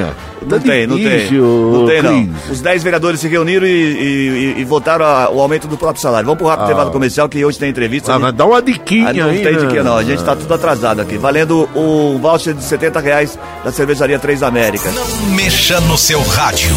Tá 0.49 0.57
não 0.57 0.59
tem, 0.59 0.85
não 0.87 0.95
tem. 0.95 1.31
Não 1.31 1.85
tem, 1.87 2.01
não. 2.03 2.25
Cris. 2.27 2.49
Os 2.51 2.61
10 2.61 2.83
vereadores 2.83 3.19
se 3.19 3.27
reuniram 3.27 3.65
e, 3.65 3.69
e- 3.69 4.53
e- 4.57 4.61
e 4.61 4.63
votaram 4.63 5.03
a- 5.05 5.29
o 5.31 5.41
aumento 5.41 5.67
do 5.67 5.75
próprio 5.75 6.01
salário. 6.01 6.25
Vamos 6.25 6.37
pro 6.37 6.47
rápido 6.47 6.61
Ah. 6.63 6.65
intervalo 6.65 6.91
comercial 6.91 7.27
que 7.27 7.43
hoje 7.43 7.57
tem 7.57 7.69
entrevista. 7.69 8.11
Ah, 8.11 8.15
gente- 8.15 8.23
mas 8.23 8.33
dá 8.33 8.45
uma 8.45 8.61
diquinha 8.61 9.09
ah, 9.09 9.13
não 9.13 9.29
aí, 9.29 9.41
tem 9.43 9.53
né? 9.53 9.59
de 9.59 9.67
que 9.67 9.81
não, 9.81 9.97
a 9.97 10.03
gente 10.03 10.23
tá 10.23 10.35
tudo 10.35 10.53
atrasado 10.53 11.01
aqui. 11.01 11.17
Valendo 11.17 11.67
o 11.75 12.19
voucher 12.21 12.53
de 12.53 12.63
70 12.63 12.99
reais 12.99 13.37
da 13.63 13.71
cervejaria 13.71 14.19
Três 14.19 14.43
Américas. 14.43 14.93
Não 14.93 15.29
mexa 15.35 15.79
no 15.81 15.97
seu 15.97 16.21
rádio. 16.21 16.69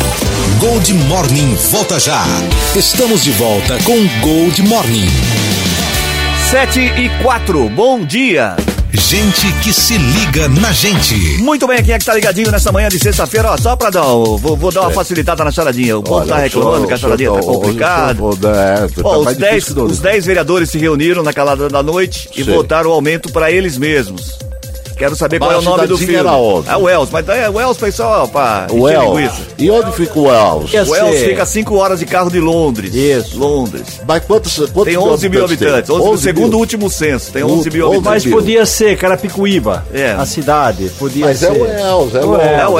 Gold 0.60 0.92
Morning 0.94 1.54
volta 1.70 2.00
já. 2.00 2.24
Estamos 2.74 3.22
de 3.22 3.30
volta 3.32 3.76
com 3.84 3.96
Gold 4.22 4.62
Morning. 4.62 5.06
7 6.50 6.80
e 6.80 7.10
4, 7.22 7.68
bom 7.70 8.00
dia. 8.04 8.56
Gente 8.90 9.52
que 9.62 9.72
se 9.72 9.98
liga 9.98 10.48
na 10.48 10.72
gente. 10.72 11.14
Muito 11.42 11.66
bem, 11.66 11.82
quem 11.82 11.92
é 11.94 11.98
que 11.98 12.04
tá 12.04 12.14
ligadinho 12.14 12.50
nessa 12.50 12.72
manhã 12.72 12.88
de 12.88 12.98
sexta-feira? 12.98 13.52
Ó, 13.52 13.56
só 13.58 13.76
pra 13.76 13.90
dar, 13.90 14.06
um- 14.14 14.36
vou, 14.38 14.56
vou 14.56 14.72
dar 14.72 14.82
uma 14.82 14.90
facilitada 14.90 15.44
na 15.44 15.50
charadinha. 15.50 15.98
O 15.98 16.02
povo 16.02 16.26
tá 16.26 16.38
reclamando 16.38 16.86
que 16.86 16.94
a 16.94 16.96
charadinha 16.96 17.30
tá 17.32 17.40
complicada. 17.40 18.18
é, 18.22 18.88
tá 18.88 19.02
Ó, 19.04 19.18
os 19.18 19.24
mais 19.26 19.36
10, 19.36 19.54
difícil 19.56 19.74
do- 19.74 19.84
os 19.84 19.98
10 19.98 20.24
vereadores 20.24 20.70
se 20.70 20.78
reuniram 20.78 21.22
na 21.22 21.32
calada 21.34 21.68
da 21.68 21.82
noite 21.82 22.30
e 22.34 22.42
Sim. 22.44 22.54
votaram 22.54 22.90
o 22.90 22.92
aumento 22.94 23.30
pra 23.30 23.50
eles 23.52 23.76
mesmos. 23.76 24.38
Quero 24.98 25.14
saber 25.14 25.38
qual 25.38 25.52
Mas 25.52 25.64
é 25.64 25.68
o 25.68 25.70
nome 25.76 25.86
do 25.86 25.96
filme. 25.96 26.14
era 26.16 26.32
onde? 26.32 26.68
É 26.68 26.76
o 26.76 26.82
Wells, 26.82 27.08
mas 27.12 27.28
é, 27.28 27.48
o 27.48 27.54
Wells 27.54 27.78
foi 27.78 27.92
só 27.92 28.26
pra 28.26 28.66
Wells. 28.70 29.16
linguiça. 29.16 29.42
E 29.56 29.70
onde 29.70 29.92
fica 29.92 30.18
o 30.18 30.22
Wells? 30.24 30.74
O 30.74 30.90
Wells 30.90 31.18
ser- 31.20 31.28
fica 31.30 31.42
a 31.44 31.46
5 31.46 31.76
horas 31.76 32.00
de 32.00 32.06
carro 32.06 32.28
de 32.30 32.40
Londres. 32.40 32.92
Isso. 32.94 33.38
Londres. 33.38 34.00
Mas 34.06 34.24
quantos, 34.24 34.56
quantos 34.56 34.84
Tem 34.84 34.96
11 34.98 35.28
mil 35.28 35.44
habitantes. 35.44 35.88
11, 35.88 36.02
11 36.08 36.22
segundo 36.24 36.54
o 36.54 36.58
último 36.58 36.90
censo, 36.90 37.30
tem 37.32 37.44
11 37.44 37.70
mil 37.70 37.86
habitantes. 37.86 38.24
Mas 38.24 38.26
podia 38.32 38.66
ser 38.66 38.96
Carapicuíba, 38.98 39.84
É. 39.94 40.10
a 40.18 40.26
cidade. 40.26 40.90
Podia 40.98 41.26
Mas 41.26 41.38
ser. 41.38 41.46
é 41.46 41.50
o 41.52 41.62
Wells, 41.62 42.14
é 42.16 42.20
o 42.20 42.24
O 42.26 42.30
Wells. 42.32 42.60
É 42.60 42.66
o 42.68 42.72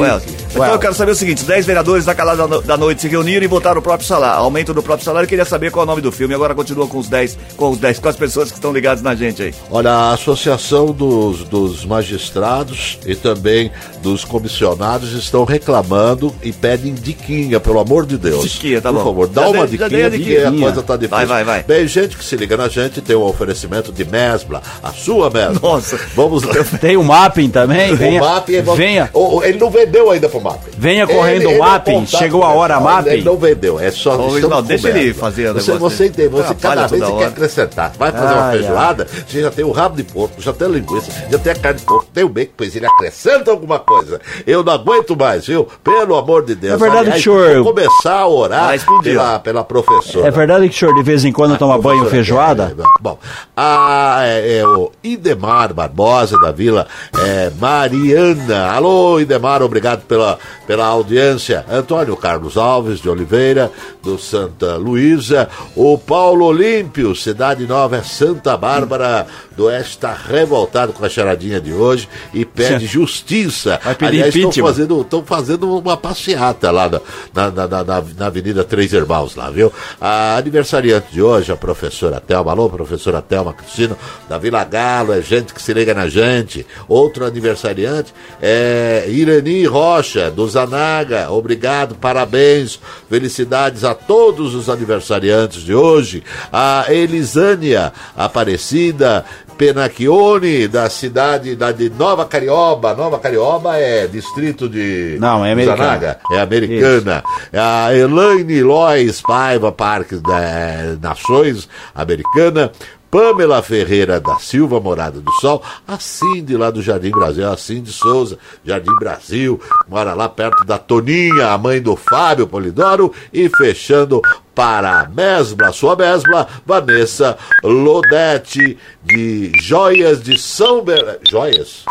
Wells, 0.00 0.22
Então 0.50 0.66
eu 0.66 0.78
quero 0.78 0.94
saber 0.94 1.12
o 1.12 1.14
seguinte: 1.14 1.38
os 1.42 1.46
10 1.46 1.66
vereadores 1.66 2.04
da 2.04 2.14
calada 2.14 2.42
da 2.42 2.48
no- 2.48 2.62
da 2.62 2.76
noite 2.76 3.02
se 3.02 3.08
reuniram 3.08 3.44
e 3.44 3.48
votaram 3.48 3.78
o 3.80 3.82
próprio 3.82 4.06
salário, 4.06 4.40
aumento 4.40 4.72
do 4.74 4.82
próprio 4.82 5.04
salário. 5.04 5.24
Eu 5.26 5.28
queria 5.28 5.44
saber 5.44 5.70
qual 5.70 5.82
é 5.82 5.86
o 5.86 5.90
nome 5.90 6.02
do 6.02 6.10
filme. 6.12 6.34
Agora 6.34 6.54
continua 6.54 6.86
com 6.86 6.98
os 6.98 7.08
10, 7.08 7.38
com 7.56 7.70
os 7.70 7.78
10, 7.78 7.98
com 7.98 8.08
as 8.08 8.16
pessoas 8.16 8.48
que 8.50 8.56
estão 8.56 8.72
ligadas 8.72 9.02
na 9.02 9.14
gente 9.14 9.42
aí. 9.42 9.54
Olha, 9.70 9.90
a 9.90 10.12
Associação 10.14 10.86
dos, 10.86 11.44
dos 11.44 11.84
Magistrados 11.84 12.98
e 13.06 13.14
também 13.14 13.70
dos 14.02 14.24
comissionados 14.24 15.12
estão 15.12 15.44
reclamando 15.44 16.34
e 16.42 16.52
pedem 16.52 16.94
diquinha, 16.94 17.60
pelo 17.60 17.78
amor 17.80 18.06
de 18.06 18.16
Deus. 18.18 18.42
Diquinha, 18.42 18.80
tá 18.80 18.90
Por 18.92 18.98
bom. 18.98 19.04
favor, 19.04 19.28
dá 19.28 19.42
Já 19.42 19.48
uma 19.48 19.66
dei- 19.66 19.78
já 19.78 19.88
dei 19.88 20.04
a 20.04 20.08
diquinha, 20.08 20.26
porque 20.34 20.46
a 20.46 20.50
diquinha. 20.50 20.66
coisa 20.66 20.82
tá 20.82 20.96
difícil. 20.96 21.16
Vai, 21.16 21.26
vai, 21.26 21.44
vai. 21.44 21.62
Bem, 21.64 21.86
gente 21.86 22.16
que 22.16 22.24
se 22.24 22.36
liga 22.36 22.56
na 22.56 22.68
gente, 22.68 23.00
tem 23.00 23.16
um 23.16 23.22
oferecimento 23.24 23.92
de 23.92 24.04
Mesbla, 24.04 24.62
a 24.82 24.92
sua 24.92 25.30
Mesbla. 25.30 25.58
Nossa. 25.62 25.98
Vamos 26.14 26.42
lá. 26.42 26.54
Tem 26.80 26.96
o 26.96 27.04
mapping 27.04 27.50
também. 27.50 27.94
Venha, 27.94 28.22
o 28.22 28.24
MAP 28.24 28.48
é- 28.50 28.62
venha, 28.62 29.10
ele 29.44 29.58
não 29.58 29.70
vendeu 29.70 30.10
ainda 30.10 30.28
pro 30.40 30.50
MAP. 30.50 30.60
Venha 30.76 31.06
correndo 31.06 31.50
o 31.50 31.58
mapping, 31.58 32.06
chegou 32.06 32.42
a 32.44 32.48
hora, 32.48 32.74
Ele 32.76 32.84
mapping. 32.84 33.22
não 33.22 33.36
vendeu, 33.36 33.78
é 33.80 33.90
só. 33.90 34.16
Ô, 34.16 34.38
não, 34.38 34.62
deixa 34.62 34.88
ele 34.90 35.12
fazer 35.14 35.52
Você, 35.52 35.72
você 35.76 36.08
tem, 36.10 36.28
você 36.28 36.54
cada 36.54 36.86
vez 36.86 37.04
quer 37.04 37.26
acrescentar. 37.26 37.92
Vai 37.98 38.12
fazer 38.12 38.34
uma 38.34 38.42
Ai, 38.42 38.48
ai. 38.50 38.58
feijoada, 38.58 39.06
você 39.26 39.40
já 39.42 39.50
tem 39.50 39.64
o 39.64 39.70
rabo 39.70 39.96
de 39.96 40.02
porco, 40.04 40.40
já 40.40 40.52
tem 40.52 40.66
a 40.66 40.70
linguiça, 40.70 41.10
já 41.30 41.38
tem 41.38 41.52
a 41.52 41.56
carne 41.56 41.80
de 41.80 41.84
porco, 41.86 42.06
tem 42.12 42.24
o 42.24 42.28
bacon, 42.28 42.52
pois 42.56 42.74
ele 42.76 42.86
acrescenta 42.86 43.50
alguma 43.50 43.78
coisa. 43.78 44.20
Eu 44.46 44.62
não 44.62 44.72
aguento 44.72 45.16
mais, 45.16 45.46
viu? 45.46 45.66
Pelo 45.82 46.16
amor 46.16 46.44
de 46.44 46.54
Deus. 46.54 46.74
É 46.74 46.76
verdade 46.76 46.98
Aliás, 47.06 47.22
que 47.22 47.30
o 47.30 47.32
senhor- 47.46 47.64
vou 47.64 47.74
começar 47.74 48.14
a 48.18 48.26
orar 48.28 48.74
pela, 49.02 49.38
pela 49.38 49.64
professora. 49.64 50.26
É 50.26 50.30
verdade 50.30 50.68
que 50.68 50.74
o 50.74 50.78
senhor 50.78 50.94
de 50.94 51.02
vez 51.02 51.24
em 51.24 51.32
quando 51.32 51.56
toma 51.58 51.78
banho 51.78 52.04
feijoada? 52.06 52.74
é, 52.76 52.82
é, 52.82 52.84
Bom, 53.00 53.18
a, 53.56 54.18
é, 54.24 54.58
é 54.58 54.66
o 54.66 54.90
Idemar 55.02 55.72
Barbosa 55.72 56.36
da 56.40 56.50
Vila 56.50 56.86
é, 57.18 57.50
Mariana. 57.58 58.70
Alô, 58.72 59.20
Idemar, 59.20 59.62
obrigado 59.62 60.02
pela, 60.02 60.27
pela 60.66 60.84
audiência. 60.86 61.64
Antônio 61.70 62.16
Carlos 62.16 62.56
Alves 62.56 63.00
de 63.00 63.08
Oliveira, 63.08 63.70
do 64.02 64.18
Santa 64.18 64.76
Luísa. 64.76 65.48
O 65.76 65.96
Paulo 65.96 66.44
Olímpio, 66.46 67.14
Cidade 67.14 67.66
Nova, 67.66 67.96
é 67.98 68.02
Santa 68.02 68.56
Bárbara 68.56 69.26
do 69.56 69.64
Oeste, 69.66 69.90
está 69.90 70.12
revoltado 70.12 70.92
com 70.92 71.04
a 71.04 71.08
charadinha 71.08 71.60
de 71.60 71.72
hoje 71.72 72.08
e 72.34 72.44
pede 72.44 72.86
justiça. 72.86 73.80
Vai 73.82 73.94
pedir 73.94 74.08
Aliás, 74.08 74.34
estão 74.34 74.50
fazendo, 74.66 75.00
estão 75.02 75.24
fazendo 75.24 75.78
uma 75.78 75.96
passeata 75.96 76.70
lá 76.70 76.88
na, 76.88 77.00
na, 77.34 77.50
na, 77.50 77.66
na, 77.68 77.84
na- 77.84 78.04
na 78.18 78.26
Avenida 78.26 78.64
Três 78.64 78.92
Irmãos, 78.92 79.34
lá, 79.36 79.50
viu? 79.50 79.72
A 80.00 80.36
aniversariante 80.36 81.12
de 81.12 81.22
hoje, 81.22 81.52
a 81.52 81.56
professora 81.56 82.20
Thelma, 82.20 82.50
alô, 82.52 82.68
professora 82.68 83.20
Thelma 83.22 83.52
Cristino, 83.52 83.96
da 84.28 84.38
Vila 84.38 84.64
Galo, 84.64 85.12
é 85.12 85.20
gente 85.22 85.52
que 85.54 85.60
se 85.62 85.72
liga 85.72 85.94
na 85.94 86.08
gente. 86.08 86.66
Outro 86.88 87.24
aniversariante 87.24 88.12
é 88.40 89.06
Irani 89.08 89.64
Rocha, 89.66 90.17
do 90.34 90.48
Zanaga, 90.48 91.30
obrigado, 91.30 91.94
parabéns, 91.94 92.80
felicidades 93.08 93.84
a 93.84 93.94
todos 93.94 94.54
os 94.54 94.68
aniversariantes 94.68 95.62
de 95.62 95.74
hoje. 95.74 96.22
A 96.52 96.86
Elisânia 96.88 97.92
Aparecida, 98.16 99.24
Penacchione, 99.58 100.68
da 100.68 100.88
cidade 100.88 101.56
da, 101.56 101.72
de 101.72 101.90
Nova 101.90 102.24
Carioba. 102.24 102.94
Nova 102.94 103.18
Carioba 103.18 103.76
é 103.76 104.06
distrito 104.06 104.68
de 104.68 105.16
Não, 105.20 105.44
é 105.44 105.50
americana. 105.50 105.76
Zanaga, 105.82 106.18
é 106.30 106.40
americana. 106.40 107.24
A 107.52 107.92
Elaine 107.92 108.62
Lois 108.62 109.20
Paiva, 109.20 109.72
Parques 109.72 110.20
da 110.22 110.96
Nações, 111.02 111.68
americana. 111.92 112.70
Pamela 113.10 113.62
Ferreira 113.62 114.20
da 114.20 114.36
Silva, 114.36 114.78
Morada 114.80 115.20
do 115.20 115.32
Sol, 115.40 115.62
a 115.86 115.98
Cindy 115.98 116.56
lá 116.56 116.70
do 116.70 116.82
Jardim 116.82 117.10
Brasil, 117.10 117.50
a 117.50 117.56
Cindy 117.56 117.90
Souza, 117.90 118.38
Jardim 118.64 118.94
Brasil, 118.98 119.60
mora 119.88 120.12
lá 120.12 120.28
perto 120.28 120.64
da 120.64 120.76
Toninha, 120.78 121.48
a 121.48 121.58
mãe 121.58 121.80
do 121.80 121.96
Fábio 121.96 122.46
Polidoro, 122.46 123.12
e 123.32 123.48
fechando 123.48 124.20
para 124.54 125.00
a 125.00 125.08
Mesbla, 125.08 125.72
sua 125.72 125.96
Mesbla, 125.96 126.46
Vanessa 126.66 127.38
Lodete, 127.62 128.76
de 129.02 129.52
Joias 129.62 130.22
de 130.22 130.38
São 130.38 130.84
Bernardo. 130.84 131.20
Joias? 131.28 131.84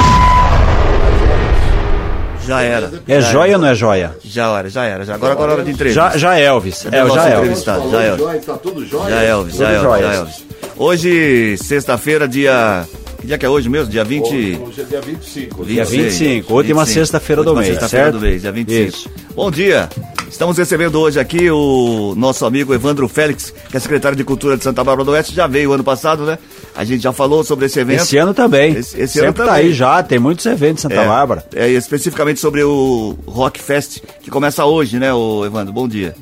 Já 2.46 2.62
era. 2.62 2.92
É 3.06 3.20
já 3.20 3.32
joia 3.32 3.50
era. 3.50 3.58
ou 3.58 3.62
não 3.62 3.68
é 3.68 3.76
joia? 3.76 4.16
Já 4.24 4.58
era, 4.58 4.70
já 4.70 4.86
era. 4.86 5.04
Já. 5.04 5.16
Agora, 5.16 5.34
agora 5.34 5.52
é 5.52 5.56
hora 5.56 5.64
de 5.66 5.72
entrevista. 5.72 6.12
Já, 6.12 6.18
já 6.18 6.40
é 6.40 6.44
Elvis. 6.44 6.86
É, 6.86 7.04
nosso 7.04 7.16
já 7.16 7.30
é 7.30 7.34
Elvis. 7.34 7.64
Já 7.64 7.74
é 7.74 8.08
Elvis. 8.08 8.20
Joias, 8.20 8.46
tá 8.46 8.58
tudo 8.58 8.86
jóia? 8.86 9.10
Já 9.10 9.22
é 9.22 9.28
Elvis, 9.28 9.56
já 9.56 9.70
é 9.70 9.76
Elvis, 9.76 10.47
é. 10.64 10.68
Hoje, 10.78 11.58
sexta-feira, 11.58 12.28
dia. 12.28 12.86
Que 13.20 13.26
dia 13.28 13.38
que 13.38 13.46
é 13.46 13.50
hoje 13.50 13.68
mesmo? 13.68 13.90
Dia 13.92 14.04
20. 14.04 14.60
Hoje 14.62 14.82
é 14.82 14.84
dia 14.84 15.02
25. 15.02 15.66
Dia 15.66 15.84
26, 15.86 16.20
25, 16.20 16.54
última 16.54 16.86
sexta-feira 16.86 17.44
do 17.44 17.56
mês, 17.56 17.68
sexta-feira 17.70 18.12
do 18.12 18.20
mês, 18.20 18.42
dia 18.44 18.52
25. 18.52 18.88
Isso. 18.90 19.10
Bom 19.36 19.50
dia. 19.50 19.90
Estamos 20.30 20.58
recebendo 20.58 21.00
hoje 21.00 21.20
aqui 21.20 21.50
o 21.50 22.14
nosso 22.16 22.46
amigo 22.46 22.74
Evandro 22.76 23.08
Félix, 23.08 23.52
que 23.72 23.78
é 23.78 23.80
secretário 23.80 24.16
de 24.16 24.24
Cultura 24.24 24.56
de 24.58 24.64
Santa 24.64 24.84
Bárbara 24.84 25.06
do 25.06 25.12
Oeste, 25.14 25.34
já 25.34 25.48
veio 25.48 25.72
ano 25.72 25.84
passado, 25.84 26.26
né? 26.26 26.38
A 26.76 26.84
gente 26.84 27.02
já 27.02 27.12
falou 27.14 27.44
sobre 27.44 27.66
esse 27.66 27.80
evento. 27.80 28.02
Esse 28.02 28.18
ano 28.18 28.34
também. 28.36 28.74
Esse- 28.76 29.00
esse 29.02 29.18
ano 29.20 29.28
Sempre 29.30 29.46
tá 29.46 29.52
também. 29.54 29.66
aí 29.70 29.74
já, 29.74 30.04
tem 30.04 30.20
muitos 30.20 30.46
eventos 30.46 30.84
em 30.86 30.90
Santa 30.90 31.02
é, 31.02 31.08
Bárbara. 31.08 31.46
É, 31.56 31.70
especificamente 31.70 32.40
sobre 32.40 32.62
o 32.62 33.18
Rock 33.26 33.60
Fest, 33.60 34.00
que 34.22 34.30
começa 34.30 34.64
hoje, 34.66 35.00
né, 35.00 35.12
o 35.12 35.44
Evandro? 35.46 35.74
Bom 35.74 35.88
dia. 35.88 36.14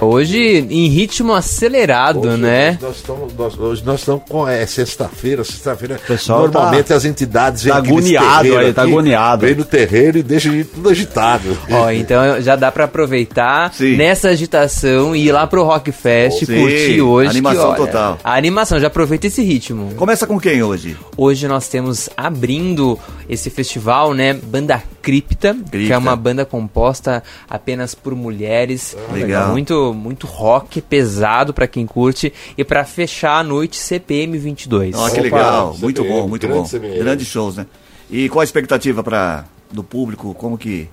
Hoje 0.00 0.66
em 0.70 0.86
ritmo 0.88 1.32
acelerado, 1.34 2.20
Hoje 2.28 2.36
né? 2.36 2.78
Nós 2.80 2.96
estamos, 2.96 3.34
nós, 3.34 3.58
hoje 3.58 3.82
nós 3.84 4.00
estamos 4.00 4.22
com 4.28 4.46
é, 4.48 4.64
sexta-feira, 4.66 5.44
sexta-feira. 5.44 6.00
pessoal 6.06 6.40
Normalmente 6.42 6.86
tá- 6.86 6.94
as 6.94 7.04
entidades 7.04 7.64
tá 7.64 7.76
agoniado 7.76 8.42
terreiro 8.42 8.66
aí, 8.66 8.72
tá 8.72 8.82
aqui, 8.82 8.90
agoniado. 8.90 9.46
Vem 9.46 9.54
no 9.54 9.64
terreiro 9.64 10.18
e 10.18 10.22
deixa 10.22 10.48
a 10.48 10.52
gente 10.52 10.68
tudo 10.68 10.88
agitado. 10.88 11.56
Ó, 11.70 11.90
então 11.90 12.40
já 12.40 12.56
dá 12.56 12.70
pra 12.70 12.84
aproveitar 12.84 13.72
Sim. 13.74 13.96
nessa 13.96 14.28
agitação 14.28 15.14
e 15.14 15.26
ir 15.28 15.32
lá 15.32 15.46
pro 15.46 15.64
Rock 15.64 15.92
Fest, 15.92 16.44
Sim, 16.44 16.60
curtir 16.60 17.00
hoje. 17.00 17.30
animação 17.30 17.74
que, 17.74 17.80
olha, 17.80 17.86
total. 17.92 18.18
A 18.22 18.34
animação, 18.36 18.78
já 18.80 18.86
aproveita 18.86 19.26
esse 19.26 19.42
ritmo. 19.42 19.92
Começa 19.96 20.26
com 20.26 20.38
quem 20.38 20.62
hoje? 20.62 20.96
Hoje 21.16 21.46
nós 21.48 21.68
temos 21.68 22.08
abrindo 22.16 22.98
esse 23.28 23.50
festival, 23.50 24.14
né? 24.14 24.32
Banda 24.34 24.82
Cripta, 25.08 25.54
que 25.54 25.70
Cripta. 25.70 25.94
é 25.94 25.96
uma 25.96 26.14
banda 26.14 26.44
composta 26.44 27.22
apenas 27.48 27.94
por 27.94 28.14
mulheres. 28.14 28.94
legal. 29.10 29.50
Muito, 29.52 29.94
muito 29.94 30.26
rock 30.26 30.82
pesado 30.82 31.54
pra 31.54 31.66
quem 31.66 31.86
curte. 31.86 32.30
E 32.58 32.62
pra 32.62 32.84
fechar 32.84 33.38
a 33.38 33.42
noite 33.42 33.78
CPM 33.78 34.36
22. 34.36 34.94
Ó, 34.94 35.06
que 35.08 35.12
Opa, 35.12 35.22
legal, 35.22 35.76
muito 35.78 36.04
bom, 36.04 36.28
muito 36.28 36.46
grande 36.46 36.60
bom. 36.62 36.68
CBM. 36.68 36.98
Grandes 36.98 37.26
shows, 37.26 37.56
né? 37.56 37.66
E 38.10 38.28
qual 38.28 38.42
a 38.42 38.44
expectativa 38.44 39.02
para 39.02 39.46
do 39.72 39.82
público? 39.82 40.34
Como 40.34 40.58
que 40.58 40.90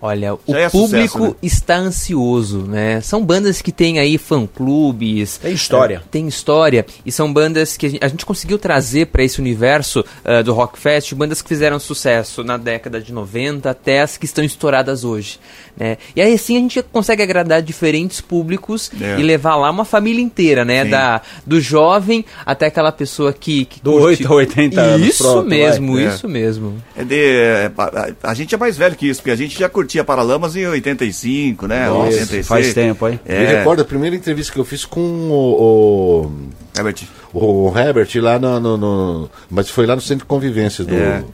Olha, 0.00 0.34
o 0.34 0.40
Já 0.48 0.60
é 0.60 0.68
público 0.68 1.08
sucesso, 1.18 1.24
né? 1.30 1.34
está 1.42 1.76
ansioso, 1.76 2.58
né? 2.60 3.00
São 3.00 3.24
bandas 3.24 3.60
que 3.60 3.72
têm 3.72 3.98
aí 3.98 4.16
fã-clubes. 4.62 5.38
Tem 5.38 5.52
história. 5.52 6.02
eh, 6.04 6.08
tem 6.10 6.28
história. 6.28 6.86
E 7.04 7.10
são 7.12 7.32
bandas 7.32 7.76
que 7.76 7.86
a 7.86 7.88
gente, 7.88 8.04
a 8.04 8.08
gente 8.08 8.26
conseguiu 8.26 8.58
trazer 8.58 9.06
para 9.06 9.22
esse 9.24 9.40
universo 9.40 10.04
eh, 10.24 10.42
do 10.42 10.52
Rock 10.52 10.78
Fest, 10.78 11.12
bandas 11.14 11.42
que 11.42 11.48
fizeram 11.48 11.78
sucesso 11.78 12.42
na 12.44 12.56
década 12.56 13.00
de 13.00 13.12
90 13.12 13.68
até 13.70 14.00
as 14.02 14.16
que 14.16 14.24
estão 14.24 14.44
estouradas 14.44 15.04
hoje. 15.04 15.38
Né? 15.76 15.96
E 16.14 16.20
aí 16.20 16.34
assim 16.34 16.56
a 16.56 16.60
gente 16.60 16.82
consegue 16.82 17.22
agradar 17.22 17.62
diferentes 17.62 18.20
públicos 18.20 18.90
É. 19.00 19.18
e 19.18 19.22
levar 19.22 19.56
lá 19.56 19.70
uma 19.70 19.84
família 19.84 20.22
inteira, 20.22 20.64
né? 20.64 20.84
Sim. 20.84 20.90
Da, 20.90 21.22
do 21.46 21.60
jovem 21.60 22.24
até 22.44 22.66
aquela 22.66 22.92
pessoa 22.92 23.32
que. 23.32 23.64
que 23.64 23.80
Do 23.82 23.92
curte- 23.92 24.22
8 24.24 24.32
a 24.32 24.36
80 24.36 24.80
anos, 24.80 25.06
Isso 25.08 25.22
pronto, 25.24 25.48
mesmo, 25.48 25.94
vai. 25.94 26.04
É. 26.04 26.08
isso 26.08 26.28
mesmo. 26.28 26.82
É 26.96 27.04
de, 27.04 27.14
é, 27.16 27.72
a, 27.76 28.30
a 28.30 28.34
gente 28.34 28.54
é 28.54 28.58
mais 28.58 28.76
velho 28.76 28.96
que 28.96 29.08
isso, 29.08 29.20
porque 29.20 29.30
a 29.30 29.36
gente 29.36 29.58
já 29.58 29.68
curtia 29.88 30.04
Paralamas 30.04 30.54
em 30.54 30.66
85, 30.66 31.66
né? 31.66 31.88
Nossa, 31.88 32.08
86. 32.08 32.46
faz 32.46 32.74
tempo, 32.74 33.08
hein? 33.08 33.18
É, 33.24 33.40
Me 33.40 33.46
recordo 33.46 33.80
a 33.80 33.84
primeira 33.86 34.14
entrevista 34.14 34.52
que 34.52 34.60
eu 34.60 34.64
fiz 34.64 34.84
com 34.84 35.00
o, 35.00 36.30
Herbert. 36.76 37.04
o, 37.32 37.70
o 37.70 37.78
Herbert 37.78 38.10
lá 38.16 38.38
no, 38.38 38.60
no- 38.60 38.76
no- 38.76 39.30
Mas 39.50 39.70
foi 39.70 39.86
lá 39.86 39.94
no 39.96 40.02
Centro 40.02 40.24
de 40.24 40.28
Convivência 40.28 40.84
do, 40.84 40.94
É. 40.94 41.24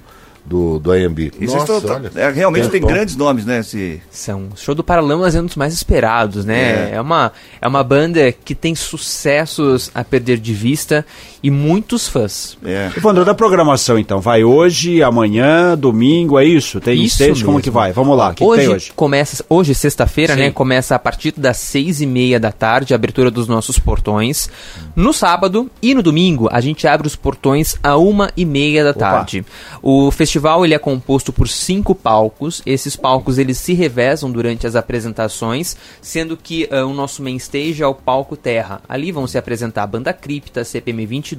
do, 0.46 0.78
do 0.78 0.92
AMB. 0.92 1.32
Isso 1.40 1.57
Nossa, 1.57 1.72
estou- 1.78 1.90
olha. 1.96 2.12
é, 2.14 2.30
realmente 2.30 2.68
tem 2.68 2.80
Tempão. 2.80 2.90
grandes 2.94 3.16
nomes, 3.16 3.44
né? 3.44 3.59
Esse, 3.59 4.00
São. 4.09 4.50
O 4.55 4.57
show 4.57 4.72
do 4.74 4.84
Paralamas 4.84 5.34
é 5.34 5.40
um 5.40 5.46
dos 5.46 5.57
mais 5.57 5.74
esperados, 5.74 6.44
né? 6.44 6.90
É. 6.92 6.94
É. 6.94 7.00
uma, 7.00 7.32
é 7.61 7.66
uma 7.66 7.82
banda 7.82 8.30
que 8.30 8.55
tem 8.55 8.72
sucessos 8.76 9.90
a 9.92 10.05
perder 10.05 10.38
de 10.38 10.55
vista 10.55 11.05
e 11.45 11.51
muitos 11.51 12.09
fãs. 12.09 12.57
é. 12.64 12.90
Evandro, 12.97 13.22
da 13.22 13.34
programação 13.34 13.99
então, 13.99 14.18
vai 14.18 14.42
hoje, 14.42 15.03
amanhã, 15.03 15.76
domingo, 15.76 16.38
é 16.38 16.45
isso? 16.47 16.80
Tem 16.80 16.95
Isso 17.03 17.22
stage, 17.22 17.45
como 17.45 17.59
mesmo. 17.59 17.64
que 17.64 17.70
vai? 17.70 17.92
Vamos 17.92 18.16
lá, 18.16 18.28
o 18.28 18.30
que, 18.30 18.36
que 18.36 18.45
hoje, 18.45 18.61
tem 18.62 18.74
hoje? 18.74 18.92
começa, 18.97 19.45
hoje 19.47 19.74
sexta-feira, 19.74 20.34
né? 20.34 20.51
Começa 20.51 20.95
a 20.95 20.99
partir 20.99 21.32
das 21.36 21.59
seis 21.59 22.01
e 22.01 22.07
meia 22.07 22.40
da 22.40 22.51
tarde, 22.51 22.95
a 22.95 22.97
abertura 22.97 23.30
dos 23.30 23.47
nossos 23.47 23.78
portões. 23.78 24.49
No 24.97 25.12
sábado 25.12 25.70
e 25.82 25.95
no 25.95 26.03
domingo, 26.03 26.49
a 26.51 26.62
gente 26.62 26.86
abre 26.88 27.07
os 27.07 27.14
portões 27.14 27.76
a 27.82 27.95
uma 27.99 28.30
e 28.34 28.47
meia 28.47 28.82
da 28.82 28.95
tarde. 28.95 29.45
O 29.82 30.11
festival 30.11 30.64
ele 30.64 30.72
é 30.72 30.78
composto 30.78 31.30
por 31.30 31.47
cinco 31.47 31.95
palcos. 31.95 32.62
Esses 32.64 32.97
palcos 32.97 33.36
eles 33.36 33.59
se 33.59 33.74
revezam 33.74 34.32
durante 34.32 34.66
as 34.66 34.74
apresentações, 34.74 35.76
sendo 36.01 36.38
que 36.38 36.66
ah, 36.70 36.86
o 36.86 36.95
nosso 36.95 37.22
main 37.22 37.36
stage 37.36 37.82
é 37.82 37.86
o 37.86 37.95
palco 37.95 38.34
Terra. 38.34 38.80
Ali 38.88 39.12
vão 39.12 39.26
se 39.26 39.36
apresentar 39.36 39.82
a 39.82 39.86
Banda 39.86 40.14
Cripta, 40.14 40.64
CPM 40.64 41.05
22, 41.05 41.34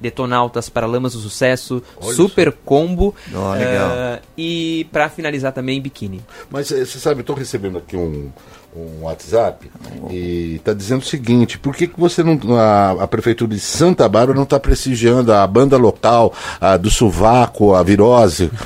Detonautas, 0.00 0.68
Paralamas 0.68 1.12
do 1.12 1.20
Sucesso, 1.20 1.82
Super 2.14 2.52
Combo 2.52 3.14
Ó, 3.34 3.52
legal. 3.52 3.90
ah, 3.90 4.20
e 4.36 4.86
para 4.92 5.08
finalizar 5.08 5.52
também 5.52 5.80
Biquíni. 5.80 6.20
Mas 6.50 6.70
eh, 6.72 6.84
você 6.84 6.98
sabe, 6.98 7.20
eu 7.20 7.22
estou 7.22 7.36
recebendo 7.36 7.78
aqui 7.78 7.96
um, 7.96 8.30
um 8.76 9.04
WhatsApp 9.04 9.70
e 10.10 10.56
está 10.56 10.72
dizendo 10.72 11.00
o 11.00 11.04
seguinte: 11.04 11.58
por 11.58 11.74
que, 11.74 11.86
que 11.86 11.98
você 11.98 12.22
não. 12.22 12.38
A, 12.56 13.02
a 13.04 13.06
Prefeitura 13.08 13.54
de 13.54 13.60
Santa 13.60 14.08
Bárbara 14.08 14.36
não 14.36 14.44
está 14.44 14.60
prestigiando 14.60 15.32
a 15.32 15.46
banda 15.46 15.76
local, 15.76 16.32
a 16.60 16.76
do 16.76 16.90
Sovaco, 16.90 17.74
a 17.74 17.82
Virose? 17.82 18.50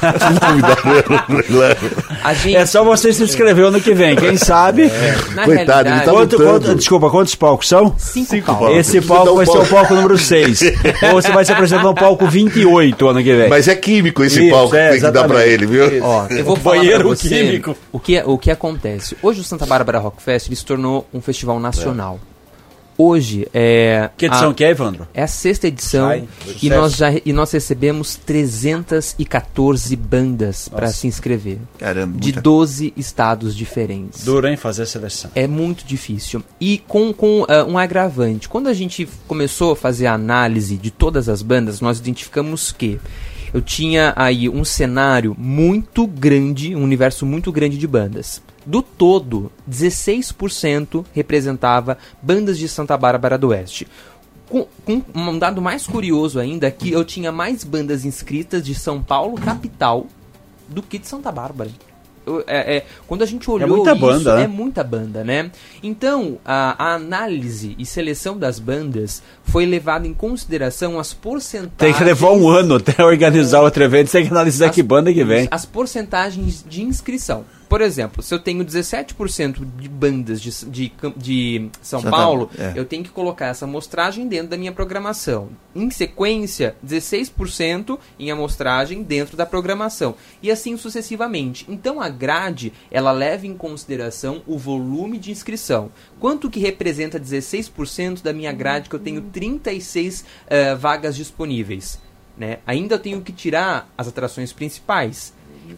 A 2.23 2.35
gente, 2.35 2.57
É 2.57 2.67
só 2.67 2.85
você 2.85 3.13
se 3.13 3.23
inscrever 3.23 3.65
ano 3.65 3.81
que 3.81 3.95
vem, 3.95 4.15
quem 4.17 4.37
sabe? 4.37 4.91
na 5.35 5.45
Coitado, 5.45 5.89
ele 5.89 6.01
tá 6.01 6.13
Quanto, 6.13 6.37
quanto- 6.37 6.75
desculpa, 6.75 7.11
quantos 7.11 7.35
palcos 7.35 7.69
são? 7.69 7.95
cinco, 7.99 8.31
palcos. 8.47 8.67
palcos. 8.67 8.77
Esse 8.77 9.01
palco 9.01 9.33
um 9.33 9.37
vai 9.37 9.47
ser 9.47 9.53
o 9.53 9.55
palco. 9.57 9.71
palco 9.75 9.95
número 9.95 10.19
6. 10.19 10.61
Ou 11.03 11.13
você 11.23 11.33
vai 11.33 11.45
se 11.45 11.53
apresentar 11.53 11.83
no 11.83 11.95
palco 11.95 12.27
28 12.27 13.09
ano 13.09 13.23
que 13.23 13.35
vem. 13.35 13.49
Mas 13.49 13.67
é 13.69 13.75
químico 13.75 14.23
esse 14.23 14.43
Isso, 14.43 14.51
palco 14.55 14.77
é, 14.77 14.87
que 14.87 15.01
tem 15.01 15.01
que 15.07 15.11
dar 15.11 15.27
para 15.27 15.47
ele, 15.47 15.67
viu? 15.67 15.85
Ó, 16.03 16.27
eu 16.31 16.45
vou 16.45 16.57
falar 16.57 16.77
Banheiro 16.77 17.09
você 17.09 17.29
químico. 17.29 17.77
O 17.91 17.99
que, 17.99 18.23
o 18.25 18.39
que 18.39 18.51
acontece. 18.51 19.17
Hoje 19.23 19.41
o 19.41 19.45
Santa 19.45 19.67
Bárbara 19.67 19.91
Rock 19.99 20.22
Fest 20.22 20.49
ele 20.49 20.57
se 20.57 20.64
tornou 20.64 21.07
um 21.12 21.20
festival 21.20 21.59
nacional. 21.61 22.20
Hoje 22.99 23.49
é 23.55 24.11
Que 24.18 24.26
edição 24.26 24.51
a, 24.51 24.55
que 24.55 24.62
é, 24.62 24.68
Evandro? 24.68 25.09
é 25.14 25.22
a 25.22 25.26
sexta 25.26 25.66
edição 25.66 26.09
Ai, 26.09 26.28
e 26.62 26.68
nós 26.68 26.95
já 26.95 27.11
e 27.24 27.32
nós 27.32 27.51
recebemos 27.51 28.16
314 28.16 29.97
bandas 29.97 30.68
para 30.68 30.88
se 30.88 31.07
inscrever 31.07 31.59
Caramba, 31.78 32.18
de 32.18 32.24
muita- 32.28 32.40
12 32.43 32.93
estados 32.97 33.57
diferentes. 33.57 34.24
Duro, 34.24 34.47
hein, 34.47 34.57
fazer 34.59 34.82
a 34.82 34.86
seleção. 34.86 35.30
É 35.34 35.47
muito 35.47 35.84
difícil. 35.86 36.45
E 36.61 36.78
com, 36.86 37.12
com 37.14 37.47
ah, 37.49 37.64
um 37.64 37.78
agravante. 37.78 38.49
Quando 38.49 38.68
a 38.68 38.74
gente 38.74 39.09
começou 39.26 39.72
a 39.72 39.76
fazer 39.76 40.07
a 40.07 40.12
análise 40.12 40.76
de 40.76 40.90
todas 40.90 41.30
as 41.30 41.40
bandas, 41.43 41.80
nós 41.80 41.99
identificamos 41.99 42.72
que 42.72 43.01
eu 43.55 43.62
tinha 43.62 44.12
aí 44.16 44.49
um 44.49 44.64
cenário 44.64 45.34
muito 45.38 46.07
grande, 46.07 46.76
um 46.76 46.82
universo 46.82 47.24
muito 47.24 47.51
grande 47.51 47.78
de 47.78 47.86
bandas. 47.86 48.43
Do 48.65 48.81
todo, 48.83 49.51
16% 49.69 51.05
representava 51.13 51.99
bandas 52.23 52.59
de 52.59 52.69
Santa 52.69 52.97
Bárbara 52.97 53.37
do 53.39 53.49
Oeste. 53.49 53.87
Com, 54.49 54.67
com 54.85 55.03
um 55.17 55.39
dado 55.39 55.63
mais 55.63 55.87
curioso 55.87 56.39
ainda, 56.39 56.67
é 56.67 56.71
que 56.71 56.91
eu 56.93 57.05
tinha 57.05 57.33
mais 57.33 57.65
bandas 57.65 58.05
inscritas 58.05 58.63
de 58.65 58.75
São 58.75 59.03
Paulo, 59.03 59.35
capital, 59.37 60.07
do 60.69 60.83
que 60.83 60.99
de 60.99 61.07
Santa 61.09 61.33
Bárbara. 61.33 61.71
Eu- 62.25 62.45
é- 62.47 62.77
é, 62.77 62.87
quando 63.09 63.23
a 63.23 63.27
gente 63.27 63.51
olhou 63.51 63.69
muita 63.69 63.93
isso, 63.93 64.01
banda, 64.01 64.37
né? 64.37 64.43
é 64.45 64.47
muita 64.47 64.85
banda, 64.85 65.25
né? 65.25 65.51
Então, 65.83 66.39
a, 66.45 66.77
a 66.91 66.95
análise 66.95 67.75
e 67.77 67.85
seleção 67.85 68.39
das 68.39 68.61
bandas 68.61 69.21
foi 69.43 69.67
levada 69.67 70.07
em 70.07 70.15
consideração 70.15 71.01
as 71.01 71.13
porcentagens... 71.13 71.73
Tem 71.79 71.93
que 71.93 72.05
levar 72.05 72.31
um 72.31 72.49
ano 72.49 72.77
até 72.77 73.03
organizar 73.05 73.61
outro 73.63 73.83
evento, 73.83 74.13
tem 74.13 74.25
que 74.25 74.31
analisar 74.31 74.67
as- 74.69 74.75
que 74.75 74.83
banda 74.85 75.13
que 75.13 75.25
vem. 75.25 75.49
As 75.51 75.65
porcentagens 75.67 76.65
de 76.69 76.83
inscrição. 76.85 77.45
Por 77.73 77.81
exemplo, 77.81 78.23
se 78.23 78.35
eu 78.35 78.39
tenho 78.39 78.62
17% 78.62 79.66
de 79.79 79.89
bandas 79.89 80.43
de, 80.43 80.51
de, 80.66 80.93
de 81.16 81.70
São 81.81 82.03
Santa- 82.03 82.14
Paulo, 82.14 82.51
é. 82.59 82.75
eu 82.77 82.85
tenho 82.85 83.03
que 83.03 83.09
colocar 83.09 83.47
essa 83.47 83.64
amostragem 83.64 84.29
dentro 84.29 84.49
da 84.49 84.59
minha 84.59 84.73
programação. 84.73 85.49
Em 85.75 85.89
sequência, 85.89 86.77
16% 86.87 87.99
em 88.18 88.31
amostragem 88.31 89.03
dentro 89.03 89.39
da 89.39 89.47
programação. 89.47 90.14
E 90.43 90.51
assim 90.51 90.77
sucessivamente. 90.77 91.64
Então 91.66 91.99
a 91.99 92.11
grade, 92.11 92.75
ela 92.91 93.11
leva 93.11 93.47
em 93.47 93.57
consideração 93.57 94.43
o 94.47 94.59
volume 94.59 95.16
de 95.16 95.31
inscrição. 95.31 95.91
Quanto 96.20 96.51
que 96.51 96.61
representa 96.61 97.18
16% 97.18 98.20
da 98.20 98.35
minha 98.35 98.53
grade 98.53 98.91
que 98.91 98.97
eu 98.97 99.01
tenho 99.01 99.23
36 99.23 100.27
eh, 100.47 100.75
vagas 100.75 101.16
disponíveis? 101.16 101.99
Né? 102.37 102.59
Ainda 102.66 102.97
eu 102.97 102.99
tenho 102.99 103.23
que 103.23 103.33
tirar 103.33 103.91
as 103.97 104.09
atrações 104.09 104.53
principais. 104.53 105.33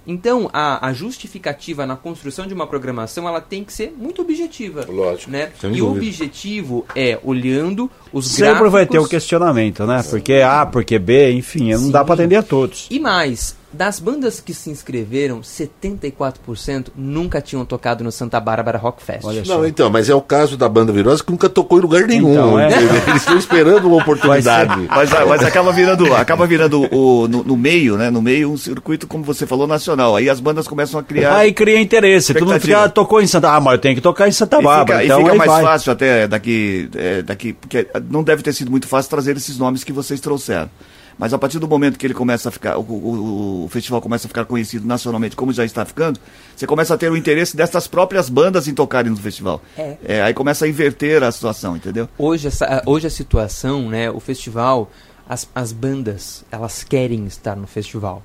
Então, 0.07 0.49
a, 0.53 0.87
a 0.87 0.93
justificativa 0.93 1.87
na 1.87 1.97
construção 1.97 2.47
de 2.47 2.55
uma 2.55 2.67
programação, 2.67 3.27
ela 3.29 3.41
tem 3.41 3.65
que 3.65 3.73
ser 3.73 3.95
muito 3.97 4.23
objetiva. 4.23 4.87
Lógico, 4.89 5.31
Né? 5.31 5.51
sem 5.61 5.75
E 5.75 5.83
o 5.83 5.91
objetivo 5.91 6.87
é 6.95 7.19
olhando 7.23 7.91
os 8.13 8.27
Sempre 8.27 8.47
gráficos... 8.47 8.73
vai 8.73 8.87
ter 8.87 8.99
o 8.99 9.09
questionamento, 9.09 9.87
né? 9.87 10.03
Porque 10.09 10.35
A, 10.35 10.67
porque 10.67 10.99
B, 10.99 11.33
enfim, 11.33 11.73
não 11.75 11.91
dá 11.91 12.01
Sim. 12.01 12.05
pra 12.07 12.15
atender 12.15 12.37
a 12.37 12.43
todos. 12.43 12.87
E 12.91 12.99
mais, 12.99 13.57
das 13.75 13.99
bandas 13.99 14.41
que 14.41 14.55
se 14.55 14.71
inscreveram, 14.71 15.41
74% 15.41 16.87
nunca 16.97 17.41
tinham 17.41 17.65
tocado 17.65 18.05
no 18.05 18.13
Santa 18.13 18.39
Bárbara 18.41 18.79
Rock 18.79 19.03
Fest. 19.03 19.25
Olha 19.25 19.45
só. 19.45 19.59
Não, 19.59 19.67
então, 19.67 19.91
mas 19.91 20.09
é 20.09 20.15
o 20.15 20.21
caso 20.21 20.57
da 20.57 20.69
banda 20.69 20.93
Virose 20.93 21.23
que 21.23 21.31
nunca 21.31 21.49
tocou 21.49 21.79
em 21.79 21.83
lugar 21.83 22.07
nenhum. 22.07 22.33
Então, 22.33 22.59
é. 22.59 22.69
Eles 23.09 23.23
estão 23.23 23.37
esperando 23.37 23.87
uma 23.87 23.97
oportunidade. 23.97 24.89
Mas, 24.89 25.11
mas 25.11 25.43
acaba 25.43 25.73
virando, 25.73 26.15
acaba 26.15 26.47
virando 26.47 26.83
o, 26.95 27.27
no, 27.29 27.43
no 27.43 27.57
meio, 27.57 27.97
né? 27.97 28.11
No 28.11 28.23
meio, 28.23 28.51
um 28.51 28.57
circuito, 28.57 29.07
como 29.07 29.25
você 29.25 29.47
falou, 29.47 29.67
nacional. 29.67 30.17
Aí 30.17 30.31
as 30.31 30.41
bandas 30.41 30.69
começam 30.69 31.01
a 31.01 31.03
criar. 31.03 31.37
Aí 31.37 31.53
cria 31.53 31.81
interesse. 31.81 32.33
Tu 32.33 32.45
não 32.45 32.55
Expectativa. 32.57 32.79
fica, 32.79 32.85
ah, 32.85 32.89
tocou 32.89 33.21
em 33.21 33.27
Santa 33.27 33.51
Ah, 33.51 33.61
mas 33.61 33.75
eu 33.75 33.79
tenho 33.81 33.95
que 33.95 34.01
tocar 34.01 34.29
em 34.29 34.33
Santa 34.33 34.61
E 34.61 34.63
Bárbara. 34.63 35.01
fica, 35.01 35.03
e 35.03 35.07
então 35.07 35.19
fica 35.19 35.33
aí 35.33 35.39
mais 35.39 35.51
vai. 35.51 35.63
fácil 35.63 35.93
até 35.93 36.29
daqui, 36.29 36.89
é, 36.95 37.23
daqui, 37.23 37.53
porque 37.53 37.87
não 38.09 38.23
deve 38.23 38.43
ter 38.43 38.53
sido 38.53 38.71
muito 38.71 38.87
fácil 38.87 39.11
trazer 39.11 39.37
esses 39.37 39.59
nomes 39.59 39.83
que 39.83 39.93
vocês 39.93 40.21
trouxeram. 40.21 40.71
Mas 41.19 41.33
a 41.33 41.39
partir 41.39 41.59
do 41.59 41.69
momento 41.69 41.99
que 41.99 42.07
ele 42.07 42.15
começa 42.15 42.49
a 42.49 42.53
ficar, 42.53 42.77
o, 42.79 42.83
o- 42.83 43.65
o 43.65 43.69
festival 43.69 44.01
começa 44.01 44.27
a 44.27 44.29
ficar 44.29 44.45
conhecido 44.45 44.87
nacionalmente, 44.87 45.37
como 45.37 45.53
já 45.53 45.65
está 45.65 45.85
ficando, 45.85 46.19
você 46.57 46.67
começa 46.67 46.95
a 46.95 46.99
ter 46.99 47.11
o 47.11 47.17
interesse 47.17 47.57
dessas 47.57 47.87
próprias 47.87 48.29
bandas 48.29 48.67
em 48.69 48.75
tocarem 48.75 49.11
no 49.11 49.17
festival. 49.17 49.63
É. 49.79 50.23
aí 50.23 50.35
começa 50.35 50.65
a 50.65 50.69
inverter 50.69 51.23
a 51.23 51.31
situação, 51.31 51.77
entendeu? 51.77 52.09
Hoje, 52.19 52.49
essa, 52.49 52.83
hoje 52.87 53.07
a 53.07 53.11
situação, 53.11 53.89
né, 53.89 54.11
o 54.11 54.19
festival, 54.21 54.91
as, 55.29 55.49
as 55.55 55.73
bandas, 55.73 56.45
elas 56.51 56.83
querem 56.85 57.25
estar 57.27 57.55
no 57.57 57.67
festival. 57.67 58.23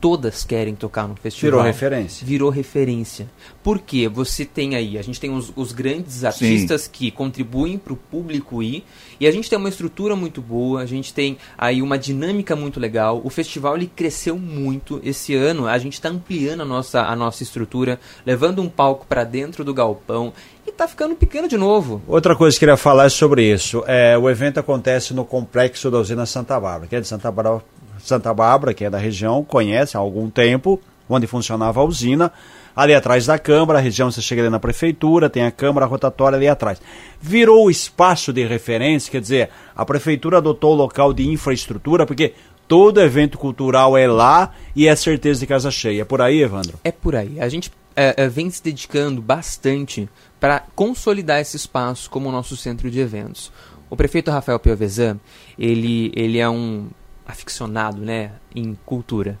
Todas 0.00 0.44
querem 0.44 0.74
tocar 0.74 1.08
no 1.08 1.16
festival. 1.16 1.58
Virou 1.58 1.62
referência. 1.62 2.26
Virou 2.26 2.50
referência. 2.50 3.28
Porque 3.62 4.08
você 4.08 4.44
tem 4.44 4.74
aí, 4.74 4.98
a 4.98 5.02
gente 5.02 5.20
tem 5.20 5.30
os, 5.30 5.52
os 5.56 5.72
grandes 5.72 6.24
artistas 6.24 6.86
que 6.86 7.10
contribuem 7.10 7.78
para 7.78 7.92
o 7.92 7.96
público 7.96 8.62
ir, 8.62 8.84
e 9.18 9.26
a 9.26 9.30
gente 9.30 9.48
tem 9.48 9.58
uma 9.58 9.68
estrutura 9.68 10.14
muito 10.16 10.42
boa, 10.42 10.82
a 10.82 10.86
gente 10.86 11.14
tem 11.14 11.38
aí 11.56 11.80
uma 11.80 11.98
dinâmica 11.98 12.54
muito 12.54 12.78
legal. 12.78 13.20
O 13.24 13.30
festival 13.30 13.76
ele 13.76 13.90
cresceu 13.94 14.38
muito 14.38 15.00
esse 15.04 15.34
ano, 15.34 15.66
a 15.66 15.78
gente 15.78 15.94
está 15.94 16.08
ampliando 16.08 16.62
a 16.62 16.64
nossa, 16.64 17.02
a 17.02 17.16
nossa 17.16 17.42
estrutura, 17.42 17.98
levando 18.26 18.60
um 18.60 18.68
palco 18.68 19.06
para 19.06 19.24
dentro 19.24 19.64
do 19.64 19.72
galpão 19.72 20.32
e 20.66 20.72
tá 20.72 20.88
ficando 20.88 21.14
pequeno 21.14 21.46
de 21.46 21.56
novo. 21.56 22.02
Outra 22.06 22.34
coisa 22.34 22.54
que 22.54 22.64
eu 22.64 22.68
queria 22.68 22.76
falar 22.76 23.06
é 23.06 23.08
sobre 23.08 23.50
isso. 23.52 23.84
É, 23.86 24.16
o 24.16 24.28
evento 24.30 24.58
acontece 24.58 25.12
no 25.12 25.24
complexo 25.24 25.90
da 25.90 25.98
usina 25.98 26.24
Santa 26.26 26.58
Bárbara, 26.58 26.86
que 26.86 26.96
é 26.96 27.00
de 27.00 27.06
Santa 27.06 27.30
Bárbara, 27.30 27.62
Santa 28.08 28.32
Bárbara, 28.32 28.74
que 28.74 28.84
é 28.84 28.90
da 28.90 28.98
região, 28.98 29.44
conhece 29.44 29.96
há 29.96 30.00
algum 30.00 30.28
tempo 30.28 30.80
onde 31.08 31.26
funcionava 31.26 31.80
a 31.80 31.84
usina. 31.84 32.32
ali 32.76 32.92
atrás 32.92 33.26
da 33.26 33.38
Câmara, 33.38 33.78
a 33.78 33.82
região 33.82 34.10
você 34.10 34.20
chega 34.20 34.42
ali 34.42 34.50
na 34.50 34.58
Prefeitura, 34.58 35.30
tem 35.30 35.44
a 35.44 35.50
Câmara 35.50 35.86
rotatória 35.86 36.36
ali 36.36 36.48
atrás. 36.48 36.80
Virou 37.20 37.66
o 37.66 37.70
espaço 37.70 38.32
de 38.32 38.44
referência, 38.44 39.12
quer 39.12 39.20
dizer, 39.20 39.50
a 39.76 39.84
Prefeitura 39.84 40.38
adotou 40.38 40.72
o 40.72 40.76
local 40.76 41.12
de 41.12 41.28
infraestrutura, 41.28 42.04
porque 42.04 42.34
todo 42.66 43.00
evento 43.00 43.38
cultural 43.38 43.96
é 43.96 44.06
lá 44.06 44.52
e 44.74 44.88
é 44.88 44.96
certeza 44.96 45.40
de 45.40 45.46
casa 45.46 45.70
cheia. 45.70 46.02
É 46.02 46.04
por 46.04 46.20
aí, 46.20 46.42
Evandro? 46.42 46.78
É 46.82 46.90
por 46.90 47.14
aí. 47.14 47.38
A 47.40 47.48
gente 47.48 47.70
é, 47.94 48.24
é, 48.24 48.28
vem 48.28 48.50
se 48.50 48.62
dedicando 48.62 49.22
bastante 49.22 50.08
para 50.40 50.64
consolidar 50.74 51.40
esse 51.40 51.56
espaço 51.56 52.10
como 52.10 52.30
nosso 52.32 52.56
centro 52.56 52.90
de 52.90 52.98
eventos. 52.98 53.52
O 53.88 53.96
prefeito 53.96 54.30
Rafael 54.30 54.58
Piovesan, 54.58 55.20
ele, 55.56 56.10
ele 56.16 56.38
é 56.38 56.48
um 56.48 56.88
aficionado 57.26 58.00
né, 58.00 58.32
em 58.54 58.74
cultura. 58.86 59.38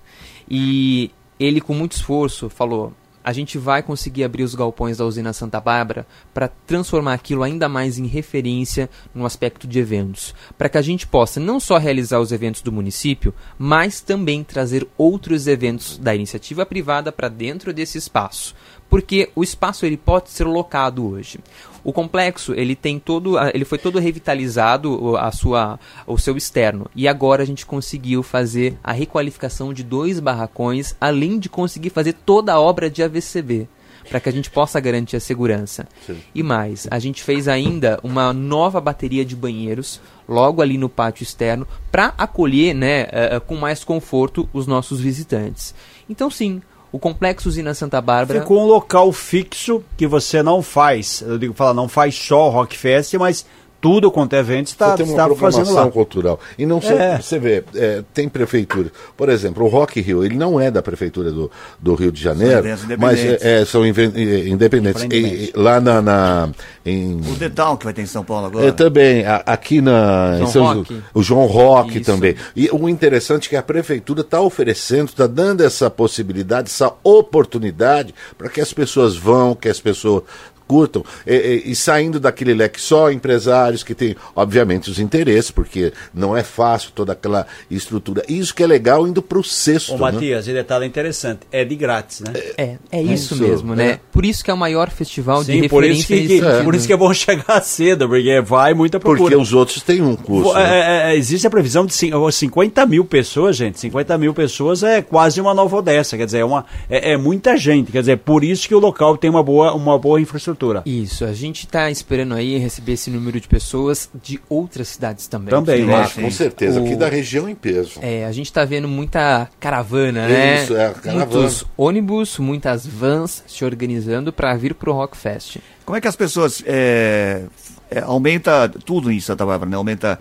E 0.48 1.10
ele, 1.38 1.60
com 1.60 1.74
muito 1.74 1.92
esforço, 1.92 2.48
falou: 2.48 2.92
a 3.24 3.32
gente 3.32 3.56
vai 3.56 3.82
conseguir 3.82 4.22
abrir 4.22 4.42
os 4.42 4.54
galpões 4.54 4.98
da 4.98 5.06
usina 5.06 5.32
Santa 5.32 5.58
Bárbara 5.58 6.06
para 6.34 6.48
transformar 6.66 7.14
aquilo 7.14 7.42
ainda 7.42 7.70
mais 7.70 7.98
em 7.98 8.06
referência 8.06 8.90
no 9.14 9.24
aspecto 9.24 9.66
de 9.66 9.78
eventos, 9.78 10.34
para 10.58 10.68
que 10.68 10.76
a 10.76 10.82
gente 10.82 11.06
possa 11.06 11.40
não 11.40 11.58
só 11.58 11.78
realizar 11.78 12.20
os 12.20 12.32
eventos 12.32 12.60
do 12.60 12.70
município, 12.70 13.32
mas 13.58 14.02
também 14.02 14.44
trazer 14.44 14.86
outros 14.98 15.46
eventos 15.46 15.96
da 15.96 16.14
iniciativa 16.14 16.66
privada 16.66 17.10
para 17.10 17.30
dentro 17.30 17.72
desse 17.72 17.96
espaço, 17.96 18.54
porque 18.90 19.30
o 19.34 19.42
espaço 19.42 19.86
ele 19.86 19.96
pode 19.96 20.28
ser 20.28 20.44
locado 20.44 21.08
hoje. 21.08 21.40
O 21.84 21.92
complexo 21.92 22.54
ele 22.54 22.74
tem 22.74 22.98
todo, 22.98 23.38
ele 23.52 23.64
foi 23.64 23.78
todo 23.78 23.98
revitalizado 23.98 25.16
a 25.18 25.30
sua, 25.30 25.78
o 26.06 26.16
seu 26.16 26.36
externo 26.36 26.86
e 26.96 27.06
agora 27.06 27.42
a 27.42 27.46
gente 27.46 27.66
conseguiu 27.66 28.22
fazer 28.22 28.78
a 28.82 28.92
requalificação 28.92 29.72
de 29.72 29.84
dois 29.84 30.18
barracões, 30.18 30.96
além 30.98 31.38
de 31.38 31.48
conseguir 31.48 31.90
fazer 31.90 32.14
toda 32.14 32.54
a 32.54 32.60
obra 32.60 32.88
de 32.88 33.02
AVCB 33.02 33.68
para 34.08 34.20
que 34.20 34.28
a 34.28 34.32
gente 34.32 34.50
possa 34.50 34.78
garantir 34.80 35.16
a 35.16 35.20
segurança. 35.20 35.86
Sim. 36.06 36.18
E 36.34 36.42
mais, 36.42 36.86
a 36.90 36.98
gente 36.98 37.22
fez 37.22 37.48
ainda 37.48 37.98
uma 38.02 38.32
nova 38.32 38.80
bateria 38.80 39.24
de 39.24 39.34
banheiros 39.34 40.00
logo 40.28 40.62
ali 40.62 40.78
no 40.78 40.88
pátio 40.88 41.22
externo 41.22 41.66
para 41.90 42.14
acolher, 42.16 42.74
né, 42.74 43.04
uh, 43.04 43.40
com 43.46 43.56
mais 43.56 43.84
conforto 43.84 44.48
os 44.52 44.66
nossos 44.66 45.00
visitantes. 45.00 45.74
Então 46.08 46.30
sim, 46.30 46.60
o 46.94 46.98
Complexo 47.00 47.48
Usina 47.48 47.74
Santa 47.74 48.00
Bárbara. 48.00 48.40
Ficou 48.40 48.62
um 48.62 48.68
local 48.68 49.10
fixo 49.10 49.82
que 49.96 50.06
você 50.06 50.44
não 50.44 50.62
faz. 50.62 51.24
Eu 51.26 51.36
digo 51.36 51.52
falar, 51.52 51.74
não 51.74 51.88
faz 51.88 52.14
só 52.14 52.46
o 52.46 52.50
Rock 52.50 52.78
Fest, 52.78 53.14
mas 53.14 53.44
tudo 53.84 54.10
quanto 54.10 54.32
é 54.32 54.38
evento 54.38 54.68
está, 54.68 54.94
está 54.94 55.34
fazendo 55.34 55.70
lá. 55.74 55.90
cultural. 55.90 56.40
E 56.56 56.64
não 56.64 56.78
é. 56.78 57.20
você 57.20 57.38
vê, 57.38 57.62
é, 57.74 58.02
tem 58.14 58.30
prefeitura. 58.30 58.90
Por 59.14 59.28
exemplo, 59.28 59.62
o 59.62 59.68
Rock 59.68 60.00
Rio, 60.00 60.24
ele 60.24 60.36
não 60.36 60.58
é 60.58 60.70
da 60.70 60.80
prefeitura 60.80 61.30
do, 61.30 61.50
do 61.78 61.94
Rio 61.94 62.10
de 62.10 62.18
Janeiro, 62.18 62.62
mas 62.98 63.20
é, 63.20 63.60
é 63.60 63.64
são 63.66 63.84
independentes. 63.84 65.02
E, 65.12 65.52
lá 65.54 65.82
na, 65.82 66.00
na 66.00 66.48
em... 66.86 67.20
O 67.30 67.34
Dedal 67.34 67.76
que 67.76 67.84
vai 67.84 67.92
ter 67.92 68.00
em 68.00 68.06
São 68.06 68.24
Paulo 68.24 68.46
agora. 68.46 68.68
É, 68.68 68.72
também, 68.72 69.26
a, 69.26 69.42
aqui 69.44 69.82
na 69.82 70.38
João 70.38 70.50
São, 70.50 70.64
Rock. 70.64 71.02
o 71.12 71.22
João 71.22 71.44
Rock 71.44 71.98
Isso. 71.98 72.10
também. 72.10 72.36
E 72.56 72.70
o 72.72 72.88
interessante 72.88 73.48
é 73.48 73.50
que 73.50 73.56
a 73.56 73.62
prefeitura 73.62 74.22
está 74.22 74.40
oferecendo, 74.40 75.08
está 75.08 75.26
dando 75.26 75.62
essa 75.62 75.90
possibilidade, 75.90 76.70
essa 76.70 76.90
oportunidade 77.04 78.14
para 78.38 78.48
que 78.48 78.62
as 78.62 78.72
pessoas 78.72 79.14
vão, 79.14 79.54
que 79.54 79.68
as 79.68 79.78
pessoas 79.78 80.22
curtam, 80.66 81.04
e, 81.26 81.34
e, 81.34 81.72
e, 81.72 81.76
saindo 81.76 82.18
daquele 82.18 82.54
leque 82.54 82.80
só 82.80 83.10
empresários 83.10 83.82
que 83.82 83.94
têm, 83.94 84.16
obviamente, 84.34 84.90
os 84.90 84.98
interesses, 84.98 85.50
porque 85.50 85.92
não 86.12 86.36
é 86.36 86.42
fácil 86.42 86.90
toda 86.94 87.12
aquela 87.12 87.46
estrutura. 87.70 88.22
Isso 88.28 88.54
que 88.54 88.62
é 88.62 88.66
legal 88.66 89.06
indo 89.06 89.22
para 89.22 89.38
o 89.38 89.44
sexto. 89.44 89.94
Ô, 89.94 89.96
né? 89.96 90.12
Matias, 90.12 90.48
e 90.48 90.52
detalhe 90.52 90.86
interessante, 90.86 91.40
é 91.52 91.64
de 91.64 91.76
grátis, 91.76 92.20
né? 92.20 92.32
É, 92.34 92.62
é, 92.62 92.78
é 92.92 93.02
isso, 93.02 93.34
isso, 93.34 93.42
mesmo, 93.42 93.74
né? 93.74 93.90
É. 93.90 94.00
Por 94.10 94.24
isso 94.24 94.42
que 94.42 94.50
é 94.50 94.54
o 94.54 94.56
maior 94.56 94.90
festival 94.90 95.44
Sim, 95.44 95.62
de 95.62 95.68
por 95.68 95.82
referência. 95.82 96.14
Isso 96.14 96.28
que, 96.28 96.40
que, 96.40 96.46
é. 96.46 96.62
Por 96.62 96.74
isso 96.74 96.86
que 96.86 96.92
é 96.92 96.96
bom 96.96 97.12
chegar 97.14 97.60
cedo, 97.62 98.08
porque 98.08 98.40
vai 98.40 98.74
muita 98.74 98.98
procura. 98.98 99.22
Porque 99.22 99.36
os 99.36 99.52
outros 99.52 99.82
têm 99.82 100.00
um 100.00 100.16
custo. 100.16 100.54
Né? 100.54 101.08
É, 101.08 101.12
é, 101.12 101.16
existe 101.16 101.46
a 101.46 101.50
previsão 101.50 101.84
de 101.84 101.94
50 101.94 102.86
mil 102.86 103.04
pessoas, 103.04 103.56
gente. 103.56 103.78
50 103.80 104.16
mil 104.18 104.32
pessoas 104.32 104.82
é 104.82 105.02
quase 105.02 105.40
uma 105.40 105.52
nova 105.52 105.76
Odessa, 105.76 106.16
quer 106.16 106.26
dizer, 106.26 106.38
é, 106.38 106.44
uma, 106.44 106.64
é, 106.88 107.16
muita 107.16 107.56
gente. 107.56 107.92
Quer 107.92 108.00
dizer, 108.00 108.18
por 108.18 108.42
isso 108.42 108.66
que 108.66 108.74
o 108.74 108.78
local 108.78 109.16
tem 109.16 109.28
uma 109.28 109.42
boa, 109.42 109.74
uma 109.74 109.98
boa 109.98 110.20
infraestrutura 110.20 110.53
infraestrutura. 110.54 110.82
Isso, 110.86 111.24
a 111.24 111.32
gente 111.32 111.66
está 111.66 111.90
esperando 111.90 112.34
aí 112.34 112.56
receber 112.58 112.92
esse 112.92 113.10
número 113.10 113.40
de 113.40 113.46
pessoas 113.46 114.08
de 114.22 114.40
outras 114.48 114.88
cidades 114.88 115.26
também. 115.26 115.50
Também, 115.50 115.84
né? 115.84 116.08
com 116.14 116.30
certeza, 116.30 116.80
o... 116.80 116.84
aqui 116.84 116.96
da 116.96 117.08
região 117.08 117.48
em 117.48 117.54
peso. 117.54 117.98
É, 118.00 118.24
a 118.24 118.32
gente 118.32 118.46
está 118.46 118.64
vendo 118.64 118.88
muita 118.88 119.48
caravana, 119.60 120.26
né? 120.26 120.62
Isso, 120.62 120.76
é, 120.76 120.92
caravana. 120.92 121.26
Muitos 121.26 121.64
ônibus, 121.76 122.38
muitas 122.38 122.86
vans 122.86 123.44
se 123.46 123.64
organizando 123.64 124.32
para 124.32 124.54
vir 124.56 124.74
para 124.74 124.90
o 124.90 124.92
Rock 124.92 125.16
Fest. 125.16 125.58
Como 125.84 125.96
é 125.96 126.00
que 126.00 126.08
as 126.08 126.16
pessoas 126.16 126.62
é, 126.66 127.44
é, 127.90 128.00
aumenta 128.00 128.68
tudo 128.68 129.10
em 129.12 129.20
Santa 129.20 129.44
Bárbara, 129.44 129.70
né? 129.70 129.76
Aumenta 129.76 130.18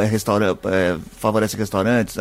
é, 0.00 0.04
restaurante, 0.04 0.58
é, 0.66 0.96
favorece 1.18 1.56
restaurantes, 1.56 2.16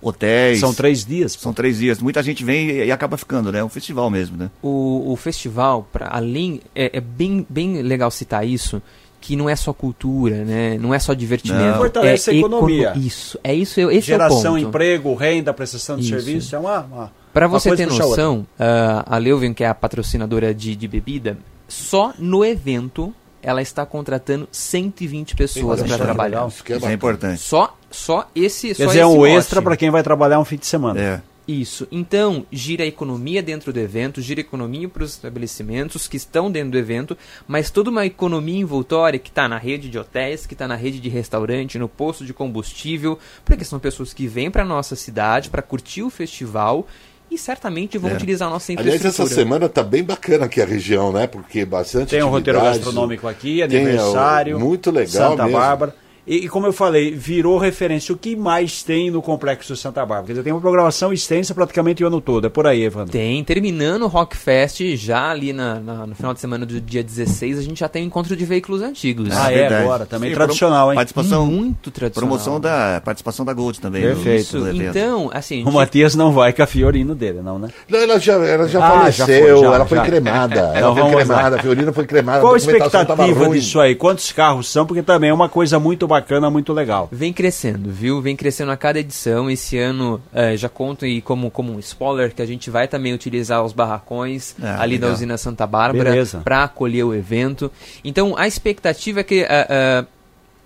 hotéis. 0.00 0.60
São 0.60 0.74
três 0.74 1.04
dias. 1.04 1.32
São 1.32 1.52
três 1.52 1.78
dias. 1.78 2.00
Muita 2.00 2.22
gente 2.22 2.44
vem 2.44 2.70
e, 2.70 2.84
e, 2.86 2.92
acaba 2.92 3.16
ficando, 3.16 3.50
né? 3.50 3.58
É 3.58 3.64
um 3.64 3.68
festival 3.68 4.10
mesmo, 4.10 4.36
né? 4.36 4.50
O, 4.62 5.12
o 5.12 5.16
festival, 5.16 5.88
para 5.92 6.08
além, 6.08 6.60
é, 6.74 6.98
é, 6.98 7.00
bem, 7.00 7.46
bem 7.48 7.82
legal 7.82 8.10
citar 8.10 8.46
isso, 8.46 8.82
que 9.20 9.36
não 9.36 9.48
é 9.48 9.56
só 9.56 9.72
cultura, 9.72 10.44
né? 10.44 10.78
Não 10.78 10.92
é 10.92 10.98
só 10.98 11.14
divertimento. 11.14 11.64
Não. 11.64 11.78
Fortalece 11.78 12.30
é 12.30 12.34
a 12.34 12.36
economia. 12.36 12.88
Econo... 12.90 13.06
Isso, 13.06 13.38
é 13.42 13.54
isso. 13.54 13.80
Esse 13.90 14.08
Geração, 14.08 14.36
é 14.36 14.40
o 14.40 14.54
ponto. 14.54 14.68
emprego, 14.68 15.14
renda, 15.14 15.54
prestação 15.54 15.96
de 15.96 16.02
isso. 16.02 16.10
serviço, 16.10 16.54
é 16.54 16.58
uma... 16.58 16.80
uma 16.80 17.24
para 17.32 17.48
você 17.48 17.74
ter 17.74 17.88
noção, 17.88 18.46
uh, 18.60 19.02
a 19.04 19.18
Leuven, 19.18 19.52
que 19.52 19.64
é 19.64 19.66
a 19.66 19.74
patrocinadora 19.74 20.54
de, 20.54 20.76
de 20.76 20.86
bebida, 20.86 21.36
só 21.66 22.14
no 22.16 22.44
evento 22.44 23.12
ela 23.44 23.60
está 23.60 23.84
contratando 23.84 24.48
120 24.50 25.36
pessoas 25.36 25.82
para 25.82 25.98
trabalhar. 25.98 26.48
Isso, 26.48 26.64
é, 26.86 26.90
é 26.90 26.92
importante. 26.92 27.40
Só, 27.40 27.76
só 27.90 28.28
esse. 28.34 28.68
Quer 28.68 28.74
só 28.74 28.86
dizer, 28.86 29.00
é 29.00 29.06
um 29.06 29.26
extra 29.26 29.60
para 29.60 29.76
quem 29.76 29.90
vai 29.90 30.02
trabalhar 30.02 30.40
um 30.40 30.44
fim 30.44 30.56
de 30.56 30.66
semana. 30.66 31.00
É. 31.00 31.20
Isso. 31.46 31.86
Então, 31.92 32.46
gira 32.50 32.84
a 32.84 32.86
economia 32.86 33.42
dentro 33.42 33.70
do 33.70 33.78
evento, 33.78 34.22
gira 34.22 34.40
a 34.40 34.42
economia 34.42 34.88
para 34.88 35.04
os 35.04 35.10
estabelecimentos 35.10 36.08
que 36.08 36.16
estão 36.16 36.50
dentro 36.50 36.70
do 36.70 36.78
evento, 36.78 37.18
mas 37.46 37.70
toda 37.70 37.90
uma 37.90 38.06
economia 38.06 38.58
envoltória 38.58 39.18
que 39.18 39.28
está 39.28 39.46
na 39.46 39.58
rede 39.58 39.90
de 39.90 39.98
hotéis, 39.98 40.46
que 40.46 40.54
está 40.54 40.66
na 40.66 40.74
rede 40.74 40.98
de 40.98 41.10
restaurante, 41.10 41.78
no 41.78 41.86
posto 41.86 42.24
de 42.24 42.32
combustível, 42.32 43.18
porque 43.44 43.62
são 43.62 43.78
pessoas 43.78 44.14
que 44.14 44.26
vêm 44.26 44.50
para 44.50 44.62
a 44.62 44.66
nossa 44.66 44.96
cidade 44.96 45.50
para 45.50 45.60
curtir 45.60 46.02
o 46.02 46.08
festival 46.08 46.86
e 47.34 47.38
certamente 47.38 47.98
vão 47.98 48.10
é. 48.10 48.14
utilizar 48.14 48.48
a 48.48 48.52
nossa 48.52 48.72
infraestrutura. 48.72 49.08
Aliás, 49.08 49.20
essa 49.20 49.34
semana 49.34 49.68
tá 49.68 49.82
bem 49.82 50.02
bacana 50.02 50.46
aqui 50.46 50.62
a 50.62 50.64
região, 50.64 51.12
né? 51.12 51.26
Porque 51.26 51.64
bastante 51.64 52.10
Tem 52.10 52.22
um 52.22 52.28
roteiro 52.28 52.60
gastronômico 52.60 53.26
aqui, 53.26 53.62
aniversário. 53.62 54.56
Tem, 54.56 54.64
muito 54.64 54.90
legal 54.90 55.30
Santa 55.30 55.44
mesmo. 55.44 55.58
Bárbara. 55.58 56.03
E, 56.26 56.46
e, 56.46 56.48
como 56.48 56.66
eu 56.66 56.72
falei, 56.72 57.10
virou 57.10 57.58
referência. 57.58 58.14
O 58.14 58.18
que 58.18 58.34
mais 58.34 58.82
tem 58.82 59.10
no 59.10 59.20
Complexo 59.20 59.76
Santa 59.76 60.00
Bárbara? 60.00 60.26
Quer 60.26 60.32
dizer, 60.32 60.42
tem 60.42 60.52
uma 60.52 60.60
programação 60.60 61.12
extensa 61.12 61.54
praticamente 61.54 62.02
o 62.02 62.06
ano 62.06 62.20
todo. 62.20 62.46
É 62.46 62.50
por 62.50 62.66
aí, 62.66 62.82
Evandro. 62.82 63.12
Tem. 63.12 63.44
Terminando 63.44 64.02
o 64.02 64.06
Rock 64.06 64.36
Fest, 64.36 64.80
já 64.96 65.30
ali 65.30 65.52
na, 65.52 65.78
na, 65.80 66.06
no 66.06 66.14
final 66.14 66.32
de 66.32 66.40
semana 66.40 66.64
do 66.64 66.80
dia 66.80 67.02
16, 67.02 67.58
a 67.58 67.62
gente 67.62 67.80
já 67.80 67.88
tem 67.88 68.04
um 68.04 68.06
encontro 68.06 68.34
de 68.34 68.44
veículos 68.44 68.80
antigos. 68.80 69.28
Ah, 69.36 69.52
é, 69.52 69.60
é 69.60 69.66
agora. 69.66 70.06
Também 70.06 70.30
Sim, 70.30 70.36
tradicional, 70.36 70.90
hein? 70.90 70.96
Participação, 70.96 71.46
Muito 71.46 71.90
tradicional. 71.90 72.28
Promoção 72.28 72.60
da 72.60 73.02
participação 73.04 73.44
da 73.44 73.52
Gold 73.52 73.80
também. 73.80 74.02
Perfeito. 74.02 74.58
No, 74.58 74.82
então, 74.82 75.30
assim... 75.32 75.56
Gente... 75.56 75.68
O 75.68 75.72
Matias 75.72 76.14
não 76.14 76.32
vai 76.32 76.52
com 76.52 76.62
a 76.62 76.66
Fiorino 76.66 77.14
dele, 77.14 77.42
não, 77.42 77.58
né? 77.58 77.68
Não, 77.88 77.98
ela 77.98 78.18
já, 78.18 78.34
ela 78.34 78.66
já 78.66 78.84
ah, 78.84 78.90
faleceu, 78.90 79.26
já 79.26 79.26
foi, 79.26 79.60
já, 79.60 79.74
ela 79.74 79.86
foi 79.86 79.98
já. 79.98 80.04
cremada. 80.04 80.60
ela 80.74 80.94
foi 80.94 81.10
cremada, 81.10 81.56
a 81.56 81.58
Fiorino 81.62 81.92
foi 81.92 82.06
cremada. 82.06 82.40
Qual 82.40 82.54
a 82.54 82.56
expectativa 82.56 83.48
disso 83.50 83.78
aí? 83.78 83.94
Quantos 83.94 84.32
carros 84.32 84.68
são? 84.68 84.86
Porque 84.86 85.02
também 85.02 85.30
é 85.30 85.34
uma 85.34 85.48
coisa 85.48 85.78
muito 85.78 86.06
bacana, 86.14 86.50
muito 86.50 86.72
legal. 86.72 87.08
Vem 87.10 87.32
crescendo, 87.32 87.90
viu? 87.90 88.20
Vem 88.20 88.36
crescendo 88.36 88.70
a 88.70 88.76
cada 88.76 88.98
edição. 88.98 89.50
Esse 89.50 89.78
ano, 89.78 90.20
é, 90.32 90.56
já 90.56 90.68
conto 90.68 91.04
e 91.04 91.20
como, 91.20 91.50
como 91.50 91.72
um 91.72 91.78
spoiler, 91.78 92.34
que 92.34 92.42
a 92.42 92.46
gente 92.46 92.70
vai 92.70 92.86
também 92.86 93.12
utilizar 93.12 93.64
os 93.64 93.72
barracões 93.72 94.54
ah, 94.62 94.80
ali 94.80 94.94
legal. 94.94 95.10
da 95.10 95.14
usina 95.14 95.36
Santa 95.36 95.66
Bárbara 95.66 96.12
para 96.44 96.64
acolher 96.64 97.04
o 97.04 97.14
evento. 97.14 97.70
Então, 98.04 98.36
a 98.36 98.46
expectativa 98.46 99.20
é 99.20 99.24
que 99.24 99.42
uh, 99.42 99.46
uh, 99.46 100.06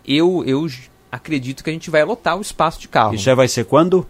eu, 0.07 0.45
eu 0.47 0.67
acredito 1.11 1.65
que 1.65 1.71
a 1.71 1.73
gente 1.73 1.91
vai 1.91 2.05
lotar 2.05 2.37
o 2.37 2.41
espaço 2.41 2.81
de 2.81 2.89
carro. 2.89 3.15
E 3.15 3.19
já 3.19 3.35
vai 3.35 3.49
ser 3.49 3.65
quando? 3.65 4.07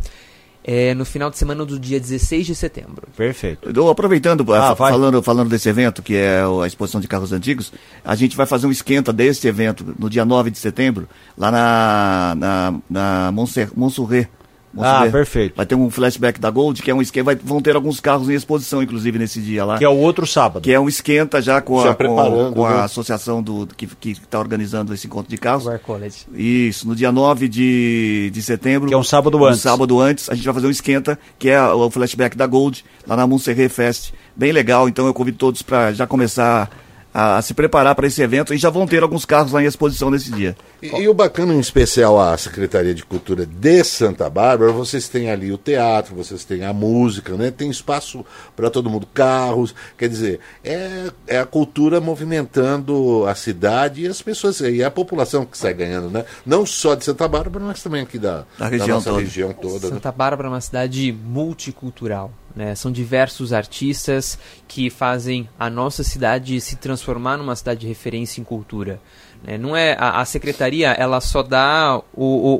É, 0.70 0.92
no 0.92 1.06
final 1.06 1.30
de 1.30 1.38
semana 1.38 1.64
do 1.64 1.80
dia 1.80 1.98
16 1.98 2.46
de 2.46 2.54
setembro. 2.54 3.08
Perfeito. 3.16 3.72
Eu, 3.74 3.88
aproveitando, 3.88 4.44
ah, 4.52 4.76
falando, 4.76 5.22
falando 5.22 5.48
desse 5.48 5.66
evento, 5.66 6.02
que 6.02 6.14
é 6.14 6.42
a 6.62 6.66
exposição 6.66 7.00
de 7.00 7.08
carros 7.08 7.32
antigos, 7.32 7.72
a 8.04 8.14
gente 8.14 8.36
vai 8.36 8.44
fazer 8.44 8.66
um 8.66 8.70
esquenta 8.70 9.10
desse 9.10 9.48
evento 9.48 9.82
no 9.98 10.10
dia 10.10 10.26
9 10.26 10.50
de 10.50 10.58
setembro, 10.58 11.08
lá 11.38 11.50
na, 11.50 12.34
na, 12.36 12.74
na 12.90 13.32
Montserrat, 13.32 14.28
Vamos 14.72 14.90
Ah, 14.90 15.04
ver. 15.04 15.12
perfeito. 15.12 15.56
Vai 15.56 15.64
ter 15.66 15.74
um 15.74 15.88
flashback 15.90 16.38
da 16.38 16.50
Gold, 16.50 16.82
que 16.82 16.90
é 16.90 16.94
um 16.94 17.00
esquenta. 17.00 17.24
Vai, 17.24 17.36
vão 17.36 17.60
ter 17.60 17.74
alguns 17.74 18.00
carros 18.00 18.28
em 18.28 18.34
exposição, 18.34 18.82
inclusive, 18.82 19.18
nesse 19.18 19.40
dia 19.40 19.64
lá. 19.64 19.78
Que 19.78 19.84
é 19.84 19.88
o 19.88 19.96
outro 19.96 20.26
sábado. 20.26 20.62
Que 20.62 20.72
é 20.72 20.78
um 20.78 20.88
esquenta 20.88 21.40
já 21.40 21.60
com, 21.60 21.82
Já 21.82 21.90
a, 21.92 21.94
com, 21.94 22.52
com 22.54 22.66
a 22.66 22.70
né? 22.74 22.80
associação 22.82 23.42
do, 23.42 23.66
que 23.76 23.88
está 24.10 24.38
organizando 24.38 24.92
esse 24.92 25.06
encontro 25.06 25.30
de 25.30 25.38
carros. 25.38 25.64
War 25.66 25.78
College. 25.80 26.26
Isso, 26.34 26.86
no 26.86 26.94
dia 26.94 27.10
9 27.10 27.48
de, 27.48 28.30
de 28.32 28.42
setembro. 28.42 28.88
Que 28.88 28.94
é 28.94 28.98
um 28.98 29.02
sábado 29.02 29.38
um 29.38 29.44
antes. 29.44 29.60
sábado 29.60 29.98
antes, 30.00 30.28
a 30.28 30.34
gente 30.34 30.44
vai 30.44 30.54
fazer 30.54 30.66
um 30.66 30.70
esquenta, 30.70 31.18
que 31.38 31.48
é 31.48 31.62
o 31.62 31.90
flashback 31.90 32.36
da 32.36 32.46
Gold, 32.46 32.84
lá 33.06 33.16
na 33.16 33.26
Montserrat 33.26 33.70
Fest. 33.70 34.12
Bem 34.36 34.52
legal, 34.52 34.88
então 34.88 35.06
eu 35.06 35.14
convido 35.14 35.38
todos 35.38 35.62
para 35.62 35.92
já 35.92 36.06
começar 36.06 36.70
a, 37.18 37.36
a 37.38 37.42
se 37.42 37.52
preparar 37.52 37.96
para 37.96 38.06
esse 38.06 38.22
evento 38.22 38.54
e 38.54 38.58
já 38.58 38.70
vão 38.70 38.86
ter 38.86 39.02
alguns 39.02 39.24
carros 39.24 39.50
lá 39.50 39.60
em 39.60 39.66
exposição 39.66 40.08
nesse 40.08 40.30
dia. 40.30 40.56
E, 40.80 40.86
e 40.86 41.08
o 41.08 41.14
bacana, 41.14 41.52
em 41.52 41.58
especial, 41.58 42.20
a 42.20 42.36
Secretaria 42.38 42.94
de 42.94 43.04
Cultura 43.04 43.44
de 43.44 43.82
Santa 43.82 44.30
Bárbara, 44.30 44.70
vocês 44.70 45.08
têm 45.08 45.28
ali 45.28 45.50
o 45.50 45.58
teatro, 45.58 46.14
vocês 46.14 46.44
têm 46.44 46.64
a 46.64 46.72
música, 46.72 47.34
né? 47.34 47.50
Tem 47.50 47.68
espaço 47.68 48.24
para 48.54 48.70
todo 48.70 48.88
mundo, 48.88 49.04
carros. 49.12 49.74
Quer 49.96 50.08
dizer, 50.08 50.38
é, 50.62 51.10
é 51.26 51.38
a 51.40 51.44
cultura 51.44 52.00
movimentando 52.00 53.26
a 53.26 53.34
cidade 53.34 54.02
e 54.02 54.06
as 54.06 54.22
pessoas, 54.22 54.60
e 54.60 54.84
a 54.84 54.90
população 54.90 55.44
que 55.44 55.58
sai 55.58 55.74
ganhando, 55.74 56.10
né? 56.10 56.24
Não 56.46 56.64
só 56.64 56.94
de 56.94 57.04
Santa 57.04 57.26
Bárbara, 57.26 57.64
mas 57.64 57.82
também 57.82 58.02
aqui 58.02 58.18
da, 58.18 58.44
Da 58.56 58.68
região 58.68 58.96
nossa 58.98 59.10
toda. 59.10 59.22
região 59.22 59.52
toda. 59.52 59.88
né? 59.88 59.94
Santa 59.94 60.12
Bárbara 60.12 60.46
é 60.48 60.52
uma 60.52 60.60
cidade 60.60 61.12
multicultural. 61.24 62.30
Né? 62.56 62.74
São 62.74 62.90
diversos 62.90 63.52
artistas 63.52 64.38
que 64.66 64.90
fazem 64.90 65.48
a 65.58 65.70
nossa 65.70 66.02
cidade 66.02 66.60
se 66.60 66.76
transformar 66.76 67.36
numa 67.36 67.54
cidade 67.54 67.80
de 67.80 67.86
referência 67.86 68.40
em 68.40 68.44
cultura. 68.44 69.00
né? 69.44 69.56
Não 69.56 69.76
é 69.76 69.96
a, 69.98 70.20
a 70.20 70.24
secretaria, 70.24 70.88
ela 70.92 71.20
só 71.20 71.42
dá 71.42 72.00
o, 72.12 72.24
o, 72.24 72.54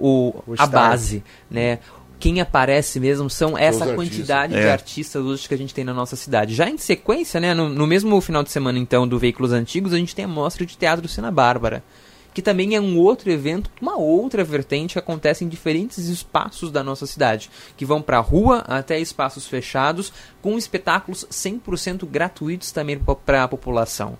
o- 0.46 0.52
O 0.52 0.54
a 0.58 0.66
base, 0.66 1.24
né? 1.50 1.78
Quem 2.20 2.40
aparece 2.40 2.98
mesmo 2.98 3.30
são 3.30 3.56
essa 3.56 3.84
artistas. 3.84 3.94
quantidade 3.94 4.52
de 4.52 4.58
É. 4.60 4.72
artistas 4.72 5.22
hoje 5.24 5.46
que 5.48 5.54
a 5.54 5.58
gente 5.58 5.72
tem 5.72 5.84
na 5.84 5.94
nossa 5.94 6.16
cidade. 6.16 6.52
Já 6.54 6.68
em 6.68 6.76
sequência, 6.76 7.40
né, 7.40 7.54
no, 7.54 7.68
no 7.68 7.86
mesmo 7.86 8.20
final 8.20 8.42
de 8.42 8.50
semana 8.50 8.76
então 8.78 9.06
do 9.06 9.18
Veículos 9.20 9.52
Antigos, 9.52 9.92
a 9.92 9.96
gente 9.98 10.14
tem 10.16 10.24
a 10.24 10.28
mostra 10.28 10.66
de 10.66 10.76
teatro 10.76 11.06
Sina 11.08 11.30
Bárbara 11.30 11.82
que 12.38 12.42
também 12.42 12.76
é 12.76 12.80
um 12.80 12.96
outro 13.00 13.32
evento, 13.32 13.68
uma 13.82 13.98
outra 13.98 14.44
vertente 14.44 14.92
que 14.92 14.98
acontece 15.00 15.44
em 15.44 15.48
diferentes 15.48 16.06
espaços 16.06 16.70
da 16.70 16.84
nossa 16.84 17.04
cidade, 17.04 17.50
que 17.76 17.84
vão 17.84 18.00
para 18.00 18.18
a 18.18 18.20
rua 18.20 18.58
até 18.58 18.96
espaços 19.00 19.48
fechados, 19.48 20.12
com 20.40 20.56
espetáculos 20.56 21.26
100% 21.32 22.06
gratuitos 22.06 22.70
também 22.70 22.96
para 23.26 23.42
a 23.42 23.48
população. 23.48 24.16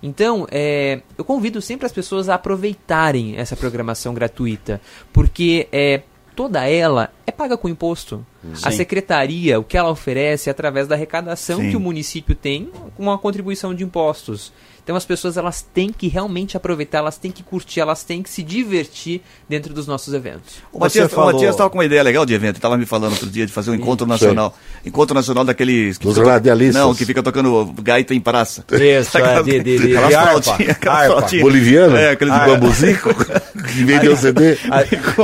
Então, 0.00 0.46
é, 0.48 1.02
eu 1.18 1.24
convido 1.24 1.60
sempre 1.60 1.86
as 1.86 1.92
pessoas 1.92 2.28
a 2.28 2.36
aproveitarem 2.36 3.36
essa 3.36 3.56
programação 3.56 4.14
gratuita, 4.14 4.80
porque 5.12 5.66
é, 5.72 6.02
toda 6.36 6.68
ela 6.68 7.10
é 7.26 7.32
paga 7.32 7.56
com 7.56 7.68
imposto. 7.68 8.24
A 8.62 8.70
Sim. 8.70 8.76
secretaria, 8.76 9.58
o 9.58 9.64
que 9.64 9.76
ela 9.76 9.90
oferece 9.90 10.48
é 10.48 10.52
através 10.52 10.86
da 10.86 10.94
arrecadação 10.94 11.58
Sim. 11.58 11.70
que 11.70 11.76
o 11.76 11.80
município 11.80 12.36
tem 12.36 12.70
com 12.96 13.10
a 13.10 13.18
contribuição 13.18 13.74
de 13.74 13.82
impostos. 13.82 14.52
Então 14.86 14.94
as 14.94 15.04
pessoas 15.04 15.36
elas 15.36 15.62
têm 15.74 15.90
que 15.92 16.06
realmente 16.06 16.56
aproveitar, 16.56 16.98
elas 16.98 17.18
têm 17.18 17.32
que 17.32 17.42
curtir, 17.42 17.80
elas 17.80 18.04
têm 18.04 18.22
que 18.22 18.30
se 18.30 18.40
divertir 18.40 19.20
dentro 19.48 19.74
dos 19.74 19.84
nossos 19.84 20.14
eventos. 20.14 20.58
O 20.72 20.78
Você 20.78 21.00
Matias, 21.00 21.12
falou- 21.12 21.44
estava 21.44 21.68
com 21.68 21.76
uma 21.78 21.84
ideia 21.84 22.04
legal 22.04 22.24
de 22.24 22.32
evento, 22.34 22.50
ele 22.50 22.58
estava 22.58 22.76
me 22.78 22.86
falando 22.86 23.10
outro 23.10 23.28
dia 23.28 23.44
de 23.44 23.52
fazer 23.52 23.72
um 23.72 23.74
encontro 23.74 24.06
nacional. 24.06 24.56
Encontro 24.84 25.12
nacional 25.12 25.44
daqueles. 25.44 25.98
que 25.98 26.04
Dos 26.06 26.16
fica- 26.16 26.30
radialistas. 26.30 26.80
Não, 26.80 26.94
que 26.94 27.04
fica 27.04 27.20
tocando 27.20 27.74
gaita 27.82 28.14
em 28.14 28.20
praça. 28.20 28.64
Isso, 28.70 29.18
é, 29.18 29.42
de, 29.42 29.60
de, 29.60 29.78
de, 29.88 29.96
Aquelas 29.96 30.44
de 30.44 30.52
aquelas 30.70 30.78
harpa. 31.00 31.06
flautinhas. 31.16 31.42
Boliviano? 31.42 31.96
É, 31.96 32.10
aqueles 32.10 32.32
de 32.32 32.40
bambuzico, 32.46 33.08
que 33.66 33.84
vendeu 33.84 34.12
o 34.12 34.16
CD. 34.16 34.56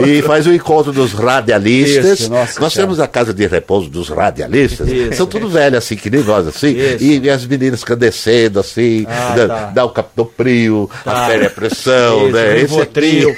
E 0.06 0.22
faz 0.22 0.46
o 0.46 0.52
encontro 0.52 0.92
dos 0.92 1.12
radialistas. 1.12 2.20
Isso, 2.20 2.30
nossa 2.30 2.60
nós 2.60 2.74
temos 2.74 3.00
a 3.00 3.06
casa 3.06 3.32
de 3.32 3.46
repouso 3.46 3.88
dos 3.88 4.08
radialistas. 4.08 4.88
Isso. 4.88 5.14
São 5.14 5.26
tudo 5.26 5.48
velhos, 5.48 5.78
assim, 5.78 5.96
que 5.96 6.10
nem 6.10 6.22
nós, 6.22 6.46
assim. 6.46 6.74
E, 7.00 7.20
e 7.22 7.30
as 7.30 7.44
meninas 7.46 7.82
descendo, 7.98 8.60
assim, 8.60 9.06
Ah, 9.08 9.34
dá, 9.36 9.48
tá. 9.48 9.64
dá 9.74 9.84
o 9.84 9.90
captopril, 9.90 10.90
Tá. 11.04 11.26
a 11.26 11.28
férias 11.28 11.52
pressão, 11.52 12.26
Isso, 12.26 12.32
né? 12.36 12.60
Esse 12.60 12.80
aqui. 12.80 13.36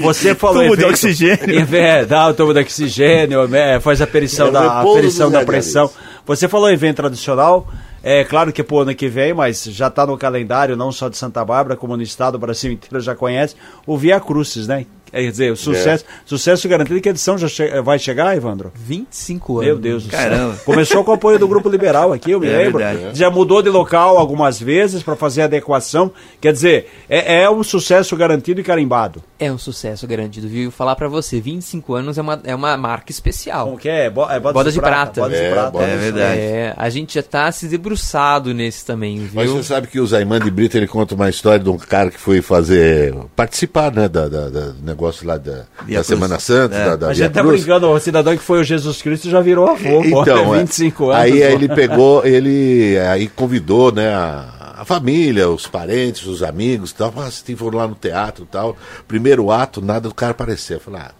Você 0.00 0.34
falou 0.36 0.62
Tubo 0.62 0.76
de 0.76 0.84
oxigênio. 0.84 1.66
É, 1.76 2.04
dá 2.04 2.28
o 2.28 2.34
tubo 2.34 2.52
de 2.54 2.60
oxigênio, 2.60 3.46
né, 3.48 3.78
faz 3.80 4.00
a 4.00 4.06
perição 4.06 4.48
É 4.48 4.50
da, 4.50 4.80
a 4.80 4.84
perição 4.84 5.30
da 5.30 5.44
pressão. 5.44 5.90
Você 6.26 6.48
falou 6.48 6.70
evento 6.70 6.96
tradicional, 6.96 7.68
é 8.08 8.22
claro 8.22 8.52
que 8.52 8.62
pro 8.62 8.78
ano 8.78 8.94
que 8.94 9.08
vem, 9.08 9.34
mas 9.34 9.64
já 9.64 9.88
está 9.88 10.06
no 10.06 10.16
calendário, 10.16 10.76
não 10.76 10.92
só 10.92 11.08
de 11.08 11.16
Santa 11.16 11.44
Bárbara, 11.44 11.76
como 11.76 11.96
no 11.96 12.04
estado, 12.04 12.36
o 12.36 12.38
Brasil 12.38 12.70
inteiro 12.70 13.00
já 13.00 13.16
conhece, 13.16 13.56
o 13.84 13.98
Via 13.98 14.20
Crucis, 14.20 14.68
né? 14.68 14.86
Quer 15.10 15.30
dizer, 15.30 15.52
o 15.52 15.56
sucesso, 15.56 16.04
sucesso 16.24 16.68
garantido 16.68 17.00
que 17.00 17.08
a 17.08 17.10
edição 17.10 17.38
já 17.38 17.48
che- 17.48 17.80
vai 17.80 17.98
chegar, 17.98 18.36
Evandro? 18.36 18.72
25 18.74 19.54
anos. 19.60 19.66
Meu 19.66 19.78
Deus 19.78 20.04
do 20.04 20.10
Caramba. 20.10 20.54
céu. 20.54 20.64
Começou 20.64 21.04
com 21.04 21.10
o 21.12 21.14
apoio 21.14 21.38
do 21.38 21.46
Grupo 21.48 21.68
Liberal 21.68 22.12
aqui, 22.12 22.32
eu 22.32 22.40
me 22.40 22.48
É 22.48 22.56
lembro. 22.58 22.78
verdade. 22.78 23.16
Já 23.18 23.30
mudou 23.30 23.62
de 23.62 23.68
local 23.70 24.18
algumas 24.18 24.60
vezes 24.60 25.02
para 25.02 25.14
fazer 25.16 25.42
adequação. 25.42 26.10
Quer 26.40 26.52
dizer, 26.52 26.90
é, 27.08 27.42
é 27.42 27.50
um 27.50 27.62
sucesso 27.62 28.16
garantido 28.16 28.60
e 28.60 28.64
carimbado. 28.64 29.22
É 29.38 29.50
um 29.52 29.58
sucesso 29.58 30.06
garantido, 30.06 30.48
viu? 30.48 30.70
Falar 30.70 30.96
pra 30.96 31.08
você, 31.08 31.40
25 31.40 31.94
anos 31.94 32.18
é 32.18 32.22
uma, 32.22 32.40
é 32.44 32.54
uma 32.54 32.76
marca 32.76 33.10
especial. 33.12 33.66
Como 33.66 33.78
que 33.78 33.88
é? 33.88 34.10
Bo- 34.10 34.28
é 34.30 34.40
Boda 34.40 34.70
de 34.72 34.80
prata. 34.80 35.20
Boda 35.22 35.36
de 35.36 35.42
É, 35.42 35.50
prata. 35.50 35.78
É 35.82 35.96
verdade. 35.96 36.40
É, 36.40 36.74
a 36.76 36.88
gente 36.90 37.14
já 37.14 37.22
tá 37.22 37.50
se 37.52 37.68
debruçado 37.68 38.52
nesse 38.52 38.84
também, 38.84 39.18
viu? 39.18 39.30
Mas 39.34 39.50
você 39.50 39.62
sabe 39.62 39.86
que 39.86 40.00
o 40.00 40.06
Zaiman 40.06 40.40
de 40.40 40.50
Brito 40.50 40.76
ele 40.76 40.86
conta 40.86 41.14
uma 41.14 41.28
história 41.28 41.60
de 41.62 41.68
um 41.70 41.76
cara 41.78 42.10
que 42.10 42.18
foi 42.20 42.42
fazer. 42.42 43.14
participar, 43.36 43.92
né, 43.92 44.08
da, 44.08 44.28
da- 44.28 44.48
da- 44.48 44.68
do 44.70 44.95
negócio 44.96 45.26
lá 45.26 45.36
da, 45.38 45.64
da. 45.86 46.02
Semana 46.02 46.38
Santa, 46.40 46.74
É. 46.74 46.84
da, 46.86 46.96
da 46.96 47.06
A 47.06 47.12
Via 47.12 47.24
gente 47.24 47.32
tá 47.34 47.40
Cruz. 47.42 47.60
brincando, 47.62 47.88
o 47.90 48.00
cidadão 48.00 48.36
que 48.36 48.42
foi 48.42 48.60
o 48.60 48.64
Jesus 48.64 49.00
Cristo 49.02 49.28
já 49.30 49.40
virou 49.40 49.68
avô, 49.68 50.02
pô, 50.02 50.22
Então, 50.22 50.54
é. 50.56 50.58
25 50.60 51.10
anos. 51.10 51.22
aí 51.22 51.32
pô. 51.32 51.46
ele 51.46 51.68
pegou, 51.68 52.24
ele 52.26 52.98
aí 52.98 53.28
convidou, 53.28 53.92
né, 53.92 54.14
a, 54.14 54.74
a 54.78 54.84
família, 54.84 55.48
os 55.48 55.66
parentes, 55.66 56.26
os 56.26 56.42
amigos, 56.42 56.90
e 56.90 56.94
tal, 56.94 57.12
pra 57.12 57.24
assistir, 57.24 57.56
foram 57.56 57.78
lá 57.78 57.86
no 57.88 57.94
teatro, 57.94 58.44
e 58.44 58.46
tal. 58.46 58.76
Primeiro 59.06 59.50
ato, 59.50 59.80
nada 59.80 60.08
do 60.08 60.14
cara 60.14 60.32
aparecer. 60.32 60.74
Eu 60.74 60.80
falei, 60.80 61.00
ah, 61.02 61.10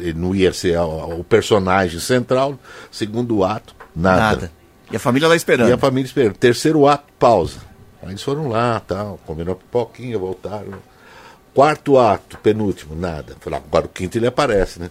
ele- 0.00 0.14
não 0.14 0.34
ia 0.34 0.52
ser 0.52 0.78
o, 0.78 1.20
o 1.20 1.24
personagem 1.24 2.00
central. 2.00 2.58
Segundo 2.90 3.44
ato, 3.44 3.74
nada. 3.94 4.20
Nada. 4.20 4.52
E 4.92 4.96
a 4.96 4.98
família 4.98 5.28
lá 5.28 5.34
esperando. 5.36 5.68
E 5.70 5.72
a 5.72 5.78
família 5.78 6.06
esperando. 6.06 6.34
Terceiro 6.34 6.86
ato, 6.86 7.04
pausa. 7.18 7.58
Aí 8.02 8.10
eles 8.10 8.22
foram 8.22 8.48
lá, 8.48 8.80
tal, 8.86 9.18
comeram 9.26 9.52
uma 9.52 9.56
pipoquinha, 9.56 10.18
voltaram. 10.18 10.74
Quarto 11.54 11.98
ato, 11.98 12.36
penúltimo, 12.38 12.96
nada. 12.96 13.36
Falei, 13.40 13.58
ah, 13.58 13.62
agora 13.64 13.86
o 13.86 13.88
quinto 13.88 14.18
ele 14.18 14.26
aparece, 14.26 14.80
né? 14.80 14.90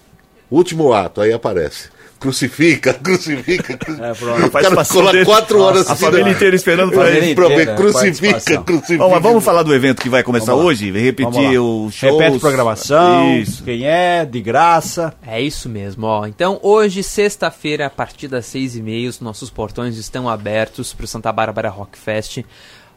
Último 0.49 0.93
ato, 0.93 1.20
aí 1.20 1.34
aparece. 1.34 1.89
Crucifica, 2.20 2.93
crucifica, 2.93 3.76
crucifica. 3.76 4.05
É, 4.05 4.14
pronto. 4.14 4.45
o 4.45 4.49
cara 4.51 4.86
ficou 4.86 5.01
lá 5.01 5.26
quatro 5.26 5.59
horas 5.59 5.89
A 5.89 5.95
família 5.95 6.32
inteira 6.32 6.55
esperando 6.55 6.91
pra 6.93 7.03
Família 7.03 7.26
ele. 7.26 7.36
pra 7.36 7.47
ver, 7.49 7.53
inteira, 7.53 7.76
crucifica, 7.76 8.61
crucifica. 8.64 8.97
Bom, 9.03 9.09
mas 9.09 9.22
vamos 9.22 9.43
falar 9.43 9.61
do 9.64 9.76
evento 9.76 10.01
que 10.01 10.07
vai 10.07 10.24
começar 10.24 10.55
hoje? 10.55 10.89
Repetir 10.89 11.59
o 11.59 11.89
show. 11.91 12.18
Repete 12.18 12.39
programação, 12.39 13.36
Isso. 13.39 13.61
quem 13.66 13.86
é, 13.86 14.24
de 14.24 14.39
graça. 14.39 15.14
É 15.28 15.41
isso 15.41 15.68
mesmo, 15.68 16.07
ó. 16.07 16.26
Então, 16.26 16.59
hoje, 16.64 17.03
sexta-feira, 17.03 17.88
a 17.88 17.89
partir 17.89 18.30
das 18.30 18.45
seis 18.45 18.78
e 18.78 18.82
meia, 18.82 19.09
os 19.09 19.20
nossos 19.20 19.49
portões 19.49 19.97
estão 19.97 20.30
abertos 20.30 20.93
para 20.93 21.03
o 21.03 21.07
Santa 21.07 21.30
Bárbara 21.30 21.68
Rock 21.68 21.97
Fest. 21.97 22.39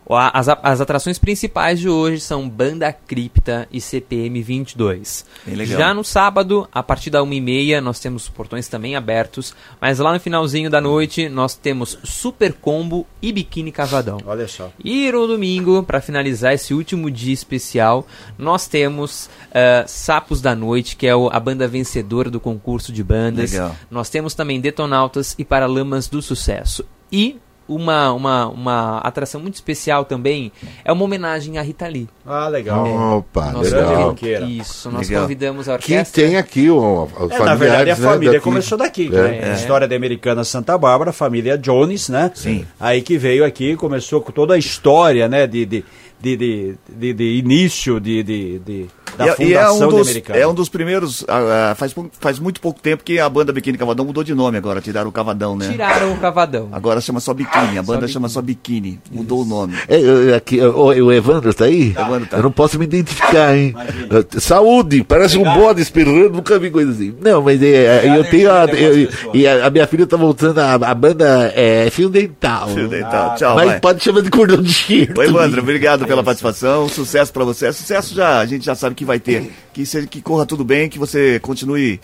As, 0.09 0.49
as 0.49 0.81
atrações 0.81 1.19
principais 1.19 1.81
de 1.81 1.89
hoje 1.89 2.21
são 2.21 2.49
Banda 2.49 2.93
Cripta 2.93 3.67
e 3.73 3.81
CPM 3.81 4.41
22. 4.41 5.25
Bem 5.45 5.57
legal. 5.57 5.79
Já 5.79 5.93
no 5.95 6.05
sábado, 6.05 6.69
a 6.73 6.83
partir 6.83 7.11
da 7.11 7.23
uma 7.23 7.35
e 7.35 7.41
meia, 7.41 7.81
nós 7.81 7.99
temos 7.99 8.25
os 8.25 8.29
portões 8.29 8.69
também 8.69 8.95
abertos. 8.95 9.55
Mas 9.81 9.99
lá 9.99 10.13
no 10.13 10.21
finalzinho 10.21 10.71
da 10.71 10.81
noite, 10.81 11.29
nós 11.29 11.55
temos 11.57 11.99
Super 12.05 12.53
Combo 12.53 13.05
e 13.21 13.33
Biquíni 13.33 13.73
Cavadão. 13.73 14.19
Olha 14.27 14.47
só. 14.47 14.71
E 14.85 15.11
no 15.11 15.27
domingo, 15.27 15.83
para 15.83 16.01
finalizar 16.01 16.53
esse 16.55 16.73
último 16.73 17.11
dia 17.11 17.35
especial, 17.35 18.07
nós 18.39 18.69
temos 18.69 19.29
eh, 19.53 19.85
Sapos 19.89 20.41
da 20.41 20.55
Noite, 20.55 20.97
que 20.97 21.07
é 21.07 21.17
o- 21.17 21.29
a 21.33 21.41
banda 21.41 21.67
vencedora 21.67 22.31
do 22.31 22.39
concurso 22.39 22.93
de 22.93 23.03
bandas. 23.03 23.51
Legal. 23.53 23.75
Nós 23.91 24.09
temos 24.09 24.35
também 24.35 24.61
Detonautas 24.61 25.35
e 25.39 25.45
Paralamas 25.45 26.07
do 26.09 26.23
Sucesso. 26.23 26.85
E 27.11 27.39
uma, 27.69 28.13
uma, 28.13 28.47
uma 28.49 28.99
atração 28.99 29.41
muito 29.41 29.55
especial 29.55 30.05
também 30.05 30.53
é 30.85 30.93
uma 30.93 31.05
homenagem 31.05 31.59
à 31.59 31.63
Rita 31.63 31.87
Lee. 31.89 32.09
Ah, 32.25 32.49
legal. 32.49 33.19
Opa, 33.19 33.53
Nós 33.53 33.73
legal. 33.73 34.15
Isso, 34.49 34.91
nós 34.91 35.09
Legal. 35.09 35.23
convidamos 35.25 35.69
a 35.69 35.79
Que 35.79 35.93
orquestra. 35.95 36.23
tem 36.25 36.37
aqui 36.37 36.71
o, 36.71 37.05
os 37.21 37.31
É, 37.33 37.39
na 37.39 37.55
verdade, 37.55 37.91
a 37.91 37.97
né, 37.97 38.01
família 38.03 38.33
daqui. 38.35 38.45
começou 38.45 38.79
daqui. 38.79 39.09
É. 39.09 39.11
né? 39.41 39.51
A 39.51 39.55
História 39.55 39.87
da 39.89 39.95
Americana 39.97 40.45
Santa 40.45 40.77
Bárbara, 40.79 41.11
a 41.11 41.13
família 41.13 41.57
Jones, 41.59 42.09
né? 42.09 42.31
Sim. 42.35 42.65
Aí 42.81 43.03
que 43.03 43.17
veio 43.19 43.45
aqui, 43.45 43.77
começou 43.77 44.21
com 44.21 44.33
toda 44.33 44.55
a 44.55 44.59
história, 44.59 45.29
né? 45.29 45.47
De, 45.47 45.65
de, 45.67 45.85
de, 46.21 46.37
de, 46.37 46.77
de- 46.89 47.13
de 47.15 47.25
início, 47.39 48.01
de, 48.01 48.23
de, 48.23 48.59
de 48.61 48.87
da 49.17 49.27
E, 49.27 49.29
é- 49.29 49.35
e 49.39 49.55
é, 49.55 49.59
Fundação 49.67 49.77
um 49.89 49.91
de 49.91 49.97
dos, 49.97 50.07
Americana. 50.09 50.39
é 50.39 50.47
um 50.47 50.55
dos 50.55 50.69
primeiros. 50.69 51.25
ah, 51.29 51.71
ah, 51.71 51.75
faz, 51.75 51.95
faz 52.21 52.39
muito 52.39 52.61
pouco 52.61 52.81
tempo 52.81 53.03
que 53.05 53.19
a 53.19 53.29
banda 53.29 53.53
Biquíni 53.53 53.79
Cavadão 53.79 54.05
mudou 54.05 54.23
de 54.25 54.35
nome 54.35 54.59
agora. 54.59 54.81
Tiraram 54.81 55.09
o 55.09 55.13
Cavadão, 55.13 55.57
né? 55.57 55.69
Tiraram 55.71 56.13
o 56.13 56.17
cavadão. 56.19 56.69
Agora 56.73 57.01
chama 57.01 57.21
só 57.21 57.33
Biquíni. 57.33 57.79
A 57.79 57.83
banda 57.83 58.01
Biquíni. 58.01 58.13
chama 58.13 58.29
só 58.29 58.43
Biquíni. 58.43 58.99
Mudou 59.11 59.43
o 59.43 59.45
nome. 59.45 59.75
É, 59.89 59.99
eu- 60.01 60.35
aqui, 60.35 60.61
o, 60.61 60.87
o 60.87 61.13
Evandro 61.13 61.53
tá 61.55 61.65
aí? 61.67 61.91
Evandro 61.91 62.27
tá. 62.29 62.37
Eu 62.39 62.43
não 62.43 62.51
posso 62.51 62.79
me 62.79 62.85
identificar, 62.85 63.57
hein? 63.57 63.75
Eh, 64.11 64.41
Saúde, 64.41 65.03
parece 65.05 65.39
um 65.39 65.45
bode 65.45 65.81
espirrando, 65.83 66.31
nunca 66.35 66.59
vi 66.59 66.71
coisa 66.71 66.91
assim. 66.93 67.15
Não, 67.21 67.43
mas 67.43 67.63
é, 67.63 68.07
é, 68.07 68.19
eu 68.19 68.25
tenho. 68.25 68.51
A, 68.53 68.65
eu- 68.67 69.09
e 69.35 69.47
a, 69.47 69.67
a 69.67 69.71
minha 69.71 69.87
filha 69.87 70.07
tá 70.07 70.17
voltando, 70.17 70.59
a, 70.59 70.75
a 70.75 70.95
banda 70.95 71.53
é 71.55 71.89
Fio 71.91 72.09
Dental. 72.09 72.69
Fio 72.69 72.89
Dental. 72.89 73.35
Tchau, 73.37 73.55
Mas 73.57 73.67
vai. 73.67 73.81
pode 73.81 74.03
chamar 74.03 74.23
de 74.23 74.31
cordão 74.31 74.61
de 74.63 74.73
cheiro. 74.73 75.15
Oi, 75.19 75.27
Evandro, 75.27 75.61
obrigado 75.61 76.07
pela 76.07 76.23
participação. 76.23 76.89
Sucesso 76.89 77.33
pra 77.33 77.45
você. 77.45 77.73
Sucesso 77.73 78.15
já, 78.15 78.39
a 78.41 78.47
gente 78.47 78.65
já 78.65 78.75
sabe 78.75 78.95
que 78.97 79.05
vai 79.05 79.21
ter. 79.21 79.53
Que, 79.73 79.87
seja, 79.87 80.07
que 80.07 80.21
corra 80.21 80.45
tudo 80.45 80.65
bem, 80.65 80.89
que 80.89 80.99
você 80.99 81.39
continue 81.39 82.01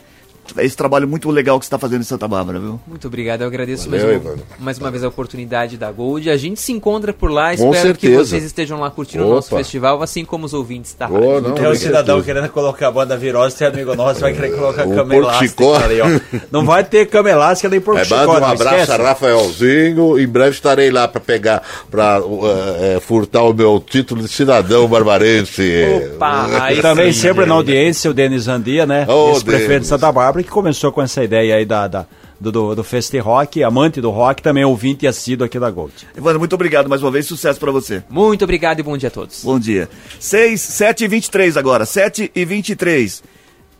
esse 0.58 0.76
trabalho 0.76 1.06
muito 1.08 1.30
legal 1.30 1.58
que 1.58 1.64
você 1.64 1.68
está 1.68 1.78
fazendo 1.78 2.00
em 2.00 2.04
Santa 2.04 2.26
Bárbara, 2.28 2.58
viu? 2.58 2.80
Muito 2.86 3.06
obrigado, 3.06 3.42
eu 3.42 3.46
agradeço 3.46 3.88
Valeu, 3.88 4.06
mais, 4.06 4.24
uma, 4.26 4.34
mais 4.58 4.78
uma 4.78 4.90
vez 4.90 5.04
a 5.04 5.08
oportunidade 5.08 5.76
da 5.76 5.90
Gold. 5.90 6.28
A 6.30 6.36
gente 6.36 6.60
se 6.60 6.72
encontra 6.72 7.12
por 7.12 7.30
lá, 7.30 7.56
Com 7.56 7.72
espero 7.74 7.94
que 7.94 8.06
certeza. 8.06 8.24
vocês 8.24 8.44
estejam 8.44 8.80
lá 8.80 8.90
curtindo 8.90 9.24
o 9.26 9.30
nosso 9.30 9.48
Opa. 9.48 9.58
festival, 9.58 10.02
assim 10.02 10.24
como 10.24 10.46
os 10.46 10.54
ouvintes 10.54 10.94
da 10.98 11.06
Ô, 11.08 11.12
rádio. 11.14 11.24
não, 11.24 11.38
um 11.48 11.52
obrigado. 11.52 11.76
cidadão 11.76 12.22
querendo 12.22 12.48
colocar 12.50 12.88
a 12.88 12.90
banda 12.90 13.16
virose, 13.16 13.56
tem 13.56 13.66
amigo 13.68 13.94
nosso 13.94 14.20
vai 14.20 14.32
querer 14.32 14.54
colocar 14.54 14.86
O 14.86 14.94
cama 14.94 15.14
elástica 15.14 15.64
ali, 15.84 16.00
ó. 16.00 16.38
Não 16.50 16.64
vai 16.64 16.84
ter 16.84 17.06
cama 17.06 17.30
elástica 17.30 17.68
nem 17.68 17.80
porco 17.80 18.00
É, 18.00 18.04
chicó, 18.04 18.26
manda 18.26 18.40
um 18.46 18.50
abraço 18.50 18.76
esquece. 18.76 18.92
a 18.92 18.96
Rafaelzinho. 19.04 20.18
Em 20.18 20.26
breve 20.26 20.50
estarei 20.50 20.90
lá 20.90 21.06
para 21.08 21.20
pegar, 21.20 21.62
para 21.90 22.20
furtar 23.00 23.42
o 23.42 23.52
meu 23.54 23.80
título 23.80 24.22
de 24.22 24.28
cidadão 24.28 24.86
barbarense. 24.88 25.84
Opa, 26.14 26.46
aí 26.62 26.78
E 26.78 26.82
também 26.82 27.12
sempre 27.12 27.46
na 27.46 27.54
audiência 27.54 28.10
o 28.10 28.14
Denis 28.14 28.48
Andia, 28.48 28.86
né? 28.86 29.06
Ô, 29.08 29.30
Ex-prefeito 29.30 29.68
Denis. 29.68 29.82
de 29.82 29.88
Santa 29.88 30.10
Bárbara, 30.12 30.41
que 30.42 30.50
começou 30.50 30.90
com 30.92 31.00
essa 31.02 31.22
ideia 31.24 31.56
aí 31.56 31.64
da, 31.64 31.86
da- 31.88 32.06
do, 32.40 32.50
do, 32.50 32.74
do 32.74 32.82
Feste 32.84 33.18
Rock, 33.18 33.62
amante 33.62 34.00
do 34.00 34.10
rock, 34.10 34.42
também 34.42 34.64
ouvinte 34.64 35.04
e 35.04 35.08
assíduo 35.08 35.46
aqui 35.46 35.58
da 35.60 35.70
Gold. 35.70 35.92
Evandro, 36.16 36.40
muito 36.40 36.54
obrigado 36.54 36.88
mais 36.88 37.00
uma 37.02 37.10
vez. 37.10 37.24
Sucesso 37.26 37.60
pra 37.60 37.70
você. 37.70 38.02
Muito 38.10 38.42
obrigado 38.42 38.80
e 38.80 38.82
bom 38.82 38.96
dia 38.96 39.08
a 39.08 39.12
todos. 39.12 39.44
Bom 39.44 39.58
dia. 39.60 39.88
6, 40.18 40.60
7 40.60 41.04
e 41.04 41.08
23 41.08 41.56
agora. 41.56 41.86
7 41.86 42.32
e 42.34 42.44
23. 42.44 43.22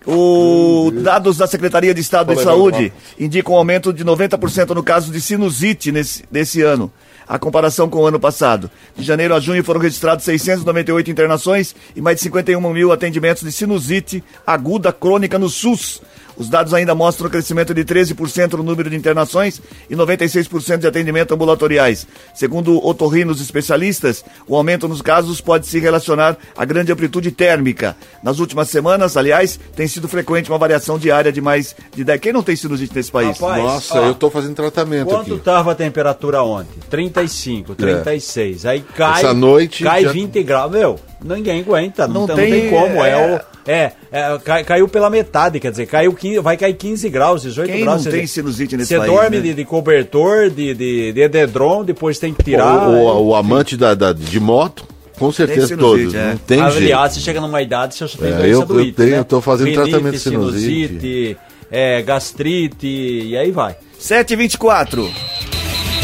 O 0.07 0.91
dados 0.97 1.37
da 1.37 1.47
Secretaria 1.47 1.95
de 1.95 2.01
Estado 2.01 2.35
de 2.35 2.43
Saúde 2.43 2.93
indicam 3.19 3.55
um 3.55 3.57
aumento 3.57 3.93
de 3.93 4.05
90% 4.05 4.71
no 4.75 4.83
caso 4.83 5.13
de 5.13 5.21
sinusite 5.21 5.93
nesse, 5.93 6.25
nesse 6.31 6.61
ano, 6.61 6.91
a 7.29 7.39
comparação 7.39 7.89
com 7.89 7.99
o 8.01 8.07
ano 8.07 8.19
passado. 8.19 8.69
De 8.97 9.05
janeiro 9.05 9.33
a 9.33 9.39
junho 9.39 9.63
foram 9.63 9.81
registrados 9.81 10.25
698 10.25 11.09
internações 11.09 11.75
e 11.95 12.01
mais 12.01 12.17
de 12.17 12.23
51 12.25 12.61
mil 12.73 12.91
atendimentos 12.91 13.45
de 13.45 13.53
sinusite 13.53 14.25
aguda 14.45 14.93
crônica 14.93 15.39
no 15.39 15.49
SUS. 15.49 16.03
Os 16.37 16.49
dados 16.49 16.73
ainda 16.75 16.95
mostram 16.95 17.27
um 17.27 17.31
crescimento 17.31 17.75
de 17.75 17.85
13% 17.85 18.53
no 18.55 18.63
número 18.63 18.89
de 18.91 18.97
internações 18.97 19.61
e 19.89 19.95
96% 19.97 20.79
de 20.79 20.87
atendimento 20.87 21.35
ambulatoriais. 21.35 22.07
Segundo 22.35 22.85
otorrinos 22.85 23.41
especialistas, 23.41 24.25
o 24.47 24.57
aumento 24.57 24.89
nos 24.89 25.03
casos 25.03 25.41
pode 25.41 25.67
se 25.67 25.79
relacionar 25.79 26.37
à 26.57 26.65
grande 26.65 26.93
amplitude 26.93 27.31
térmica. 27.31 27.97
Nas 28.23 28.39
últimas 28.39 28.69
semanas, 28.69 29.17
aliás, 29.17 29.59
tem 29.77 29.87
sido 29.87 30.09
frequente 30.09 30.51
uma 30.51 30.59
variação 30.59 30.99
diária 30.99 31.33
de 31.33 31.41
mais 31.41 31.75
de 31.95 32.05
10. 32.05 32.21
Quem 32.21 32.33
não 32.33 32.43
tem 32.43 32.57
sinusite 32.57 32.95
nesse 32.95 33.11
país? 33.11 33.39
Rapaz, 33.39 33.63
Nossa, 33.63 34.01
ó, 34.01 34.07
eu 34.07 34.15
tô 34.15 34.31
fazendo 34.31 34.55
tratamento 34.55 35.09
Quanto 35.09 35.35
aqui. 35.35 35.43
tava 35.45 35.73
a 35.73 35.75
temperatura 35.75 36.43
ontem? 36.43 36.79
35, 36.91 37.75
36. 37.75 38.67
Aí 38.67 38.81
cai, 38.97 39.21
Essa 39.21 39.35
noite 39.35 39.85
cai 39.85 40.03
já- 40.05 40.13
20 40.13 40.43
graus. 40.43 40.71
Meu, 40.73 40.99
ninguém 41.23 41.61
aguenta, 41.61 42.07
não, 42.07 42.27
Não 42.27 42.27
tem, 42.29 42.37
não 42.37 42.43
tem 42.43 42.61
tem, 42.63 42.71
como. 42.71 43.05
É, 43.05 43.11
é- 43.11 43.37
o, 43.37 43.62
é, 43.67 43.93
é, 44.11 44.39
cai- 44.45 44.65
caiu 44.65 44.89
pela 44.89 45.09
metade, 45.09 45.61
quer 45.61 45.71
dizer, 45.71 45.87
caiu 45.87 46.13
15, 46.13 46.41
vai 46.41 46.57
cair 46.57 46.75
15 46.75 47.09
graus, 47.09 47.43
18 47.43 47.71
Quem 47.71 47.83
graus. 47.85 48.05
não 48.05 48.13
tem 48.13 48.27
sinusite 48.27 48.77
nesse 48.77 48.89
Você 48.89 48.99
país, 48.99 49.11
dorme 49.13 49.37
né? 49.37 49.43
de, 49.43 49.55
de 49.55 49.65
cobertor, 49.65 50.51
de, 50.51 50.75
de, 50.75 51.13
de 51.13 51.21
edredom, 51.21 51.85
depois 51.85 52.19
tem 52.19 52.35
que 52.35 52.41
O, 52.41 52.45
tirar. 52.45 52.89
o- 52.89 53.29
o 53.29 53.35
amante 53.35 53.77
da, 53.77 53.95
da- 53.95 54.13
de 54.13 54.41
moto, 54.41 54.85
com 55.19 55.31
certeza 55.31 55.69
sinusite, 55.69 56.03
todos. 56.03 56.15
é. 56.15 56.31
Não 56.31 56.37
tem 56.39 56.59
jeito. 56.59 56.77
Aliás, 56.77 57.13
você 57.13 57.21
chega 57.21 57.41
numa 57.41 57.63
idade, 57.63 57.95
você 57.95 58.09
só 58.09 58.19
tem 58.19 58.29
É, 58.29 58.37
doença 58.37 58.61
eu- 58.63 58.67
do 58.67 58.81
eu 58.81 58.93
tenho- 58.93 59.11
né? 59.11 59.19
eu 59.21 59.25
tô 59.25 59.41
fazendo 59.41 59.69
Rinite, 59.69 59.91
tratamento 59.91 60.15
de 60.15 60.19
sinusite. 60.21 60.89
sinusite, 60.89 61.37
é, 61.71 62.03
gastrite, 62.03 62.87
e 62.87 63.37
aí 63.37 63.51
vai. 63.53 63.77
7 63.99 64.33
e 64.33 64.37
24. 64.37 65.09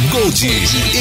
Gold 0.07 0.46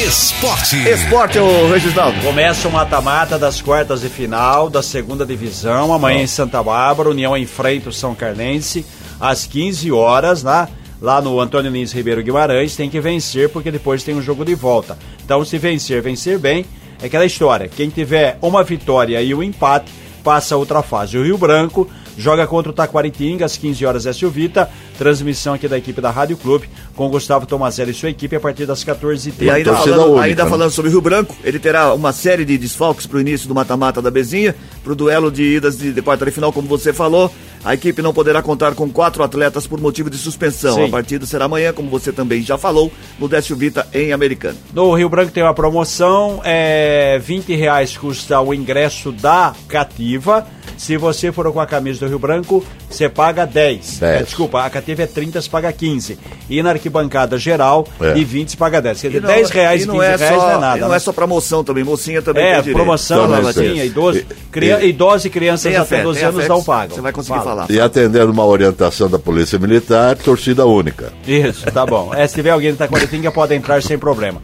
Esporte. 0.04 0.76
Esporte, 0.88 1.38
ô 1.38 1.68
Reginaldo. 1.68 2.20
Começa 2.20 2.66
o 2.66 2.72
mata-mata 2.72 3.38
das 3.38 3.62
quartas 3.62 4.00
de 4.00 4.08
final 4.08 4.68
da 4.68 4.82
segunda 4.82 5.24
divisão. 5.24 5.92
Amanhã 5.92 6.22
em 6.22 6.26
Santa 6.26 6.60
Bárbara, 6.60 7.08
União 7.08 7.36
enfrenta 7.36 7.90
o 7.90 7.92
São 7.92 8.12
Carlense 8.12 8.84
às 9.20 9.46
15 9.46 9.92
horas, 9.92 10.42
lá, 10.42 10.68
lá 11.00 11.22
no 11.22 11.38
Antônio 11.38 11.70
Lins 11.70 11.92
Ribeiro 11.92 12.24
Guimarães. 12.24 12.74
Tem 12.74 12.90
que 12.90 13.00
vencer 13.00 13.48
porque 13.50 13.70
depois 13.70 14.02
tem 14.02 14.16
um 14.16 14.22
jogo 14.22 14.44
de 14.44 14.56
volta. 14.56 14.98
Então, 15.24 15.44
se 15.44 15.56
vencer, 15.58 16.02
vencer 16.02 16.36
bem, 16.36 16.66
é 17.00 17.06
aquela 17.06 17.24
história. 17.24 17.68
Quem 17.68 17.90
tiver 17.90 18.36
uma 18.42 18.64
vitória 18.64 19.22
e 19.22 19.32
um 19.32 19.44
empate, 19.44 19.92
passa 20.24 20.56
a 20.56 20.58
outra 20.58 20.82
fase. 20.82 21.16
O 21.16 21.22
Rio 21.22 21.38
Branco 21.38 21.88
joga 22.18 22.46
contra 22.46 22.70
o 22.70 22.74
Taquaritinga 22.74 23.46
às 23.46 23.56
15 23.56 23.86
horas 23.86 24.04
é 24.04 24.12
Silvita. 24.12 24.68
Transmissão 24.98 25.54
aqui 25.54 25.68
da 25.68 25.78
equipe 25.78 26.00
da 26.00 26.10
Rádio 26.10 26.36
Clube 26.36 26.68
com 26.96 27.08
Gustavo 27.08 27.46
Tomazelli 27.46 27.92
e 27.92 27.94
sua 27.94 28.10
equipe 28.10 28.34
a 28.34 28.40
partir 28.40 28.66
das 28.66 28.84
14h30. 28.84 29.32
E 29.40 29.48
ainda 29.48 29.70
torcida 29.70 29.94
falando, 29.94 30.10
única, 30.10 30.24
ainda 30.24 30.44
né? 30.44 30.50
falando 30.50 30.70
sobre 30.72 30.88
o 30.88 30.92
Rio 30.92 31.00
Branco, 31.00 31.36
ele 31.44 31.60
terá 31.60 31.94
uma 31.94 32.12
série 32.12 32.44
de 32.44 32.58
desfalques 32.58 33.06
para 33.06 33.18
o 33.18 33.20
início 33.20 33.46
do 33.46 33.54
mata-mata 33.54 34.02
da 34.02 34.10
Bezinha, 34.10 34.54
para 34.82 34.92
o 34.92 34.96
duelo 34.96 35.30
de 35.30 35.44
idas 35.44 35.78
de, 35.78 35.92
de 35.92 36.02
quarta 36.02 36.24
de 36.24 36.32
final, 36.32 36.52
como 36.52 36.66
você 36.66 36.92
falou. 36.92 37.32
A 37.64 37.74
equipe 37.74 38.02
não 38.02 38.12
poderá 38.12 38.40
contar 38.40 38.74
com 38.74 38.88
quatro 38.90 39.22
atletas 39.22 39.66
por 39.66 39.80
motivo 39.80 40.08
de 40.08 40.16
suspensão. 40.16 40.74
Sim. 40.74 40.86
A 40.86 40.88
partida 40.88 41.26
será 41.26 41.44
amanhã, 41.46 41.72
como 41.72 41.88
você 41.88 42.12
também 42.12 42.42
já 42.42 42.56
falou, 42.56 42.90
no 43.18 43.28
Décio 43.28 43.56
Vita 43.56 43.86
em 43.92 44.12
Americano. 44.12 44.56
No 44.72 44.94
Rio 44.94 45.08
Branco 45.08 45.32
tem 45.32 45.42
uma 45.42 45.54
promoção, 45.54 46.40
é 46.44 47.18
20 47.20 47.54
reais 47.54 47.96
custa 47.96 48.40
o 48.40 48.54
ingresso 48.54 49.12
da 49.12 49.54
cativa. 49.68 50.46
Se 50.78 50.96
você 50.96 51.32
for 51.32 51.52
com 51.52 51.58
a 51.60 51.66
camisa 51.66 51.98
do 52.00 52.06
Rio 52.08 52.20
Branco, 52.20 52.64
você 52.88 53.08
paga 53.08 53.44
10. 53.44 53.98
10. 53.98 54.02
É, 54.02 54.22
desculpa, 54.22 54.62
a 54.64 54.70
cativa 54.70 55.02
é 55.02 55.06
30, 55.06 55.42
você 55.42 55.50
paga 55.50 55.70
15. 55.72 56.16
E 56.48 56.62
na 56.62 56.70
arquibancada 56.70 57.36
geral, 57.36 57.84
É. 58.00 58.12
de 58.12 58.24
20 58.24 58.52
você 58.52 58.56
paga 58.56 58.80
10. 58.80 59.00
Quer 59.00 59.08
dizer, 59.08 59.18
E 59.18 59.20
não- 59.20 59.28
10 59.28 59.50
reais 59.50 59.80
e 59.80 59.84
e 59.84 59.86
não 59.88 59.94
15 59.96 60.06
é 60.06 60.16
reais 60.16 60.34
só, 60.36 60.46
não 60.48 60.56
é 60.56 60.60
nada. 60.60 60.78
e 60.78 60.80
não 60.80 60.88
né? 60.90 60.96
é 60.96 60.98
só 61.00 61.12
pra 61.12 61.26
moção 61.26 61.64
também, 61.64 61.82
mocinha 61.82 62.22
também 62.22 62.44
É, 62.44 62.62
tem 62.62 62.72
promoção, 62.72 63.26
Também 63.26 63.42
mocinha, 63.42 63.84
idoso, 63.84 64.18
E- 64.20 64.26
cria- 64.52 64.80
e- 64.84 64.90
idosos 64.90 65.24
e 65.24 65.30
crianças 65.30 65.74
até 65.74 65.84
fé, 65.84 66.02
12 66.04 66.20
tenha 66.20 66.30
anos 66.30 66.46
não 66.48 66.62
pagam. 66.62 66.94
Você 66.94 67.02
vai 67.02 67.12
conseguir 67.12 67.38
Fala. 67.40 67.50
falar. 67.50 67.66
E 67.70 67.80
atendendo 67.80 68.30
uma 68.30 68.46
orientação 68.46 69.10
da 69.10 69.18
Polícia 69.18 69.58
Militar, 69.58 70.16
torcida 70.16 70.64
única. 70.64 71.12
Isso, 71.26 71.66
tá 71.72 71.84
bom. 71.84 72.14
É, 72.14 72.24
se 72.26 72.34
tiver 72.36 72.50
alguém 72.50 72.70
da 72.72 72.78
Taquaritinga, 72.86 73.32
pode 73.32 73.52
entrar 73.52 73.82
sem 73.82 73.98
problema. 73.98 74.40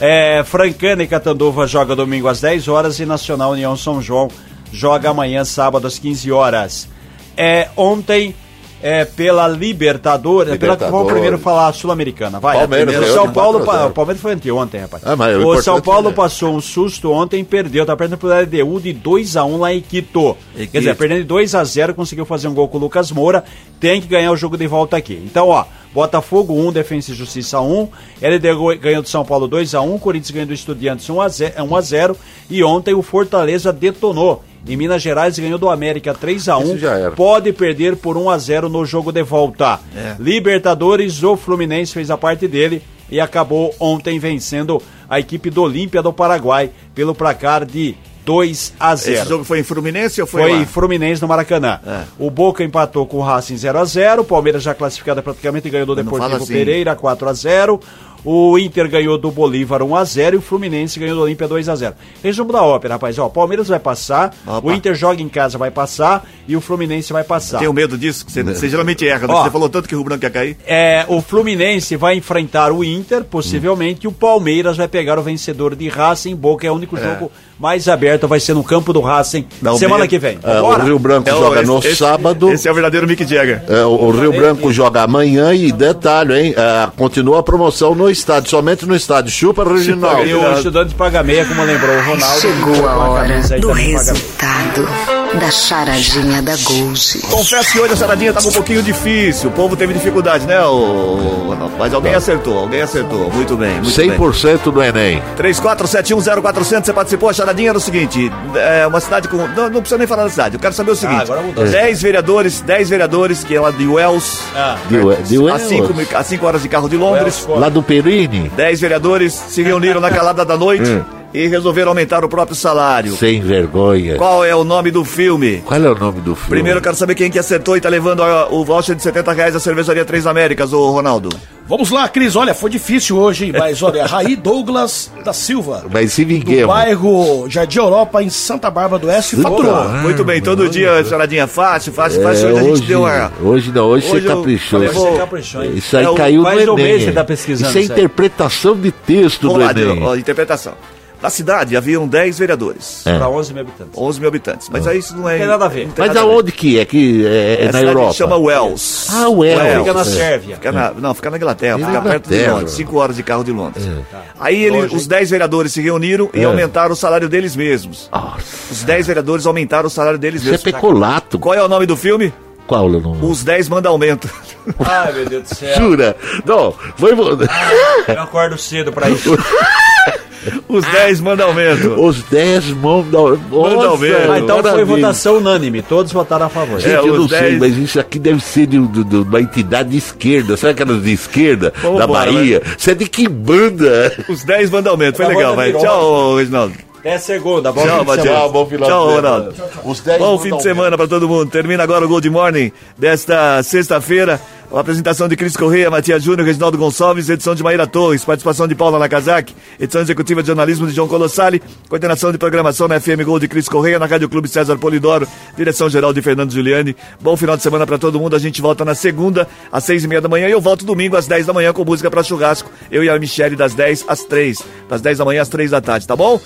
É, 0.00 0.44
Francana 0.44 1.02
e 1.02 1.08
Catanduva 1.08 1.66
joga 1.66 1.96
domingo 1.96 2.28
às 2.28 2.40
10 2.40 2.68
horas 2.68 3.00
e 3.00 3.06
Nacional 3.06 3.50
União 3.52 3.76
São 3.76 4.00
João 4.00 4.28
joga 4.72 5.10
amanhã, 5.10 5.44
sábado, 5.44 5.86
às 5.86 5.98
15 5.98 6.30
horas. 6.32 6.88
É, 7.36 7.68
ontem, 7.76 8.34
é, 8.82 9.04
pela 9.04 9.46
Libertadores, 9.48 10.56
pela, 10.56 10.72
Libertadores. 10.74 10.92
vamos 10.92 11.12
primeiro 11.12 11.38
falar 11.38 11.68
a 11.68 11.72
Sul-Americana, 11.72 12.38
vai. 12.40 12.56
Palmeiras 12.58 12.94
o 12.96 13.00
ganhou 13.00 13.14
São 13.14 13.32
Paulo, 13.32 13.58
4 13.60 13.70
a 13.70 13.74
0. 13.74 13.84
pa- 13.84 13.90
o 13.90 13.94
Palmeiras 13.94 14.22
foi 14.22 14.32
anteontem, 14.34 14.80
rapaz. 14.80 15.02
Ah, 15.06 15.16
mas 15.16 15.36
o 15.36 15.48
o 15.48 15.62
São 15.62 15.80
Paulo 15.80 16.10
é- 16.10 16.12
passou 16.12 16.54
um 16.54 16.60
susto 16.60 17.10
ontem, 17.10 17.44
perdeu, 17.44 17.84
tá 17.86 17.96
perdendo 17.96 18.18
pro 18.18 18.28
LDU 18.28 18.80
de 18.80 18.92
2x1 18.92 19.56
lá 19.58 19.72
em 19.72 19.80
Quito. 19.80 20.36
Quer 20.56 20.78
dizer, 20.78 20.96
perdendo 20.96 21.22
de 21.22 21.26
2x0, 21.28 21.94
conseguiu 21.94 22.24
fazer 22.24 22.46
um 22.48 22.54
gol 22.54 22.68
com 22.68 22.78
o 22.78 22.80
Lucas 22.80 23.10
Moura, 23.10 23.42
tem 23.80 24.00
que 24.00 24.06
ganhar 24.08 24.30
o 24.32 24.36
jogo 24.36 24.56
de 24.56 24.66
volta 24.66 24.96
aqui. 24.96 25.20
Então, 25.24 25.48
ó, 25.48 25.64
Botafogo 25.92 26.54
1, 26.54 26.70
Defensa 26.72 27.10
e 27.10 27.14
Justiça 27.14 27.60
1, 27.60 27.88
LDU 28.20 28.76
ganhou 28.78 29.02
do 29.02 29.08
São 29.08 29.24
Paulo 29.24 29.48
2x1, 29.48 29.98
Corinthians 29.98 30.30
ganhou 30.30 30.46
do 30.48 30.54
Estudiantes 30.54 31.08
1x0, 31.08 31.52
1x0 31.64 32.16
e 32.50 32.62
ontem 32.62 32.94
o 32.94 33.02
Fortaleza 33.02 33.72
detonou. 33.72 34.44
Em 34.68 34.76
Minas 34.76 35.00
Gerais 35.00 35.38
ganhou 35.38 35.58
do 35.58 35.68
América 35.68 36.14
3x1. 36.14 36.64
Isso 36.64 36.78
já 36.78 36.92
era. 36.94 37.10
Pode 37.12 37.52
perder 37.52 37.96
por 37.96 38.16
1x0 38.16 38.68
no 38.68 38.84
jogo 38.84 39.10
de 39.10 39.22
volta. 39.22 39.80
É. 39.96 40.14
Libertadores, 40.20 41.22
o 41.22 41.36
Fluminense 41.36 41.92
fez 41.92 42.10
a 42.10 42.18
parte 42.18 42.46
dele 42.46 42.82
e 43.10 43.18
acabou 43.18 43.74
ontem 43.80 44.18
vencendo 44.18 44.80
a 45.08 45.18
equipe 45.18 45.48
do 45.48 45.62
Olímpia 45.62 46.02
do 46.02 46.12
Paraguai 46.12 46.70
pelo 46.94 47.14
placar 47.14 47.64
de 47.64 47.96
2 48.28 48.74
a 48.78 48.94
0. 48.94 49.16
Esse 49.16 49.28
jogo 49.28 49.42
foi 49.42 49.60
em 49.60 49.62
Fluminense 49.62 50.20
ou 50.20 50.26
foi, 50.26 50.42
Foi 50.42 50.58
lá? 50.58 50.66
Fluminense 50.66 51.22
no 51.22 51.28
Maracanã. 51.28 51.80
É. 51.86 52.02
O 52.18 52.30
Boca 52.30 52.62
empatou 52.62 53.06
com 53.06 53.16
o 53.16 53.22
Racing 53.22 53.56
0 53.56 53.78
a 53.78 53.84
0 53.86 54.20
O 54.20 54.24
Palmeiras 54.24 54.62
já 54.62 54.74
classificado 54.74 55.22
praticamente 55.22 55.70
ganhou 55.70 55.86
do 55.86 55.96
Deportivo 55.96 56.36
assim. 56.36 56.52
Pereira 56.52 56.94
4 56.94 57.26
a 57.26 57.32
0 57.32 57.80
O 58.24 58.58
Inter 58.58 58.88
ganhou 58.88 59.16
do 59.16 59.30
Bolívar 59.30 59.82
1 59.82 59.96
a 59.96 60.04
0 60.04 60.36
e 60.36 60.38
o 60.38 60.42
Fluminense 60.42 60.98
ganhou 60.98 61.16
do 61.16 61.22
Olímpia 61.22 61.46
2 61.46 61.68
a 61.68 61.76
0 61.76 61.94
Resumo 62.22 62.52
da 62.52 62.62
ópera, 62.62 62.94
rapaz. 62.94 63.18
Ó, 63.18 63.26
o 63.26 63.30
Palmeiras 63.30 63.68
vai 63.68 63.78
passar, 63.78 64.34
Opa. 64.46 64.66
o 64.66 64.72
Inter 64.72 64.94
joga 64.94 65.22
em 65.22 65.28
casa, 65.28 65.56
vai 65.56 65.70
passar 65.70 66.26
e 66.46 66.56
o 66.56 66.60
Fluminense 66.60 67.12
vai 67.12 67.24
passar. 67.24 67.58
Tenho 67.58 67.72
medo 67.72 67.96
disso, 67.96 68.26
que 68.26 68.32
você, 68.32 68.42
você 68.42 68.68
geralmente 68.68 69.06
erra, 69.06 69.26
né? 69.26 69.34
Ó. 69.34 69.44
Você 69.44 69.50
falou 69.50 69.68
tanto 69.68 69.88
que 69.88 69.94
o 69.94 69.98
Rio 69.98 70.04
Branco 70.04 70.24
ia 70.24 70.30
cair. 70.30 70.56
É, 70.66 71.04
o 71.08 71.20
Fluminense 71.20 71.96
vai 71.96 72.16
enfrentar 72.16 72.72
o 72.72 72.82
Inter, 72.82 73.24
possivelmente, 73.24 74.04
e 74.04 74.08
o 74.08 74.12
Palmeiras 74.12 74.76
vai 74.76 74.88
pegar 74.88 75.18
o 75.18 75.22
vencedor 75.22 75.76
de 75.76 75.88
Racing. 75.88 76.34
Boca 76.34 76.66
é 76.66 76.70
o 76.70 76.74
único 76.74 76.96
jogo 76.96 77.30
mais 77.58 77.88
aberta 77.88 78.26
vai 78.26 78.38
ser 78.40 78.54
no 78.54 78.62
campo 78.62 78.92
do 78.92 79.00
Racing 79.00 79.46
Não, 79.60 79.76
semana 79.76 79.98
meia- 79.98 80.08
que 80.08 80.18
vem. 80.18 80.38
É, 80.42 80.60
o? 80.60 80.76
Rio 80.84 80.98
Branco 80.98 81.28
É 81.28 81.32
joga 81.32 81.56
esse- 81.60 81.66
no 81.66 81.78
esse- 81.78 81.96
sábado. 81.96 82.50
Esse 82.52 82.68
é 82.68 82.70
o 82.70 82.74
verdadeiro 82.74 83.06
Mick 83.06 83.24
Jagger. 83.24 83.62
É, 83.68 83.84
o, 83.84 83.90
o 84.06 84.10
Rio 84.10 84.32
Branco 84.32 84.72
joga 84.72 85.02
amanhã 85.02 85.52
e 85.54 85.72
detalhe, 85.72 86.34
hein? 86.34 86.54
é, 86.56 86.88
continua 86.96 87.40
a 87.40 87.42
promoção 87.42 87.94
no 87.94 88.08
estádio, 88.08 88.48
somente 88.50 88.86
no 88.86 88.94
estádio. 88.94 89.30
Chupa, 89.30 89.64
Reginaldo. 89.64 90.24
E 90.24 90.34
o 90.34 90.52
estudante 90.54 90.94
paga 90.94 91.22
meia, 91.22 91.44
como 91.44 91.62
lembrou 91.64 91.96
o 91.96 92.00
Ronaldo. 92.00 92.40
Chegou 92.40 92.88
a 92.88 92.96
hora 92.96 93.28
camisa 93.28 93.54
aí 93.56 93.60
do 93.60 93.74
meia. 93.74 93.98
resultado 93.98 94.88
da 95.34 95.50
charadinha 95.50 96.40
da 96.42 96.56
Gold. 96.64 97.20
Confesso 97.30 97.72
que 97.72 97.80
hoje 97.80 97.92
a 97.92 97.96
charadinha 97.96 98.32
tava 98.32 98.48
um 98.48 98.52
pouquinho 98.52 98.82
difícil. 98.82 99.50
O 99.50 99.52
povo 99.52 99.76
teve 99.76 99.92
dificuldade, 99.92 100.46
né? 100.46 100.60
O... 100.64 101.56
Mas 101.78 101.92
alguém 101.92 102.14
acertou, 102.14 102.58
alguém 102.58 102.80
acertou. 102.80 103.30
Muito 103.30 103.56
bem, 103.56 103.74
muito 103.80 103.96
bem. 103.96 104.10
100% 104.10 104.72
do 104.72 104.82
Enem. 104.82 105.22
34710400, 105.36 106.84
você 106.84 106.92
participou. 106.92 107.28
A 107.28 107.32
charadinha 107.32 107.70
era 107.70 107.78
o 107.78 107.80
seguinte: 107.80 108.30
é 108.54 108.86
uma 108.86 109.00
cidade 109.00 109.28
com. 109.28 109.36
Não, 109.36 109.68
não 109.68 109.80
precisa 109.80 109.98
nem 109.98 110.06
falar 110.06 110.24
da 110.24 110.30
cidade. 110.30 110.54
Eu 110.54 110.60
quero 110.60 110.74
saber 110.74 110.92
o 110.92 110.96
seguinte: 110.96 111.22
agora 111.22 111.42
mudou. 111.42 111.64
10 111.64 112.02
vereadores, 112.02 112.60
10 112.60 112.88
vereadores, 112.88 113.44
que 113.44 113.54
é 113.54 113.60
lá 113.60 113.70
de 113.70 113.86
Wells, 113.86 114.40
De, 114.88 115.28
de 115.28 115.36
a 115.36 115.40
Wells. 115.40 115.68
5 115.68 116.16
a 116.16 116.22
cinco 116.22 116.46
horas 116.46 116.62
de 116.62 116.68
carro 116.68 116.88
de 116.88 116.96
Londres. 116.96 117.46
Lá 117.48 117.68
do 117.68 117.82
Perini. 117.82 118.48
10 118.56 118.80
vereadores 118.80 119.34
se 119.34 119.62
reuniram 119.62 120.00
na 120.00 120.10
calada 120.10 120.44
da 120.44 120.56
noite 120.56 121.02
e 121.34 121.46
resolveram 121.46 121.90
aumentar 121.90 122.24
o 122.24 122.28
próprio 122.28 122.56
salário. 122.56 123.12
Sem 123.16 123.40
vergonha. 123.40 124.16
Qual 124.16 124.44
é 124.44 124.54
o 124.54 124.64
nome 124.64 124.90
do 124.90 125.04
filme? 125.04 125.62
Qual 125.64 125.78
é 125.82 125.90
o 125.90 125.94
nome 125.94 126.20
do 126.20 126.34
filme? 126.34 126.50
Primeiro 126.50 126.78
eu 126.78 126.82
quero 126.82 126.96
saber 126.96 127.14
quem 127.14 127.30
que 127.30 127.38
acertou 127.38 127.76
e 127.76 127.80
tá 127.80 127.88
levando 127.88 128.22
a- 128.22 128.48
o 128.50 128.64
voucher 128.64 128.94
de 128.94 129.02
70 129.02 129.32
reais 129.32 129.54
da 129.54 129.60
cervejaria 129.60 130.04
Três 130.04 130.26
Américas, 130.26 130.72
ô 130.72 130.90
Ronaldo. 130.90 131.28
Vamos 131.66 131.90
lá, 131.90 132.08
Cris. 132.08 132.34
Olha, 132.34 132.54
foi 132.54 132.70
difícil 132.70 133.18
hoje, 133.18 133.44
hein? 133.44 133.52
mas 133.52 133.82
olha, 133.82 134.06
Raí 134.08 134.34
Douglas 134.36 135.12
da 135.22 135.34
Silva. 135.34 135.84
Mas 135.92 136.14
se 136.14 136.24
Do 136.24 136.28
vinguemos. 136.28 136.66
bairro 136.66 137.44
Jardim 137.46 137.78
Europa, 137.78 138.22
em 138.22 138.30
Santa 138.30 138.70
Bárbara 138.70 138.98
do 139.02 139.06
Oeste, 139.08 139.36
faturou. 139.36 139.74
Ah, 139.74 140.00
Muito 140.02 140.24
bem, 140.24 140.40
todo 140.40 140.66
dia 140.66 141.04
charadinha 141.04 141.46
fácil, 141.46 141.92
fácil, 141.92 142.22
fácil. 142.22 142.48
É, 142.48 142.52
hoje 142.52 142.58
a 142.58 142.62
gente 142.62 142.72
hoje, 142.72 142.82
deu 142.86 143.00
uma. 143.02 143.32
hoje 143.42 143.70
não, 143.70 143.84
hoje, 143.84 144.10
Hoje 144.10 144.22
você 144.22 144.34
caprichou. 144.34 144.80
vou- 144.80 145.10
Você 145.12 145.18
caprichou, 145.18 145.62
hein? 145.62 145.72
Isso 145.74 145.94
aí 145.94 146.06
É 146.06 146.14
caiu 146.14 146.42
no 146.42 146.48
um 146.48 146.52
Enem. 146.52 146.74
mês 146.76 146.98
que 147.00 147.04
você 147.04 147.12
tá 147.12 147.24
pesquisando 147.24 147.68
Isso 147.68 147.92
é 147.92 147.94
interpretação 147.94 148.74
de 148.74 148.90
texto 148.90 149.42
Vamos 149.48 149.58
do 149.58 149.64
lá, 149.66 149.70
Enem. 149.92 150.02
ó, 150.02 150.16
interpretação. 150.16 150.72
Na 151.20 151.30
cidade 151.30 151.76
haviam 151.76 152.06
10 152.06 152.38
vereadores, 152.38 153.04
É. 153.06 153.18
Para 153.18 153.28
11 153.28 153.52
mil 153.52 153.62
habitantes. 153.62 153.98
11 153.98 154.20
mil 154.20 154.28
habitantes. 154.28 154.68
Mas 154.70 154.86
aí 154.86 154.98
isso 154.98 155.16
não 155.16 155.28
é. 155.28 155.38
Tem 155.38 155.46
nada 155.48 155.64
a 155.64 155.68
ver. 155.68 155.86
não 155.86 155.92
tem 155.92 156.06
Mas 156.06 156.14
nada 156.14 156.20
a 156.20 156.28
ver. 156.28 156.34
aonde 156.36 156.52
que 156.52 156.78
é? 156.78 156.84
Que 156.84 157.26
é, 157.26 157.28
é 157.28 157.54
A 157.54 157.58
na 157.58 157.66
cidade 157.66 157.86
Europa? 157.86 158.12
chama 158.12 158.36
Wells. 158.36 159.06
Ah, 159.12 159.28
Wells. 159.28 159.78
Fica 159.80 159.94
na 159.94 160.00
É. 160.00 160.04
Sérvia. 160.04 160.54
Fica 160.56 160.72
na, 160.72 160.90
não, 160.92 161.14
fica 161.14 161.30
na 161.30 161.36
Inglaterra, 161.36 161.78
fica 161.78 162.00
perto 162.02 162.28
de. 162.28 162.46
Londres, 162.46 162.70
5 162.72 162.96
horas 162.98 163.16
de 163.16 163.22
carro 163.24 163.42
de 163.42 163.50
Londres. 163.52 163.84
É. 163.84 164.18
Aí 164.38 164.62
ele- 164.64 164.78
os 164.94 165.06
10 165.08 165.28
vereadores 165.30 165.72
se 165.72 165.80
reuniram 165.80 166.30
e 166.32 166.40
É. 166.40 166.44
aumentaram 166.44 166.92
o 166.92 166.96
salário 166.96 167.28
deles 167.28 167.56
mesmos. 167.56 168.08
Nossa, 168.12 168.38
Os 168.70 168.84
10 168.84 169.06
vereadores 169.08 169.44
aumentaram 169.44 169.88
o 169.88 169.90
salário 169.90 170.18
deles 170.20 170.42
isso 170.42 170.50
é 170.50 170.52
mesmos. 170.52 170.72
pecolato. 170.72 171.38
Qual 171.38 171.54
é 171.54 171.62
o 171.62 171.68
nome 171.68 171.84
do 171.86 171.96
filme? 171.96 172.32
Qual 172.66 172.84
é 172.86 172.96
o 172.96 173.00
nome? 173.00 173.18
Os 173.24 173.42
10 173.42 173.68
manda 173.68 173.88
aumento. 173.88 174.28
Ai, 174.86 175.12
meu 175.14 175.26
Deus 175.26 175.42
do 175.48 175.54
céu. 175.54 175.76
Jura? 175.78 176.16
Não, 176.44 176.72
foi... 176.96 177.12
Eu 177.12 178.20
acordo 178.22 178.56
cedo 178.58 178.92
pra 178.92 179.08
isso. 179.10 179.36
Os 180.68 180.84
10 180.84 181.20
manda 181.20 181.44
aumento. 181.44 182.00
Os 182.00 182.22
10 182.24 182.70
mandam... 182.72 183.38
Manda 183.50 183.86
ao 183.86 183.98
menos. 183.98 184.30
Ah, 184.30 184.38
então 184.38 184.62
foi 184.62 184.84
votação 184.84 185.36
unânime. 185.38 185.82
Todos 185.82 186.12
votaram 186.12 186.46
a 186.46 186.48
favor. 186.48 186.78
Gente, 186.80 186.94
É, 186.94 186.98
eu 186.98 187.12
os 187.12 187.18
não 187.20 187.28
sei, 187.28 187.40
10. 187.40 187.58
mas 187.58 187.76
isso 187.76 187.98
aqui 188.00 188.18
deve 188.18 188.40
ser 188.40 188.66
de, 188.66 188.78
de- 188.86 189.04
de 189.04 189.16
uma 189.16 189.40
entidade 189.40 189.90
de 189.90 189.96
esquerda. 189.96 190.56
Sabe 190.56 190.72
aquelas 190.72 191.02
de 191.02 191.12
esquerda 191.12 191.72
Vamos 191.82 191.98
da 191.98 192.04
embora, 192.04 192.32
Bahia? 192.32 192.62
Você 192.76 192.92
é 192.92 192.94
de 192.94 193.06
que 193.08 193.28
banda? 193.28 194.12
Os 194.28 194.44
10 194.44 194.70
manda 194.70 194.90
aumento. 194.90 195.16
Foi 195.16 195.26
Da 195.26 195.32
legal, 195.32 195.56
vai. 195.56 195.66
virou. 195.68 195.82
Tchau, 195.82 196.36
Reginaldo. 196.36 196.74
Até 197.00 197.16
segunda. 197.16 197.70
Bom 197.72 197.84
Tchau, 197.86 197.98
fim 198.00 198.04
de 198.04 198.10
semana. 198.22 198.38
Tchau, 198.40 198.50
bom 198.52 198.66
final 198.66 198.88
Tchau. 198.88 199.10
Ronaldo. 199.14 199.54
Os 199.84 200.00
10 200.00 200.18
Bom 200.18 200.24
mandam 200.24 200.38
fim 200.40 200.56
de 200.56 200.62
semana 200.64 200.96
para 200.96 201.06
todo 201.06 201.28
mundo. 201.28 201.48
Termina 201.48 201.82
agora 201.84 202.04
o 202.04 202.08
Gold 202.08 202.28
Morning 202.28 202.72
desta 202.98 203.62
sexta-feira. 203.62 204.40
A 204.70 204.80
apresentação 204.80 205.28
de 205.28 205.34
Cris 205.34 205.56
Correia, 205.56 205.90
Matias 205.90 206.22
Júnior, 206.22 206.46
Reginaldo 206.46 206.76
Gonçalves, 206.76 207.30
edição 207.30 207.54
de 207.54 207.62
Maíra 207.62 207.86
Torres, 207.86 208.22
participação 208.22 208.68
de 208.68 208.74
Paula 208.74 208.98
Nakazaki, 208.98 209.56
edição 209.80 210.02
executiva 210.02 210.42
de 210.42 210.48
jornalismo 210.48 210.86
de 210.86 210.92
João 210.92 211.08
Colossali, 211.08 211.62
coordenação 211.88 212.30
de 212.30 212.36
programação 212.36 212.86
na 212.86 213.00
FM 213.00 213.24
Gold 213.24 213.40
de 213.40 213.48
Cris 213.48 213.66
Correia, 213.66 213.98
na 213.98 214.04
Rádio 214.04 214.28
Clube 214.28 214.46
César 214.46 214.76
Polidoro, 214.76 215.26
direção 215.56 215.88
geral 215.88 216.12
de 216.12 216.20
Fernando 216.20 216.52
Giuliani. 216.52 216.94
Bom 217.18 217.34
final 217.34 217.56
de 217.56 217.62
semana 217.62 217.86
para 217.86 217.96
todo 217.96 218.20
mundo. 218.20 218.36
A 218.36 218.38
gente 218.38 218.60
volta 218.60 218.84
na 218.84 218.94
segunda, 218.94 219.48
às 219.72 219.84
seis 219.84 220.04
e 220.04 220.08
meia 220.08 220.20
da 220.20 220.28
manhã, 220.28 220.48
e 220.48 220.52
eu 220.52 220.60
volto 220.60 220.84
domingo 220.84 221.16
às 221.16 221.26
10 221.26 221.46
da 221.46 221.54
manhã 221.54 221.72
com 221.72 221.82
música 221.82 222.10
para 222.10 222.22
churrasco. 222.22 222.70
Eu 222.90 223.02
e 223.02 223.08
a 223.08 223.18
Michelle 223.18 223.56
das 223.56 223.72
10 223.72 224.04
às 224.06 224.22
3, 224.24 224.62
das 224.86 225.00
10 225.00 225.16
da 225.16 225.24
manhã 225.24 225.40
às 225.40 225.48
3 225.48 225.70
da 225.70 225.80
tarde, 225.80 226.06
tá 226.06 226.14
bom? 226.14 226.38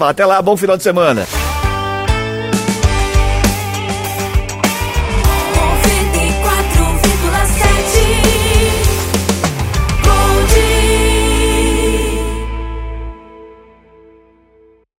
Até 0.00 0.24
lá, 0.24 0.40
bom 0.40 0.56
final 0.56 0.78
de 0.78 0.82
semana. 0.82 1.26